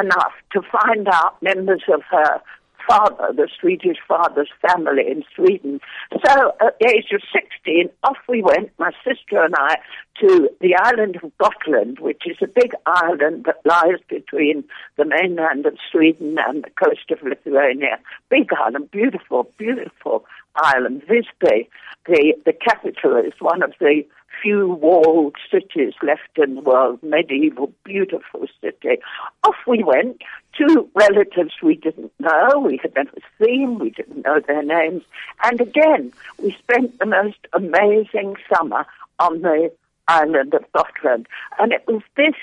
enough 0.01 0.33
to 0.53 0.63
find 0.63 1.07
out 1.09 1.41
members 1.43 1.83
of 1.93 2.03
her 2.11 2.41
father, 2.87 3.33
the 3.35 3.49
Swedish 3.61 3.99
father's 4.07 4.51
family 4.61 5.05
in 5.09 5.25
Sweden. 5.35 5.81
So 6.25 6.53
at 6.61 6.79
the 6.81 6.89
age 6.89 7.13
of 7.13 7.23
16, 7.33 7.89
off 8.03 8.17
we 8.29 8.43
went, 8.43 8.71
my 8.79 8.91
sister 9.05 9.43
and 9.43 9.55
I, 9.59 9.77
to 10.21 10.49
the 10.61 10.77
island 10.77 11.17
of 11.23 11.37
Gotland, 11.39 11.99
which 12.01 12.23
is 12.27 12.37
a 12.43 12.47
big 12.47 12.73
island 12.87 13.47
that 13.47 13.61
lies 13.65 14.01
between 14.09 14.65
the 14.97 15.05
mainland 15.05 15.67
of 15.67 15.77
Sweden 15.91 16.37
and 16.47 16.65
the 16.65 16.71
coast 16.71 17.11
of 17.11 17.23
Lithuania. 17.23 17.99
Big 18.31 18.49
island, 18.53 18.91
beautiful, 18.91 19.51
beautiful 19.59 20.25
island. 20.57 21.03
Visby, 21.03 21.69
the, 22.07 22.35
the 22.45 22.53
capital, 22.53 23.17
is 23.17 23.33
one 23.41 23.63
of 23.63 23.73
the 23.81 24.05
few 24.43 24.69
walled 24.69 25.35
cities 25.51 25.95
left 26.03 26.37
in 26.37 26.57
the 26.57 26.61
world, 26.61 27.03
medieval, 27.03 27.73
beautiful 27.85 28.47
city. 28.61 29.01
Off 29.43 29.57
we 29.67 29.83
went, 29.83 30.23
two 30.57 30.89
relatives 30.95 31.55
we 31.63 31.77
didn't 31.77 32.13
know, 32.19 32.59
we 32.59 32.79
had 32.83 32.95
never 32.95 33.11
seen, 33.41 33.79
we 33.79 33.91
didn't 33.91 34.25
know 34.25 34.41
their 34.41 34.63
names, 34.63 35.03
and 35.43 35.61
again, 35.61 36.13
we 36.39 36.53
spent 36.53 36.99
the 36.99 37.07
most 37.07 37.39
amazing 37.53 38.37
summer 38.53 38.87
on 39.19 39.43
the 39.43 39.71
island 40.09 40.55
of 40.55 40.65
Gotland. 40.73 41.27
And 41.59 41.73
it 41.73 41.85
was 41.87 42.03
this, 42.17 42.35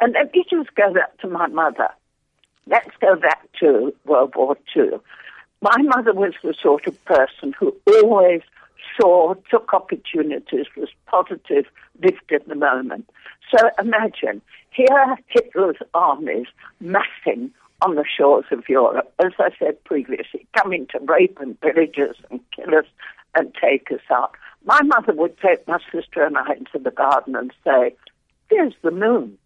and 0.00 0.14
let 0.14 0.32
me 0.32 0.44
just 0.48 0.74
go 0.74 0.92
back 0.92 1.16
to 1.18 1.28
my 1.28 1.46
mother. 1.48 1.88
Let's 2.66 2.96
go 3.00 3.16
back 3.16 3.46
to 3.60 3.94
World 4.04 4.34
War 4.36 4.56
II. 4.74 4.98
My 5.60 5.76
mother 5.82 6.12
was 6.12 6.34
the 6.42 6.54
sort 6.60 6.86
of 6.86 7.04
person 7.04 7.54
who 7.58 7.74
always 7.86 8.42
saw, 9.00 9.34
took 9.50 9.72
opportunities, 9.72 10.66
was 10.76 10.88
positive, 11.06 11.66
lived 12.02 12.30
in 12.30 12.40
the 12.46 12.54
moment. 12.54 13.08
So 13.54 13.70
imagine, 13.78 14.42
here 14.70 15.16
Hitler's 15.28 15.76
armies 15.94 16.46
massing 16.80 17.50
on 17.82 17.96
the 17.96 18.04
shores 18.04 18.46
of 18.50 18.68
Europe, 18.68 19.12
as 19.24 19.32
I 19.38 19.50
said 19.58 19.82
previously, 19.84 20.46
coming 20.56 20.86
to 20.88 20.98
rape 21.00 21.38
and 21.40 21.60
pillage 21.60 21.98
us 21.98 22.16
and 22.30 22.40
kill 22.52 22.74
us 22.74 22.86
and 23.34 23.54
take 23.60 23.90
us 23.90 24.00
out. 24.10 24.34
My 24.64 24.80
mother 24.82 25.12
would 25.12 25.38
take 25.38 25.66
my 25.68 25.78
sister 25.92 26.24
and 26.24 26.38
I 26.38 26.54
into 26.54 26.78
the 26.78 26.90
garden 26.90 27.36
and 27.36 27.52
say, 27.64 27.94
There's 28.50 28.74
the 28.82 28.90
moon. 28.90 29.36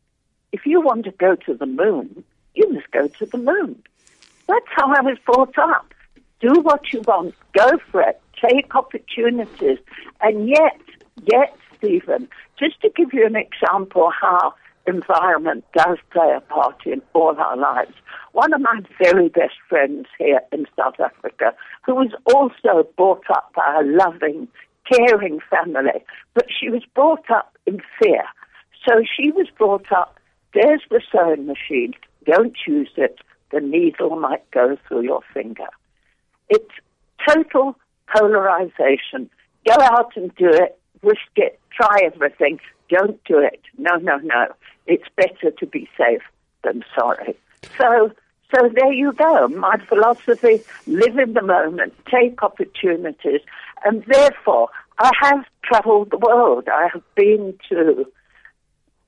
If 0.52 0.66
you 0.66 0.80
want 0.80 1.04
to 1.04 1.10
go 1.10 1.34
to 1.34 1.54
the 1.54 1.66
moon, 1.66 2.24
you 2.54 2.72
must 2.72 2.90
go 2.90 3.08
to 3.08 3.26
the 3.26 3.38
moon. 3.38 3.82
That's 4.46 4.66
how 4.68 4.94
I 4.94 5.00
was 5.02 5.18
brought 5.26 5.58
up. 5.58 5.92
Do 6.40 6.60
what 6.60 6.92
you 6.92 7.02
want, 7.02 7.34
go 7.52 7.78
for 7.90 8.00
it, 8.02 8.20
take 8.40 8.74
opportunities. 8.74 9.78
And 10.20 10.48
yet, 10.48 10.80
yet, 11.24 11.56
Steven, 11.76 12.28
just 12.58 12.80
to 12.82 12.90
give 12.94 13.12
you 13.12 13.26
an 13.26 13.36
example 13.36 14.10
how 14.20 14.54
environment 14.86 15.64
does 15.76 15.98
play 16.10 16.32
a 16.34 16.40
part 16.40 16.86
in 16.86 17.02
all 17.12 17.36
our 17.38 17.56
lives. 17.56 17.94
One 18.32 18.52
of 18.52 18.60
my 18.60 18.80
very 19.02 19.28
best 19.28 19.54
friends 19.68 20.06
here 20.18 20.40
in 20.52 20.66
South 20.76 20.98
Africa, 20.98 21.54
who 21.84 21.94
was 21.94 22.12
also 22.34 22.88
brought 22.96 23.24
up 23.30 23.52
by 23.54 23.80
a 23.80 23.84
loving, 23.84 24.48
caring 24.90 25.40
family, 25.50 26.04
but 26.34 26.46
she 26.48 26.70
was 26.70 26.82
brought 26.94 27.30
up 27.30 27.56
in 27.66 27.80
fear. 28.00 28.24
So 28.86 29.02
she 29.02 29.30
was 29.30 29.48
brought 29.56 29.92
up, 29.92 30.18
there's 30.54 30.82
the 30.90 31.02
sewing 31.12 31.46
machine, 31.46 31.92
don't 32.24 32.56
use 32.66 32.90
it, 32.96 33.18
the 33.52 33.60
needle 33.60 34.16
might 34.16 34.50
go 34.50 34.76
through 34.86 35.02
your 35.02 35.20
finger. 35.34 35.68
It's 36.48 36.74
total 37.26 37.76
polarization. 38.14 39.30
Go 39.66 39.74
out 39.80 40.16
and 40.16 40.34
do 40.36 40.48
it, 40.48 40.78
risk 41.02 41.20
it, 41.36 41.60
try 41.72 42.00
everything. 42.04 42.60
Don't 42.88 43.22
do 43.24 43.38
it. 43.38 43.60
No, 43.76 43.96
no, 43.96 44.16
no. 44.18 44.46
It's 44.86 45.08
better 45.16 45.50
to 45.50 45.66
be 45.66 45.88
safe 45.96 46.22
than 46.64 46.84
sorry. 46.98 47.36
So, 47.76 48.10
so 48.54 48.70
there 48.74 48.92
you 48.92 49.12
go. 49.12 49.48
My 49.48 49.76
philosophy, 49.88 50.62
live 50.86 51.18
in 51.18 51.34
the 51.34 51.42
moment, 51.42 51.92
take 52.06 52.42
opportunities, 52.42 53.40
and 53.84 54.04
therefore 54.06 54.70
I 54.98 55.10
have 55.20 55.44
traveled 55.62 56.10
the 56.10 56.18
world. 56.18 56.68
I 56.68 56.88
have 56.92 57.02
been 57.14 57.58
to 57.68 58.06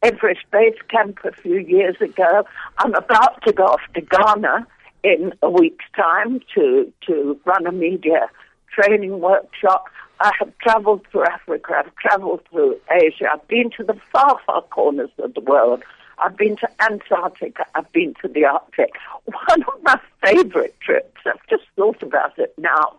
Everest 0.03 0.43
Base 0.53 0.79
Camp 0.89 1.19
a 1.25 1.33
few 1.33 1.59
years 1.59 1.97
ago. 2.01 2.45
I'm 2.79 2.95
about 2.95 3.43
to 3.47 3.53
go 3.53 3.65
off 3.65 3.81
to 3.95 4.01
Ghana 4.01 4.67
in 5.03 5.33
a 5.43 5.51
week's 5.51 5.85
time 5.97 6.41
to, 6.55 6.93
to 7.07 7.41
run 7.45 7.67
a 7.67 7.73
media 7.73 8.29
training 8.71 9.21
workshop. 9.21 9.87
I 10.21 10.33
have 10.39 10.57
traveled 10.59 11.07
through 11.11 11.25
Africa. 11.25 11.75
I've 11.79 11.95
traveled 11.97 12.43
through 12.51 12.79
Asia. 12.91 13.29
I've 13.33 13.47
been 13.49 13.71
to 13.77 13.85
the 13.85 13.99
far, 14.12 14.39
far 14.47 14.62
corners 14.62 15.11
of 15.18 15.35
the 15.35 15.41
world. 15.41 15.83
I've 16.18 16.37
been 16.37 16.57
to 16.57 16.68
Antarctica. 16.81 17.64
I've 17.75 17.91
been 17.93 18.14
to 18.21 18.29
the 18.29 18.45
Arctic. 18.45 18.91
One 19.25 19.62
of 19.62 19.83
my 19.83 19.99
favorite 20.23 20.79
trips, 20.81 21.21
I've 21.25 21.47
just 21.49 21.64
thought 21.77 22.03
about 22.03 22.39
it 22.39 22.55
now. 22.59 22.97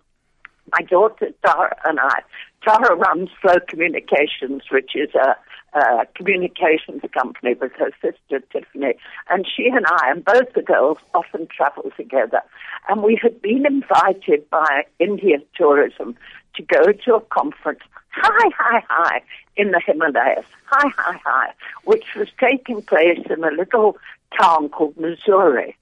My 0.72 0.84
daughter 0.84 1.30
Tara 1.46 1.76
and 1.86 2.00
I, 2.00 2.22
Tara 2.64 2.96
runs 2.96 3.30
Flow 3.42 3.60
Communications, 3.68 4.64
which 4.72 4.92
is 4.96 5.10
a 5.16 5.36
uh, 5.74 6.04
communications 6.16 7.02
company 7.14 7.54
with 7.54 7.72
her 7.74 7.92
sister 8.02 8.46
Tiffany, 8.52 8.94
and 9.30 9.48
she 9.48 9.68
and 9.68 9.86
I 9.88 10.12
and 10.12 10.24
both 10.24 10.54
the 10.54 10.62
girls 10.62 10.98
often 11.14 11.48
travel 11.48 11.92
together. 11.96 12.42
And 12.90 13.02
we 13.02 13.18
had 13.22 13.42
been 13.42 13.66
invited 13.66 14.50
by 14.50 14.84
India 15.00 15.38
Tourism 15.56 16.18
to 16.56 16.64
go 16.64 16.92
to 16.92 17.16
a 17.16 17.22
conference 17.22 17.80
high, 18.10 18.50
high, 18.58 18.84
high 18.90 19.22
in 19.56 19.72
the 19.72 19.82
Himalayas, 19.86 20.46
high, 20.66 20.90
high, 20.98 21.20
high, 21.24 21.54
which 21.86 22.04
was 22.16 22.28
taking 22.40 22.82
place 22.82 23.26
in 23.30 23.44
a 23.44 23.52
little 23.52 23.98
town 24.38 24.70
called 24.70 24.96
Mussoorie. 24.96 25.76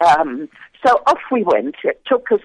Um, 0.00 0.48
so 0.86 1.02
off 1.06 1.18
we 1.30 1.42
went. 1.42 1.76
It 1.84 2.02
took 2.06 2.30
us 2.32 2.40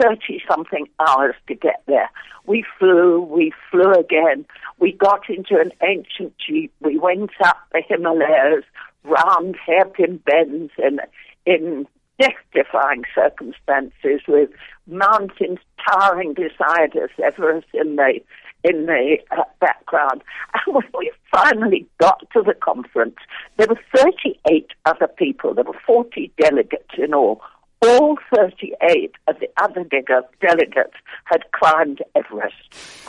30 0.00 0.42
something 0.48 0.86
hours 1.06 1.34
to 1.48 1.54
get 1.54 1.82
there. 1.86 2.10
We 2.46 2.64
flew, 2.78 3.20
we 3.20 3.52
flew 3.70 3.92
again. 3.92 4.44
We 4.78 4.92
got 4.92 5.28
into 5.28 5.60
an 5.60 5.72
ancient 5.82 6.34
jeep. 6.44 6.72
We 6.80 6.98
went 6.98 7.30
up 7.44 7.58
the 7.72 7.82
Himalayas, 7.86 8.64
round 9.04 9.56
hairpin 9.64 10.18
bends 10.24 10.72
in, 10.78 11.00
in 11.46 11.86
death-defying 12.20 13.04
circumstances 13.14 14.20
with 14.28 14.50
mountains 14.86 15.58
towering 15.88 16.34
beside 16.34 16.96
us, 16.96 17.10
Everest 17.22 17.66
in 17.74 17.96
the 17.96 18.20
in 18.64 18.86
the 18.86 19.16
uh, 19.30 19.42
background. 19.60 20.22
And 20.66 20.76
when 20.76 20.84
we 20.96 21.10
finally 21.32 21.86
got 21.98 22.20
to 22.32 22.42
the 22.42 22.54
conference, 22.54 23.16
there 23.56 23.66
were 23.68 23.80
38 23.96 24.68
other 24.84 25.08
people. 25.08 25.54
There 25.54 25.64
were 25.64 25.78
40 25.84 26.30
delegates 26.40 26.94
in 26.96 27.14
all 27.14 27.40
all 27.82 28.16
38 28.34 29.12
of 29.26 29.38
the 29.40 29.48
other 29.56 29.84
delegates 29.84 30.94
had 31.24 31.42
climbed 31.52 32.02
Everest. 32.14 32.54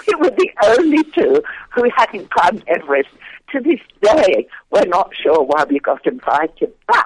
We 0.07 0.15
were 0.15 0.31
the 0.31 0.49
only 0.65 1.03
two 1.03 1.43
who 1.73 1.89
hadn't 1.95 2.31
climbed 2.31 2.63
Everest. 2.67 3.09
To 3.51 3.59
this 3.59 3.79
day, 4.01 4.47
we're 4.71 4.87
not 4.87 5.11
sure 5.15 5.43
why 5.43 5.65
we 5.69 5.79
got 5.79 6.05
invited, 6.07 6.73
but 6.87 7.05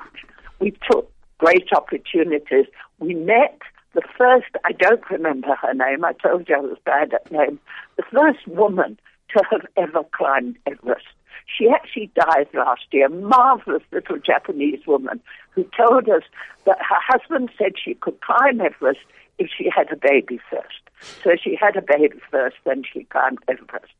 we 0.59 0.72
took 0.89 1.11
great 1.39 1.68
opportunities. 1.76 2.65
We 2.99 3.13
met 3.15 3.59
the 3.93 4.01
first, 4.18 4.47
I 4.63 4.72
don't 4.72 5.09
remember 5.09 5.55
her 5.61 5.74
name, 5.74 6.05
I 6.05 6.13
told 6.13 6.47
you 6.47 6.55
I 6.55 6.59
was 6.59 6.78
bad 6.86 7.13
at 7.13 7.32
names, 7.32 7.59
the 7.97 8.03
first 8.03 8.47
woman 8.47 8.97
to 9.36 9.43
have 9.51 9.65
ever 9.76 10.03
climbed 10.11 10.57
Everest. 10.65 11.05
She 11.47 11.69
actually 11.69 12.11
died 12.13 12.47
last 12.53 12.85
year, 12.91 13.09
marvelous 13.09 13.83
little 13.91 14.17
Japanese 14.17 14.85
woman 14.85 15.21
who 15.51 15.65
told 15.75 16.09
us 16.09 16.23
that 16.65 16.77
her 16.79 17.01
husband 17.07 17.49
said 17.57 17.73
she 17.83 17.95
could 17.95 18.19
climb 18.21 18.61
Everest 18.61 18.99
if 19.39 19.49
she 19.55 19.69
had 19.73 19.91
a 19.91 19.95
baby 19.95 20.39
first. 20.49 20.81
So 21.23 21.31
she 21.41 21.55
had 21.59 21.75
a 21.75 21.81
baby 21.81 22.19
first, 22.29 22.57
then 22.65 22.83
she 22.91 23.03
climbed 23.05 23.39
Everest. 23.47 23.93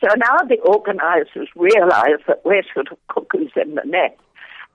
So 0.00 0.08
now 0.16 0.38
the 0.48 0.60
organizers 0.60 1.48
realize 1.54 2.20
that 2.26 2.44
we're 2.44 2.62
sort 2.72 2.90
of 2.90 2.98
cuckoos 3.08 3.52
in 3.56 3.74
the 3.74 3.82
nest. 3.84 4.20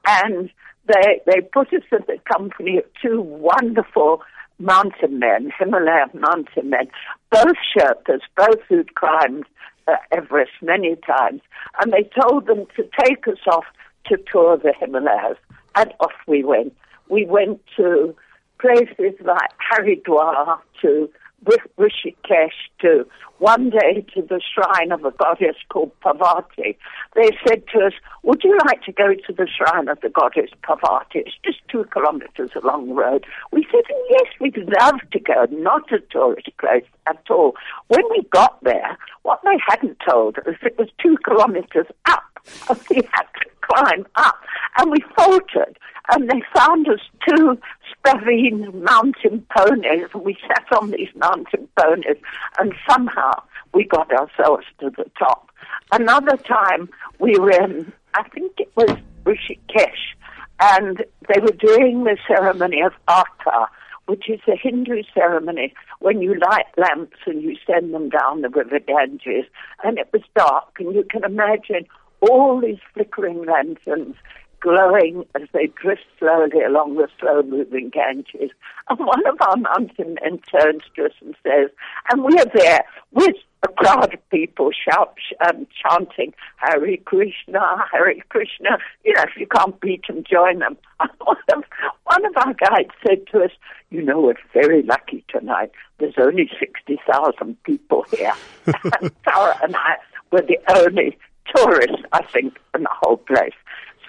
And 0.06 0.50
they, 0.88 1.22
they 1.26 1.42
put 1.42 1.74
us 1.74 1.84
in 1.92 2.00
the 2.08 2.18
company 2.32 2.78
of 2.78 2.86
two 3.02 3.22
wonderful 3.22 4.22
mountain 4.60 5.20
men, 5.20 5.52
Himalayan 5.58 6.10
mountain 6.14 6.70
men, 6.70 6.90
both 7.32 7.56
Sherpas, 7.76 8.22
both 8.36 8.60
who'd 8.68 8.96
climbed 8.96 9.46
Uh, 9.90 9.96
Everest 10.12 10.52
many 10.62 10.96
times, 11.08 11.42
and 11.80 11.92
they 11.92 12.10
told 12.22 12.46
them 12.48 12.66
to 12.76 12.84
take 13.04 13.28
us 13.28 13.40
off 13.52 13.66
to 14.08 14.18
tour 14.32 14.58
the 14.58 14.74
Himalayas, 14.80 15.38
and 15.76 15.94
off 16.00 16.12
we 16.28 16.44
went. 16.44 16.76
We 17.10 17.26
went 17.26 17.62
to 17.78 18.16
places 18.60 19.16
like 19.26 19.52
Haridwar, 19.72 20.60
to 20.82 21.10
Rishikesh, 21.46 22.52
to 22.82 23.06
one 23.40 23.70
day 23.70 24.06
to 24.14 24.22
the 24.22 24.42
shrine 24.54 24.92
of 24.92 25.06
a 25.06 25.12
goddess 25.12 25.56
called 25.70 25.92
Parvati. 26.02 26.78
They 27.16 27.30
said 27.48 27.64
to 27.74 27.86
us, 27.86 27.94
Would 28.24 28.44
you 28.44 28.58
like 28.68 28.84
to 28.84 28.92
go 28.92 29.14
to 29.14 29.34
the 29.34 29.48
shrine 29.48 29.88
of 29.88 30.00
the 30.02 30.10
goddess 30.10 30.52
Parvati? 30.62 31.20
It's 31.20 31.36
just 31.44 31.60
two 31.70 31.86
kilometers 31.86 32.52
along 32.62 32.90
the 32.90 32.94
road. 32.94 33.26
We 33.52 33.66
said, 33.72 33.84
Yes, 34.10 34.26
we'd 34.40 34.58
love 34.82 35.00
to 35.12 35.20
go, 35.20 35.48
not 35.52 35.92
a 35.92 36.00
tourist 36.12 36.50
place 36.60 36.86
at 37.08 37.24
all. 37.30 37.56
When 37.88 38.04
we 38.12 38.24
got 38.32 38.62
there, 38.64 38.98
what 39.24 39.40
they 39.44 39.58
hadn't 39.68 39.98
told 40.08 40.38
us, 40.40 40.56
it 40.62 40.78
was 40.78 40.90
two 41.02 41.18
kilometers 41.24 41.88
up. 42.06 42.24
We 42.90 43.02
had 43.14 43.28
to 43.42 43.50
climb 43.62 44.06
up. 44.16 44.40
And 44.78 44.92
we 44.92 44.98
faltered. 45.16 45.78
And 46.12 46.30
they 46.30 46.42
found 46.56 46.88
us 46.90 47.02
two 47.28 47.60
Spavine 48.04 48.74
mountain 48.84 49.46
ponies. 49.56 50.08
And 50.14 50.24
we 50.24 50.38
sat 50.48 50.66
on 50.80 50.92
these 50.92 51.10
mountain 51.16 51.68
ponies. 51.78 52.18
And 52.58 52.74
somehow 52.90 53.42
we 53.74 53.86
got 53.86 54.12
ourselves 54.12 54.66
to 54.80 54.90
the 54.90 55.10
top. 55.18 55.50
Another 55.92 56.38
time 56.38 56.90
we 57.20 57.38
were 57.38 57.52
in, 57.52 57.92
I 58.14 58.28
think 58.30 58.54
it 58.58 58.72
was 58.76 58.92
Rishikesh. 59.24 60.16
And 60.62 61.04
they 61.34 61.40
were 61.40 61.54
doing 61.54 62.04
the 62.04 62.18
ceremony 62.28 62.82
of 62.82 62.94
Aarti 63.08 63.68
which 64.10 64.28
is 64.28 64.40
a 64.48 64.58
Hindu 64.58 65.04
ceremony 65.14 65.72
when 66.00 66.20
you 66.20 66.34
light 66.40 66.66
lamps 66.78 67.18
and 67.28 67.44
you 67.44 67.56
send 67.68 67.94
them 67.94 68.10
down 68.10 68.42
the 68.42 68.50
river 68.50 68.80
Ganges. 68.80 69.46
And 69.84 70.00
it 70.00 70.10
was 70.12 70.24
dark, 70.36 70.78
and 70.80 70.96
you 70.96 71.06
can 71.08 71.24
imagine 71.24 71.86
all 72.20 72.60
these 72.60 72.80
flickering 72.96 73.46
lanterns 73.46 74.16
glowing 74.62 75.26
as 75.36 75.48
they 75.54 75.68
drift 75.82 76.06
slowly 76.18 76.62
along 76.64 76.96
the 76.96 77.08
slow 77.20 77.42
moving 77.44 77.90
Ganges. 77.90 78.52
And 78.90 78.98
one 79.00 79.26
of 79.28 79.38
our 79.42 79.56
mountain 79.56 80.18
men 80.20 80.40
turns 80.40 80.82
to 80.96 81.06
us 81.06 81.12
and 81.22 81.36
says, 81.44 81.70
and 82.12 82.24
we're 82.24 82.46
there 82.56 82.84
with 83.12 83.36
a 83.62 83.68
crowd 83.68 84.14
of 84.14 84.30
people 84.30 84.72
shout, 84.72 85.16
um, 85.46 85.68
chanting 85.84 86.34
Hare 86.58 86.98
Krishna, 87.06 87.60
Hare 87.92 88.16
Krishna. 88.30 88.80
You 89.04 89.14
know, 89.14 89.24
if 89.24 89.38
you 89.38 89.48
can't 89.48 89.80
beat 89.80 90.08
them, 90.08 90.24
join 90.30 90.60
them. 90.60 90.78
one, 91.20 91.38
of, 91.54 91.64
one 92.06 92.26
of 92.26 92.38
our 92.38 92.54
guides 92.54 92.92
said 93.06 93.28
to 93.32 93.44
us, 93.44 93.52
you 93.90 94.02
know, 94.02 94.22
we're 94.22 94.34
very 94.54 94.82
lucky 94.84 95.24
tonight. 95.30 95.72
There's 96.00 96.16
only 96.18 96.50
60,000 96.60 97.64
people 97.64 98.06
here. 98.12 98.34
and 98.66 99.12
Tara 99.24 99.58
and 99.62 99.76
I 99.76 99.98
were 100.32 100.42
the 100.42 100.60
only 100.76 101.18
tourists, 101.56 102.04
I 102.12 102.24
think, 102.24 102.58
in 102.76 102.84
the 102.84 102.90
whole 102.92 103.18
place. 103.18 103.54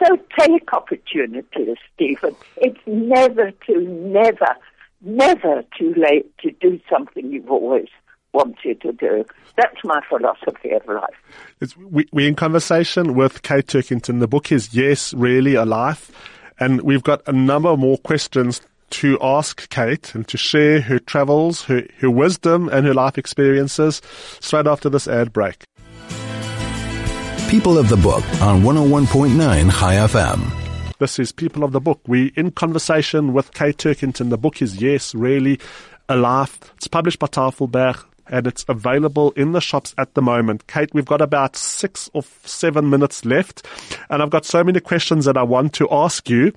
So 0.03 0.17
take 0.39 0.73
opportunities, 0.73 1.77
Steven. 1.95 2.35
It's 2.57 2.81
never 2.87 3.51
too, 3.67 3.83
never, 3.83 4.57
never 5.03 5.63
too 5.79 5.95
late 5.97 6.37
to 6.39 6.51
do 6.53 6.81
something 6.89 7.31
you've 7.31 7.51
always 7.51 7.89
wanted 8.33 8.81
to 8.81 8.93
do. 8.93 9.25
That's 9.57 9.85
my 9.85 10.01
philosophy 10.09 10.71
of 10.71 10.87
life. 10.87 11.15
It's, 11.61 11.77
we, 11.77 12.07
we're 12.13 12.29
in 12.29 12.37
conversation 12.37 13.15
with 13.15 13.43
Kate 13.43 13.67
Turkington. 13.67 14.21
The 14.21 14.29
book 14.29 14.51
is 14.53 14.73
Yes, 14.73 15.13
Really 15.15 15.55
a 15.55 15.65
Life. 15.65 16.11
And 16.59 16.83
we've 16.83 17.03
got 17.03 17.27
a 17.27 17.33
number 17.33 17.77
more 17.77 17.99
questions 17.99 18.61
to 18.91 19.19
ask 19.23 19.69
Kate 19.71 20.15
and 20.15 20.27
to 20.29 20.37
share 20.37 20.81
her 20.81 20.99
travels, 20.99 21.65
her, 21.65 21.87
her 21.99 22.11
wisdom, 22.11 22.69
and 22.69 22.87
her 22.87 22.95
life 22.95 23.19
experiences 23.19 24.03
straight 24.41 24.67
after 24.67 24.89
this 24.89 25.07
ad 25.07 25.33
break. 25.33 25.65
People 27.51 27.79
of 27.79 27.89
the 27.89 27.97
Book 27.97 28.23
on 28.41 28.63
101.9 28.63 29.37
Chai 29.73 29.95
FM. 29.97 30.97
This 31.01 31.19
is 31.19 31.33
People 31.33 31.65
of 31.65 31.73
the 31.73 31.81
Book. 31.81 32.01
We're 32.07 32.31
in 32.37 32.53
conversation 32.53 33.33
with 33.33 33.53
Kate 33.55 33.77
Turkington. 33.77 34.31
The 34.31 34.39
book 34.39 34.63
is 34.63 34.81
Yes, 34.81 35.17
Really 35.17 35.59
a 36.09 36.15
Life. 36.15 36.61
It's 36.77 36.87
published 36.87 37.19
by 37.19 37.27
Tafelberg 37.27 38.05
and 38.29 38.47
it's 38.47 38.65
available 38.69 39.33
in 39.33 39.51
the 39.51 39.61
shops 39.61 39.97
at 39.99 40.15
the 40.15 40.23
moment. 40.23 40.69
Kate, 40.69 40.95
we've 40.95 41.05
got 41.05 41.21
about 41.21 41.57
six 41.57 42.09
or 42.13 42.23
seven 42.45 42.89
minutes 42.89 43.25
left, 43.25 43.67
and 44.09 44.23
I've 44.23 44.31
got 44.31 44.45
so 44.45 44.63
many 44.63 44.79
questions 44.79 45.25
that 45.25 45.37
I 45.37 45.43
want 45.43 45.73
to 45.75 45.89
ask 45.91 46.31
you. 46.31 46.53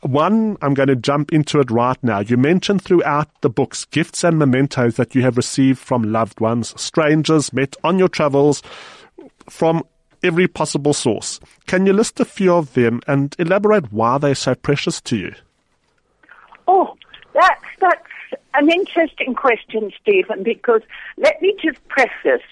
One, 0.00 0.58
I'm 0.62 0.74
going 0.74 0.88
to 0.88 0.96
jump 0.96 1.32
into 1.32 1.60
it 1.60 1.70
right 1.70 2.02
now. 2.02 2.18
You 2.18 2.36
mentioned 2.36 2.82
throughout 2.82 3.28
the 3.42 3.48
books 3.48 3.84
gifts 3.84 4.24
and 4.24 4.36
mementos 4.36 4.96
that 4.96 5.14
you 5.14 5.22
have 5.22 5.36
received 5.36 5.78
from 5.78 6.02
loved 6.02 6.40
ones, 6.40 6.74
strangers 6.80 7.52
met 7.52 7.76
on 7.84 8.00
your 8.00 8.08
travels, 8.08 8.64
from 9.48 9.84
every 10.22 10.48
possible 10.48 10.92
source. 10.92 11.40
Can 11.66 11.86
you 11.86 11.92
list 11.92 12.20
a 12.20 12.24
few 12.24 12.54
of 12.54 12.74
them 12.74 13.00
and 13.06 13.34
elaborate 13.38 13.92
why 13.92 14.18
they're 14.18 14.34
so 14.34 14.54
precious 14.54 15.00
to 15.02 15.16
you? 15.16 15.34
Oh, 16.68 16.96
that's 17.34 17.64
that's 17.80 18.06
an 18.54 18.70
interesting 18.70 19.34
question, 19.34 19.92
Steven. 20.00 20.42
Because 20.42 20.82
let 21.16 21.40
me 21.42 21.54
just 21.62 21.86
preface 21.88 22.46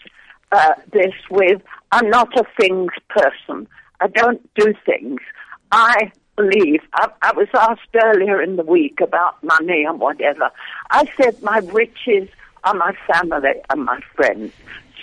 uh, 0.52 0.74
this 0.92 1.14
with 1.30 1.62
I'm 1.92 2.08
not 2.10 2.38
a 2.38 2.44
things 2.58 2.92
person. 3.08 3.66
I 4.00 4.08
don't 4.08 4.42
do 4.54 4.74
things. 4.86 5.20
I 5.72 6.10
believe, 6.36 6.80
I, 6.94 7.08
I 7.22 7.32
was 7.32 7.48
asked 7.54 7.94
earlier 8.02 8.40
in 8.40 8.56
the 8.56 8.62
week 8.62 9.00
about 9.00 9.42
money 9.42 9.84
and 9.84 10.00
whatever. 10.00 10.50
I 10.90 11.08
said 11.16 11.42
my 11.42 11.58
riches 11.58 12.28
are 12.64 12.74
my 12.74 12.96
family 13.06 13.54
and 13.68 13.84
my 13.84 14.00
friends. 14.14 14.52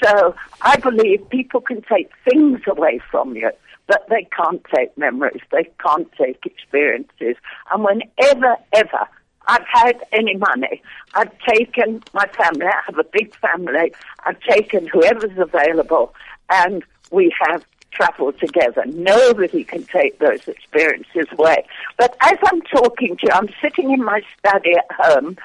So 0.04 0.36
I 0.62 0.78
believe 0.78 1.30
people 1.30 1.62
can 1.62 1.82
take 1.82 2.12
things 2.30 2.62
away 2.68 3.00
from 3.12 3.36
you, 3.36 3.52
but 3.88 4.08
they 4.10 4.28
can't 4.36 4.64
take 4.76 4.98
memories. 4.98 5.42
They 5.52 5.70
can't 5.84 6.12
take 6.14 6.46
experiences. 6.46 7.36
And 7.72 7.84
whenever, 7.84 8.58
ever 8.74 9.08
I've 9.48 9.66
had 9.72 10.04
any 10.12 10.36
money, 10.36 10.82
I've 11.14 11.32
taken 11.40 12.04
my 12.14 12.28
family. 12.28 12.66
I 12.66 12.82
have 12.86 12.98
a 12.98 13.06
big 13.06 13.34
family. 13.36 13.94
I've 14.26 14.40
taken 14.42 14.88
whoever's 14.88 15.38
available, 15.38 16.14
and 16.50 16.84
we 17.12 17.34
have 17.48 17.66
traveled 17.92 18.40
together. 18.40 18.84
Nobody 18.86 19.64
can 19.64 19.84
take 19.84 20.20
those 20.20 20.48
experiences 20.48 21.28
away. 21.32 21.66
But 21.98 22.16
as 22.22 22.38
I'm 22.46 22.62
talking 22.62 23.18
to 23.18 23.28
you, 23.28 23.34
I'm 23.34 23.50
sitting 23.62 23.92
in 23.92 24.04
my 24.04 24.22
study 24.38 24.74
at 24.74 24.92
home. 24.92 25.38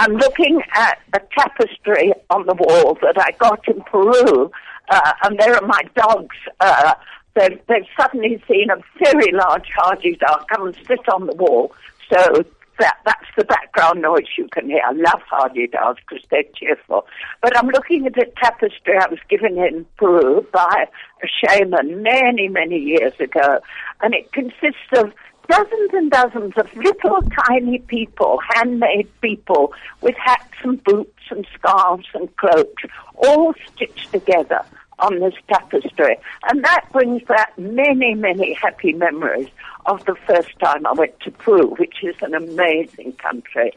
I'm 0.00 0.14
looking 0.16 0.62
at 0.72 0.98
a 1.12 1.20
tapestry 1.38 2.14
on 2.30 2.46
the 2.46 2.54
wall 2.54 2.96
that 3.02 3.18
I 3.18 3.32
got 3.32 3.68
in 3.68 3.82
Peru, 3.82 4.50
uh, 4.88 5.12
and 5.24 5.38
there 5.38 5.54
are 5.54 5.66
my 5.66 5.82
dogs. 5.94 6.36
Uh, 6.58 6.94
they've, 7.34 7.60
they've 7.68 7.84
suddenly 8.00 8.42
seen 8.48 8.70
a 8.70 8.76
very 8.98 9.30
large 9.30 9.68
hadeda 9.78 10.46
come 10.48 10.68
and 10.68 10.76
sit 10.88 11.06
on 11.12 11.26
the 11.26 11.34
wall. 11.34 11.74
So 12.10 12.46
that, 12.78 12.96
that's 13.04 13.26
the 13.36 13.44
background 13.44 14.00
noise 14.00 14.24
you 14.38 14.48
can 14.50 14.70
hear. 14.70 14.80
I 14.82 14.92
love 14.92 15.20
hadedas 15.30 15.96
because 16.08 16.24
they're 16.30 16.44
cheerful. 16.54 17.06
But 17.42 17.54
I'm 17.58 17.68
looking 17.68 18.06
at 18.06 18.16
a 18.16 18.24
tapestry 18.42 18.96
I 18.98 19.06
was 19.06 19.18
given 19.28 19.58
in 19.58 19.84
Peru 19.98 20.46
by 20.50 20.86
a 21.22 21.26
shaman 21.26 22.02
many, 22.02 22.48
many 22.48 22.78
years 22.78 23.12
ago, 23.20 23.58
and 24.00 24.14
it 24.14 24.32
consists 24.32 24.96
of 24.96 25.12
dozens 25.50 25.90
and 25.92 26.10
dozens 26.10 26.52
of 26.56 26.74
little 26.76 27.20
tiny 27.48 27.78
people, 27.78 28.38
handmade 28.54 29.08
people, 29.20 29.72
with 30.00 30.14
hats 30.16 30.54
and 30.62 30.82
boots 30.84 31.22
and 31.30 31.46
scarves 31.54 32.06
and 32.14 32.34
cloaks, 32.36 32.84
all 33.16 33.54
stitched 33.74 34.12
together 34.12 34.64
on 35.00 35.18
this 35.20 35.34
tapestry. 35.48 36.16
And 36.48 36.62
that 36.64 36.86
brings 36.92 37.22
back 37.24 37.58
many, 37.58 38.14
many 38.14 38.54
happy 38.54 38.92
memories 38.92 39.48
of 39.86 40.04
the 40.04 40.14
first 40.26 40.58
time 40.60 40.86
I 40.86 40.92
went 40.92 41.18
to 41.20 41.30
Peru, 41.30 41.74
which 41.78 41.96
is 42.02 42.14
an 42.22 42.34
amazing 42.34 43.12
country. 43.14 43.72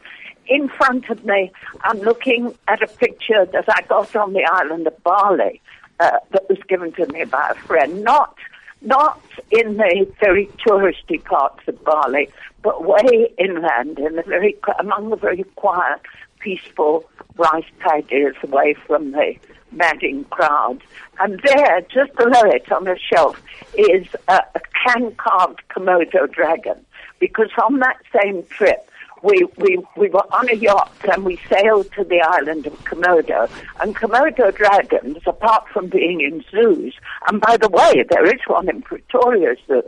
In 0.46 0.68
front 0.68 1.08
of 1.08 1.24
me, 1.24 1.50
I'm 1.82 1.98
looking 2.00 2.54
at 2.68 2.82
a 2.82 2.86
picture 2.86 3.46
that 3.46 3.64
I 3.68 3.82
got 3.88 4.14
on 4.14 4.34
the 4.34 4.44
island 4.44 4.86
of 4.86 5.02
Bali 5.02 5.60
uh, 5.98 6.18
that 6.32 6.48
was 6.48 6.58
given 6.68 6.92
to 6.92 7.06
me 7.12 7.24
by 7.24 7.52
a 7.52 7.54
friend, 7.54 8.04
not 8.04 8.36
not 8.84 9.20
in 9.50 9.76
the 9.76 10.06
very 10.20 10.46
touristy 10.66 11.22
parts 11.24 11.60
of 11.66 11.82
Bali, 11.84 12.28
but 12.62 12.84
way 12.84 13.32
inland, 13.38 13.98
in 13.98 14.16
the 14.16 14.22
very 14.22 14.56
among 14.78 15.10
the 15.10 15.16
very 15.16 15.44
quiet, 15.56 16.00
peaceful 16.38 17.04
rice 17.36 17.64
paddies 17.80 18.34
away 18.42 18.74
from 18.86 19.12
the 19.12 19.34
madding 19.72 20.24
crowd. 20.24 20.82
And 21.18 21.40
there, 21.44 21.80
just 21.82 22.14
below 22.16 22.42
it 22.44 22.70
on 22.70 22.84
the 22.84 22.98
shelf, 22.98 23.40
is 23.76 24.06
a, 24.28 24.40
a 24.54 24.60
hand 24.72 25.16
carved 25.16 25.62
Komodo 25.70 26.30
dragon. 26.30 26.84
Because 27.18 27.50
on 27.62 27.78
that 27.78 27.96
same 28.20 28.44
trip, 28.44 28.88
we, 29.24 29.46
we, 29.56 29.78
we 29.96 30.10
were 30.10 30.34
on 30.34 30.50
a 30.50 30.54
yacht 30.54 30.92
and 31.10 31.24
we 31.24 31.40
sailed 31.48 31.90
to 31.92 32.04
the 32.04 32.20
island 32.20 32.66
of 32.66 32.74
Komodo. 32.84 33.50
And 33.80 33.96
Komodo 33.96 34.54
dragons, 34.54 35.18
apart 35.26 35.66
from 35.72 35.88
being 35.88 36.20
in 36.20 36.44
zoos, 36.50 36.94
and 37.26 37.40
by 37.40 37.56
the 37.56 37.70
way, 37.70 38.04
there 38.08 38.26
is 38.26 38.40
one 38.46 38.68
in 38.68 38.82
Pretoria 38.82 39.56
Zoo, 39.66 39.82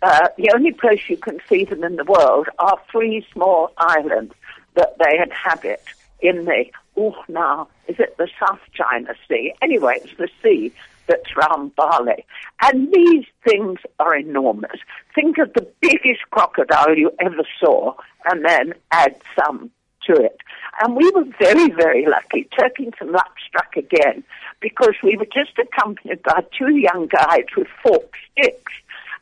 uh, 0.00 0.28
the 0.38 0.50
only 0.54 0.72
place 0.72 1.02
you 1.08 1.18
can 1.18 1.38
see 1.48 1.64
them 1.64 1.84
in 1.84 1.96
the 1.96 2.04
world 2.04 2.48
are 2.58 2.80
three 2.90 3.26
small 3.32 3.70
islands 3.76 4.32
that 4.74 4.96
they 4.98 5.18
inhabit 5.18 5.82
in 6.20 6.46
the, 6.46 6.64
oh, 6.96 7.14
now, 7.28 7.68
is 7.88 8.00
it 8.00 8.16
the 8.16 8.28
South 8.40 8.60
China 8.72 9.14
Sea? 9.28 9.52
Anyway, 9.60 10.00
it's 10.02 10.16
the 10.16 10.28
sea 10.42 10.72
that's 11.08 11.36
round 11.36 11.74
Bali. 11.74 12.24
And 12.62 12.92
these 12.92 13.24
things 13.48 13.78
are 13.98 14.16
enormous. 14.16 14.78
Think 15.14 15.38
of 15.38 15.52
the 15.54 15.66
biggest 15.80 16.20
crocodile 16.30 16.96
you 16.96 17.10
ever 17.20 17.44
saw 17.60 17.94
and 18.30 18.44
then 18.44 18.74
add 18.90 19.16
some 19.38 19.70
to 20.06 20.14
it. 20.14 20.38
And 20.80 20.96
we 20.96 21.10
were 21.10 21.24
very, 21.38 21.70
very 21.70 22.06
lucky. 22.06 22.48
Turkington 22.58 23.12
luck 23.12 23.32
struck 23.46 23.76
again 23.76 24.22
because 24.60 24.94
we 25.02 25.16
were 25.16 25.26
just 25.26 25.58
accompanied 25.58 26.22
by 26.22 26.44
two 26.56 26.76
young 26.76 27.06
guides 27.06 27.48
with 27.56 27.68
forked 27.82 28.16
sticks. 28.32 28.72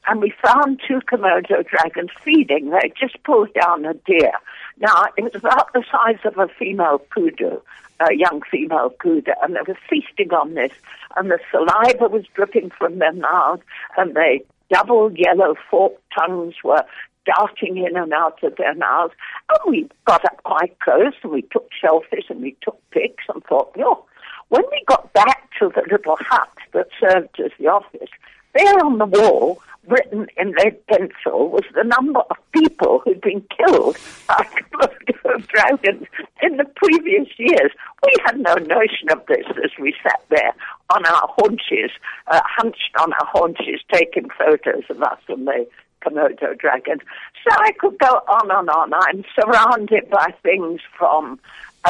And 0.09 0.21
we 0.21 0.33
found 0.43 0.81
two 0.87 1.01
Komodo 1.01 1.67
dragons 1.67 2.11
feeding. 2.23 2.71
They 2.71 2.93
just 2.99 3.23
pulled 3.25 3.53
down 3.55 3.85
a 3.85 3.95
deer. 3.95 4.33
Now, 4.79 5.07
it 5.17 5.25
was 5.25 5.35
about 5.35 5.73
the 5.73 5.83
size 5.91 6.21
of 6.25 6.39
a 6.39 6.49
female 6.49 7.01
kudu, 7.13 7.61
a 8.01 8.15
young 8.15 8.43
female 8.51 8.91
kudu, 9.01 9.33
and 9.43 9.55
they 9.55 9.61
were 9.67 9.79
feasting 9.89 10.33
on 10.33 10.55
this. 10.55 10.73
And 11.17 11.31
the 11.31 11.39
saliva 11.51 12.09
was 12.09 12.25
dripping 12.35 12.71
from 12.71 12.99
their 12.99 13.13
mouths, 13.13 13.63
and 13.97 14.15
they 14.15 14.43
double 14.71 15.13
yellow 15.13 15.55
forked 15.71 16.03
tongues 16.19 16.55
were 16.65 16.85
darting 17.25 17.77
in 17.77 17.97
and 17.97 18.13
out 18.13 18.43
of 18.43 18.57
their 18.57 18.75
mouths. 18.75 19.15
And 19.51 19.71
we 19.71 19.89
got 20.05 20.25
up 20.25 20.43
quite 20.45 20.79
close 20.81 21.15
and 21.23 21.33
we 21.33 21.43
took 21.43 21.69
selfies 21.83 22.31
and 22.31 22.41
we 22.41 22.57
took 22.63 22.79
pics 22.91 23.25
and 23.33 23.43
thought, 23.45 23.73
yo. 23.77 24.05
When 24.49 24.63
we 24.71 24.85
got 24.87 25.13
back 25.13 25.51
to 25.59 25.73
the 25.75 25.83
little 25.91 26.17
hut 26.21 26.49
that 26.73 26.87
served 27.01 27.41
as 27.45 27.51
the 27.59 27.67
office, 27.67 28.11
there 28.55 28.85
on 28.85 28.99
the 28.99 29.07
wall, 29.07 29.61
written 29.89 30.29
in 30.37 30.53
red 30.53 30.87
pencil, 30.87 31.51
was 31.51 31.65
the 31.75 31.83
number 31.83 32.21
of 32.21 32.37
people 32.53 33.03
who'd 33.05 33.21
been 33.21 33.45
killed 33.57 33.97
by 34.29 34.47
Komodo 34.73 35.47
dragons 35.49 36.07
in 36.43 36.57
the 36.57 36.65
previous 36.77 37.29
years. 37.39 37.73
We 38.03 38.13
had 38.25 38.39
no 38.39 38.55
notion 38.55 39.11
of 39.11 39.25
this 39.27 39.47
as 39.65 39.71
we 39.81 39.95
sat 40.03 40.21
there 40.29 40.53
on 40.91 41.05
our 41.07 41.29
haunches, 41.39 41.91
uh, 42.29 42.41
hunched 42.45 42.93
on 43.01 43.13
our 43.15 43.27
haunches, 43.27 43.81
taking 43.93 44.29
photos 44.31 44.85
of 44.91 45.03
us 45.03 45.19
and 45.29 45.47
the 45.47 45.67
Komodo 46.03 46.57
dragons. 46.59 47.01
So 47.43 47.57
I 47.59 47.73
could 47.73 47.99
go 47.99 48.21
on 48.29 48.51
and 48.51 48.69
on. 48.69 48.93
I'm 48.93 49.25
surrounded 49.35 50.11
by 50.11 50.35
things 50.43 50.81
from 50.97 51.41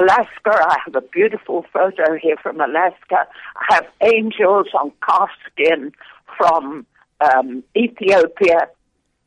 Alaska. 0.00 0.52
I 0.52 0.76
have 0.84 0.94
a 0.94 1.00
beautiful 1.00 1.64
photo 1.72 2.16
here 2.16 2.36
from 2.42 2.61
Alaska. 2.61 3.26
I 3.57 3.74
have 3.74 3.86
angels 4.00 4.68
on 4.74 4.92
calf 5.07 5.30
skin 5.50 5.92
from 6.36 6.86
um, 7.20 7.62
Ethiopia. 7.76 8.68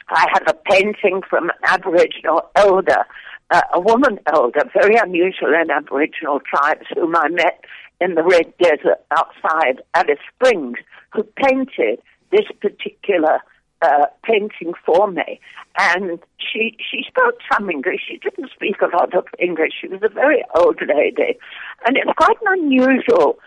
I 0.09 0.25
have 0.33 0.43
a 0.47 0.53
painting 0.71 1.21
from 1.29 1.49
an 1.49 1.55
Aboriginal 1.63 2.49
elder, 2.55 3.05
uh, 3.51 3.61
a 3.73 3.79
woman 3.79 4.19
elder, 4.27 4.61
very 4.73 4.95
unusual 4.95 5.53
in 5.53 5.71
Aboriginal 5.71 6.39
tribes, 6.39 6.85
whom 6.93 7.15
I 7.15 7.29
met 7.29 7.63
in 7.99 8.15
the 8.15 8.23
Red 8.23 8.53
Desert 8.57 9.03
outside 9.11 9.81
Alice 9.93 10.19
Springs, 10.35 10.77
who 11.13 11.23
painted 11.23 11.99
this 12.31 12.45
particular 12.61 13.39
uh, 13.81 14.05
painting 14.23 14.73
for 14.85 15.09
me. 15.09 15.39
And 15.77 16.19
she 16.37 16.77
she 16.79 17.03
spoke 17.07 17.35
some 17.51 17.69
English. 17.69 18.01
She 18.07 18.17
didn't 18.17 18.51
speak 18.53 18.81
a 18.81 18.95
lot 18.95 19.15
of 19.15 19.25
English. 19.39 19.73
She 19.79 19.87
was 19.87 20.01
a 20.03 20.09
very 20.09 20.43
old 20.55 20.79
lady, 20.81 21.37
and 21.85 21.95
it's 21.97 22.11
quite 22.17 22.37
an 22.41 22.59
unusual 22.59 23.39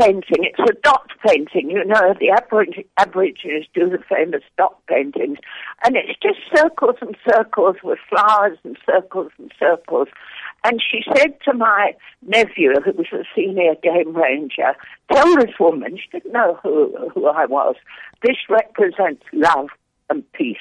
painting. 0.00 0.44
It's 0.44 0.58
a 0.58 0.74
dot 0.82 1.10
painting. 1.26 1.70
You 1.70 1.84
know, 1.84 2.14
the 2.18 2.36
Aborig- 2.40 2.86
Aborigines 2.96 3.66
do 3.74 3.88
the 3.88 3.98
famous 4.08 4.42
dot 4.56 4.78
paintings. 4.86 5.38
And 5.84 5.96
it's 5.96 6.18
just 6.22 6.38
circles 6.54 6.96
and 7.00 7.16
circles 7.28 7.76
with 7.82 7.98
flowers 8.08 8.58
and 8.64 8.76
circles 8.86 9.30
and 9.38 9.52
circles. 9.58 10.08
And 10.64 10.80
she 10.80 11.02
said 11.14 11.38
to 11.44 11.54
my 11.54 11.94
nephew, 12.22 12.72
who 12.84 12.92
was 12.92 13.06
a 13.12 13.24
senior 13.34 13.74
game 13.82 14.14
ranger, 14.14 14.74
tell 15.12 15.36
this 15.36 15.54
woman, 15.58 15.96
she 15.96 16.08
didn't 16.10 16.32
know 16.32 16.58
who, 16.62 17.10
who 17.14 17.26
I 17.28 17.46
was, 17.46 17.76
this 18.22 18.36
represents 18.48 19.24
love 19.32 19.68
and 20.08 20.30
peace. 20.32 20.58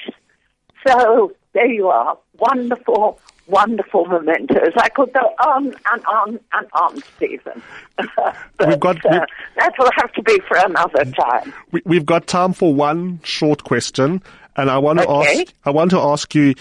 So 0.87 1.33
there 1.53 1.71
you 1.71 1.87
are. 1.87 2.17
Wonderful, 2.37 3.19
wonderful 3.50 4.06
mementos. 4.06 4.74
I 4.78 4.89
could 4.89 5.12
go 5.14 5.20
on 5.45 5.68
and 5.91 6.06
on 6.06 6.39
and 6.54 6.68
on, 6.74 7.02
Steven. 7.18 7.62
but, 7.97 8.36
We've 8.68 8.80
got- 8.80 9.06
uh, 9.06 9.26
that 9.58 9.74
will 9.78 9.91
have 9.97 10.12
to 10.14 10.22
be 10.24 10.39
for 10.47 10.58
another 10.58 11.06
time. 11.06 11.54
We, 11.72 11.82
we've 11.86 12.06
got 12.06 12.28
time 12.28 12.54
for 12.54 12.74
one 12.74 13.20
short 13.24 13.64
question, 13.64 14.22
and 14.56 14.70
I 14.70 14.78
want 14.78 15.00
to 15.00 15.08
Okay. 15.08 15.41
ask. 15.41 15.54
I 15.66 15.72
want 15.72 15.91
to 15.91 16.00
ask 16.00 16.34
you. 16.36 16.56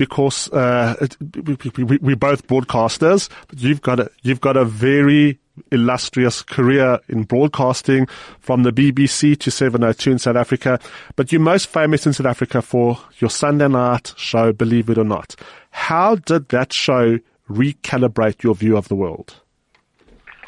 Because 0.00 0.50
uh, 0.54 0.96
we, 1.44 1.58
we, 1.76 1.98
we're 1.98 2.16
both 2.16 2.46
broadcasters. 2.46 3.28
But 3.48 3.60
you've 3.60 3.82
got 3.82 4.00
a 4.00 4.10
you've 4.22 4.40
got 4.40 4.56
a 4.56 4.64
very 4.64 5.38
illustrious 5.70 6.40
career 6.40 6.98
in 7.08 7.24
broadcasting 7.24 8.06
from 8.38 8.62
the 8.62 8.72
BBC 8.72 9.38
to 9.40 9.50
702 9.50 10.12
in 10.12 10.18
South 10.18 10.36
Africa. 10.36 10.80
But 11.16 11.30
you're 11.30 11.40
most 11.42 11.66
famous 11.66 12.06
in 12.06 12.14
South 12.14 12.28
Africa 12.28 12.62
for 12.62 12.98
your 13.18 13.28
Sunday 13.28 13.68
night 13.68 14.14
show, 14.16 14.54
Believe 14.54 14.88
It 14.88 14.96
or 14.96 15.04
Not. 15.04 15.36
How 15.70 16.14
did 16.14 16.48
that 16.48 16.72
show 16.72 17.18
recalibrate 17.50 18.42
your 18.42 18.54
view 18.54 18.78
of 18.78 18.88
the 18.88 18.94
world? 18.94 19.34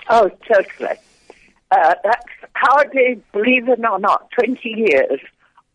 Oh, 0.08 0.30
totally. 0.50 0.96
Uh, 1.70 1.94
that's 2.02 2.54
hardly, 2.56 3.22
believe 3.32 3.68
it 3.68 3.80
or 3.84 3.98
not, 3.98 4.30
20 4.30 4.58
years 4.64 5.20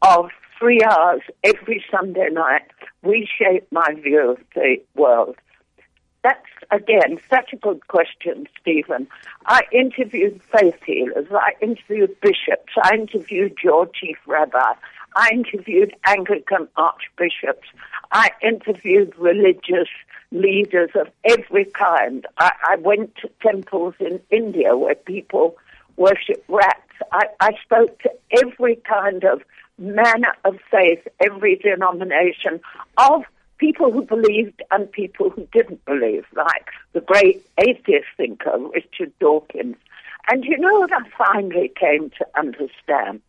of 0.01 0.31
three 0.57 0.81
hours 0.83 1.21
every 1.43 1.83
Sunday 1.91 2.29
night 2.31 2.63
reshaped 3.07 3.71
my 3.71 3.93
view 4.03 4.31
of 4.31 4.39
the 4.53 4.77
world. 4.95 5.35
That's, 6.23 6.45
again, 6.71 7.19
such 7.29 7.53
a 7.53 7.57
good 7.57 7.87
question, 7.87 8.47
Steven. 8.59 9.07
I 9.45 9.61
interviewed 9.71 10.41
faith 10.43 10.81
healers, 10.85 11.27
I 11.31 11.53
interviewed 11.61 12.19
bishops, 12.21 12.73
I 12.83 12.95
interviewed 12.95 13.57
your 13.63 13.87
chief 13.87 14.17
rabbi, 14.25 14.73
I 15.15 15.29
interviewed 15.31 15.95
Anglican 16.05 16.67
archbishops, 16.75 17.67
I 18.11 18.29
interviewed 18.41 19.13
religious 19.17 19.89
leaders 20.31 20.89
of 20.95 21.07
every 21.23 21.65
kind. 21.65 22.25
I, 22.39 22.51
I 22.71 22.75
went 22.77 23.15
to 23.17 23.29
temples 23.41 23.95
in 23.99 24.19
India 24.29 24.75
where 24.75 24.95
people 24.95 25.55
worship 25.95 26.43
rats. 26.47 26.81
I, 27.11 27.27
I 27.39 27.51
spoke 27.63 27.99
to 27.99 28.11
every 28.41 28.75
kind 28.77 29.23
of 29.23 29.41
manner 29.77 30.33
of 30.45 30.57
faith, 30.71 31.07
every 31.25 31.55
denomination 31.55 32.59
of 32.97 33.23
people 33.57 33.91
who 33.91 34.03
believed 34.03 34.61
and 34.71 34.91
people 34.91 35.29
who 35.29 35.47
didn't 35.51 35.83
believe, 35.85 36.25
like 36.35 36.67
the 36.93 37.01
great 37.01 37.45
atheist 37.57 38.07
thinker 38.15 38.57
Richard 38.73 39.11
Dawkins. 39.19 39.75
And 40.29 40.43
you 40.43 40.57
know 40.57 40.79
what 40.79 40.91
I 40.91 41.07
finally 41.17 41.71
came 41.79 42.09
to 42.11 42.25
understand? 42.37 43.21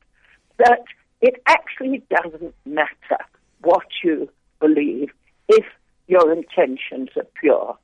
That 0.59 0.85
it 1.21 1.41
actually 1.47 2.03
doesn't 2.11 2.55
matter 2.67 3.19
what 3.63 3.87
you 4.03 4.29
believe 4.61 5.11
if 5.49 5.65
your 6.07 6.33
intentions 6.33 7.11
are 7.17 7.27
pure, 7.41 7.77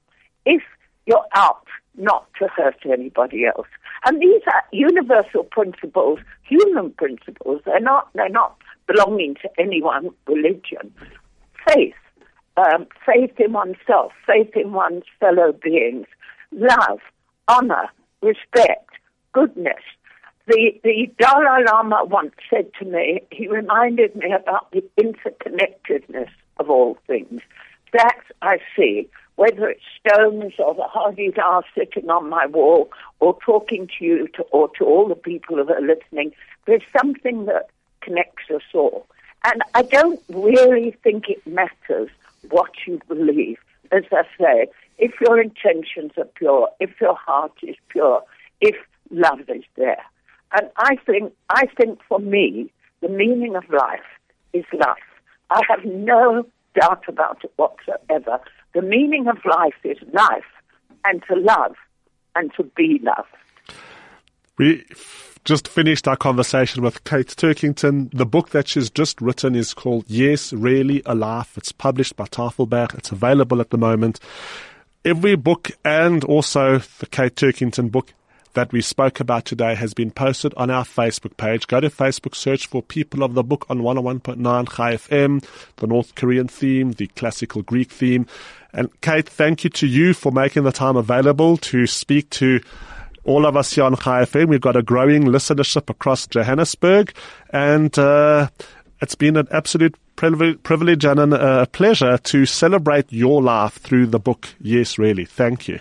if 0.44 0.62
you're 1.06 1.26
out 1.34 1.66
not 1.96 2.26
to 2.38 2.48
hurt 2.48 2.76
anybody 2.84 3.46
else. 3.46 3.68
And 4.04 4.20
these 4.20 4.42
are 4.46 4.62
universal 4.72 5.44
principles, 5.44 6.18
human 6.42 6.90
principles. 6.92 7.62
They're 7.64 7.80
not, 7.80 8.08
they're 8.14 8.28
not 8.28 8.56
belonging 8.86 9.36
to 9.36 9.50
any 9.58 9.82
one 9.82 10.10
religion. 10.26 10.92
Faith, 11.68 11.94
um, 12.56 12.86
faith 13.06 13.32
in 13.38 13.52
oneself, 13.52 14.12
faith 14.26 14.50
in 14.54 14.72
one's 14.72 15.04
fellow 15.20 15.52
beings, 15.52 16.06
love, 16.52 17.00
honor, 17.48 17.88
respect, 18.22 18.90
goodness. 19.32 19.82
The, 20.46 20.72
the 20.84 21.10
Dalai 21.18 21.64
Lama 21.66 22.04
once 22.04 22.34
said 22.50 22.70
to 22.78 22.84
me, 22.84 23.22
he 23.30 23.48
reminded 23.48 24.14
me 24.14 24.32
about 24.32 24.70
the 24.72 24.84
interconnectedness 25.00 26.28
of 26.58 26.68
all 26.68 26.98
things. 27.06 27.40
That 27.94 28.20
I 28.42 28.58
see, 28.76 29.08
whether 29.36 29.68
it's 29.68 29.82
stones 29.98 30.52
or 30.58 30.74
the 30.74 30.86
Hagidah 30.94 31.62
sitting 31.76 32.08
on 32.08 32.28
my 32.28 32.46
wall 32.46 32.90
or 33.20 33.36
talking 33.44 33.88
to 33.98 34.04
you 34.04 34.28
to, 34.28 34.42
or 34.44 34.68
to 34.78 34.84
all 34.84 35.08
the 35.08 35.16
people 35.16 35.56
who 35.56 35.68
are 35.72 35.80
listening, 35.80 36.32
there's 36.66 36.82
something 36.96 37.46
that 37.46 37.68
connects 38.00 38.50
us 38.54 38.62
all. 38.72 39.06
And 39.44 39.62
I 39.74 39.82
don't 39.82 40.20
really 40.28 40.96
think 41.02 41.28
it 41.28 41.46
matters 41.46 42.10
what 42.50 42.70
you 42.86 43.00
believe. 43.08 43.58
As 43.92 44.04
I 44.12 44.22
say, 44.38 44.66
if 44.98 45.12
your 45.20 45.40
intentions 45.40 46.12
are 46.16 46.24
pure, 46.24 46.68
if 46.80 47.00
your 47.00 47.16
heart 47.16 47.52
is 47.62 47.76
pure, 47.88 48.22
if 48.60 48.76
love 49.10 49.40
is 49.48 49.64
there. 49.76 50.02
And 50.52 50.70
I 50.76 50.96
think, 51.04 51.32
I 51.50 51.66
think 51.66 51.98
for 52.08 52.18
me, 52.18 52.70
the 53.00 53.08
meaning 53.08 53.56
of 53.56 53.68
life 53.70 54.00
is 54.52 54.64
life. 54.72 54.96
I 55.50 55.60
have 55.68 55.84
no 55.84 56.46
doubt 56.80 57.04
about 57.08 57.44
it 57.44 57.52
whatsoever. 57.56 58.40
The 58.74 58.82
meaning 58.82 59.28
of 59.28 59.38
life 59.44 59.74
is 59.84 59.98
life 60.12 60.44
and 61.04 61.22
to 61.28 61.36
love 61.36 61.76
and 62.34 62.52
to 62.56 62.64
be 62.76 63.00
loved. 63.02 63.28
We 64.58 64.84
just 65.44 65.68
finished 65.68 66.08
our 66.08 66.16
conversation 66.16 66.82
with 66.82 67.04
Kate 67.04 67.28
Turkington. 67.28 68.10
The 68.12 68.26
book 68.26 68.50
that 68.50 68.66
she's 68.66 68.90
just 68.90 69.20
written 69.20 69.54
is 69.54 69.74
called 69.74 70.06
Yes, 70.08 70.52
Really 70.52 71.02
a 71.06 71.14
Life. 71.14 71.56
It's 71.56 71.70
published 71.70 72.16
by 72.16 72.24
Tafelberg. 72.24 72.94
It's 72.96 73.12
available 73.12 73.60
at 73.60 73.70
the 73.70 73.78
moment. 73.78 74.18
Every 75.04 75.36
book 75.36 75.70
and 75.84 76.24
also 76.24 76.78
the 76.78 77.06
Kate 77.06 77.36
Turkington 77.36 77.90
book 77.90 78.12
that 78.54 78.72
we 78.72 78.80
spoke 78.80 79.20
about 79.20 79.44
today 79.44 79.74
has 79.74 79.94
been 79.94 80.10
posted 80.10 80.54
on 80.56 80.70
our 80.70 80.84
Facebook 80.84 81.36
page. 81.36 81.66
Go 81.66 81.80
to 81.80 81.90
Facebook, 81.90 82.34
search 82.34 82.66
for 82.66 82.82
People 82.82 83.22
of 83.22 83.34
the 83.34 83.42
Book 83.42 83.66
on 83.68 83.80
101.9 83.80 84.74
Chai 84.74 84.94
FM, 84.94 85.44
the 85.76 85.86
North 85.86 86.14
Korean 86.14 86.48
theme, 86.48 86.92
the 86.92 87.08
classical 87.08 87.62
Greek 87.62 87.90
theme. 87.90 88.26
And 88.74 88.90
Kate, 89.00 89.28
thank 89.28 89.62
you 89.62 89.70
to 89.70 89.86
you 89.86 90.14
for 90.14 90.32
making 90.32 90.64
the 90.64 90.72
time 90.72 90.96
available 90.96 91.56
to 91.58 91.86
speak 91.86 92.28
to 92.30 92.60
all 93.22 93.46
of 93.46 93.56
us 93.56 93.72
here 93.72 93.84
on 93.84 93.96
Chai 93.96 94.24
FM. 94.24 94.48
We've 94.48 94.60
got 94.60 94.76
a 94.76 94.82
growing 94.82 95.24
listenership 95.24 95.88
across 95.88 96.26
Johannesburg 96.26 97.14
and, 97.50 97.96
uh, 97.96 98.48
it's 99.00 99.14
been 99.14 99.36
an 99.36 99.46
absolute 99.52 99.96
privilege 100.16 101.04
and 101.04 101.34
a 101.34 101.66
pleasure 101.66 102.18
to 102.18 102.46
celebrate 102.46 103.12
your 103.12 103.42
life 103.42 103.74
through 103.74 104.06
the 104.06 104.18
book. 104.18 104.48
Yes, 104.60 104.98
really. 104.98 105.24
Thank 105.24 105.68
you. 105.68 105.78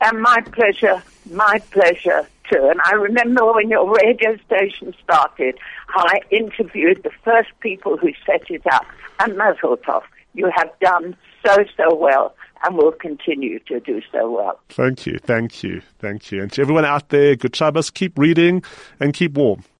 And 0.00 0.20
my 0.20 0.40
pleasure, 0.52 1.02
my 1.30 1.60
pleasure 1.70 2.28
too. 2.50 2.68
And 2.70 2.80
I 2.84 2.92
remember 2.92 3.52
when 3.52 3.70
your 3.70 3.90
radio 3.90 4.36
station 4.46 4.94
started, 5.02 5.58
how 5.86 6.04
I 6.06 6.20
interviewed 6.30 7.02
the 7.02 7.12
first 7.24 7.48
people 7.60 7.96
who 7.96 8.12
set 8.26 8.50
it 8.50 8.66
up. 8.70 8.84
And 9.20 9.36
Mazel 9.36 9.78
Tov, 9.78 10.02
you 10.34 10.50
have 10.54 10.70
done 10.80 11.16
so, 11.44 11.56
so 11.76 11.94
well 11.94 12.34
and 12.64 12.76
will 12.76 12.92
continue 12.92 13.58
to 13.60 13.80
do 13.80 14.00
so 14.10 14.30
well. 14.30 14.58
Thank 14.70 15.06
you, 15.06 15.18
thank 15.18 15.62
you, 15.62 15.82
thank 15.98 16.32
you. 16.32 16.42
And 16.42 16.52
to 16.52 16.62
everyone 16.62 16.84
out 16.84 17.10
there, 17.10 17.36
good 17.36 17.54
Shabbos, 17.54 17.90
keep 17.90 18.18
reading 18.18 18.62
and 19.00 19.12
keep 19.12 19.34
warm. 19.34 19.64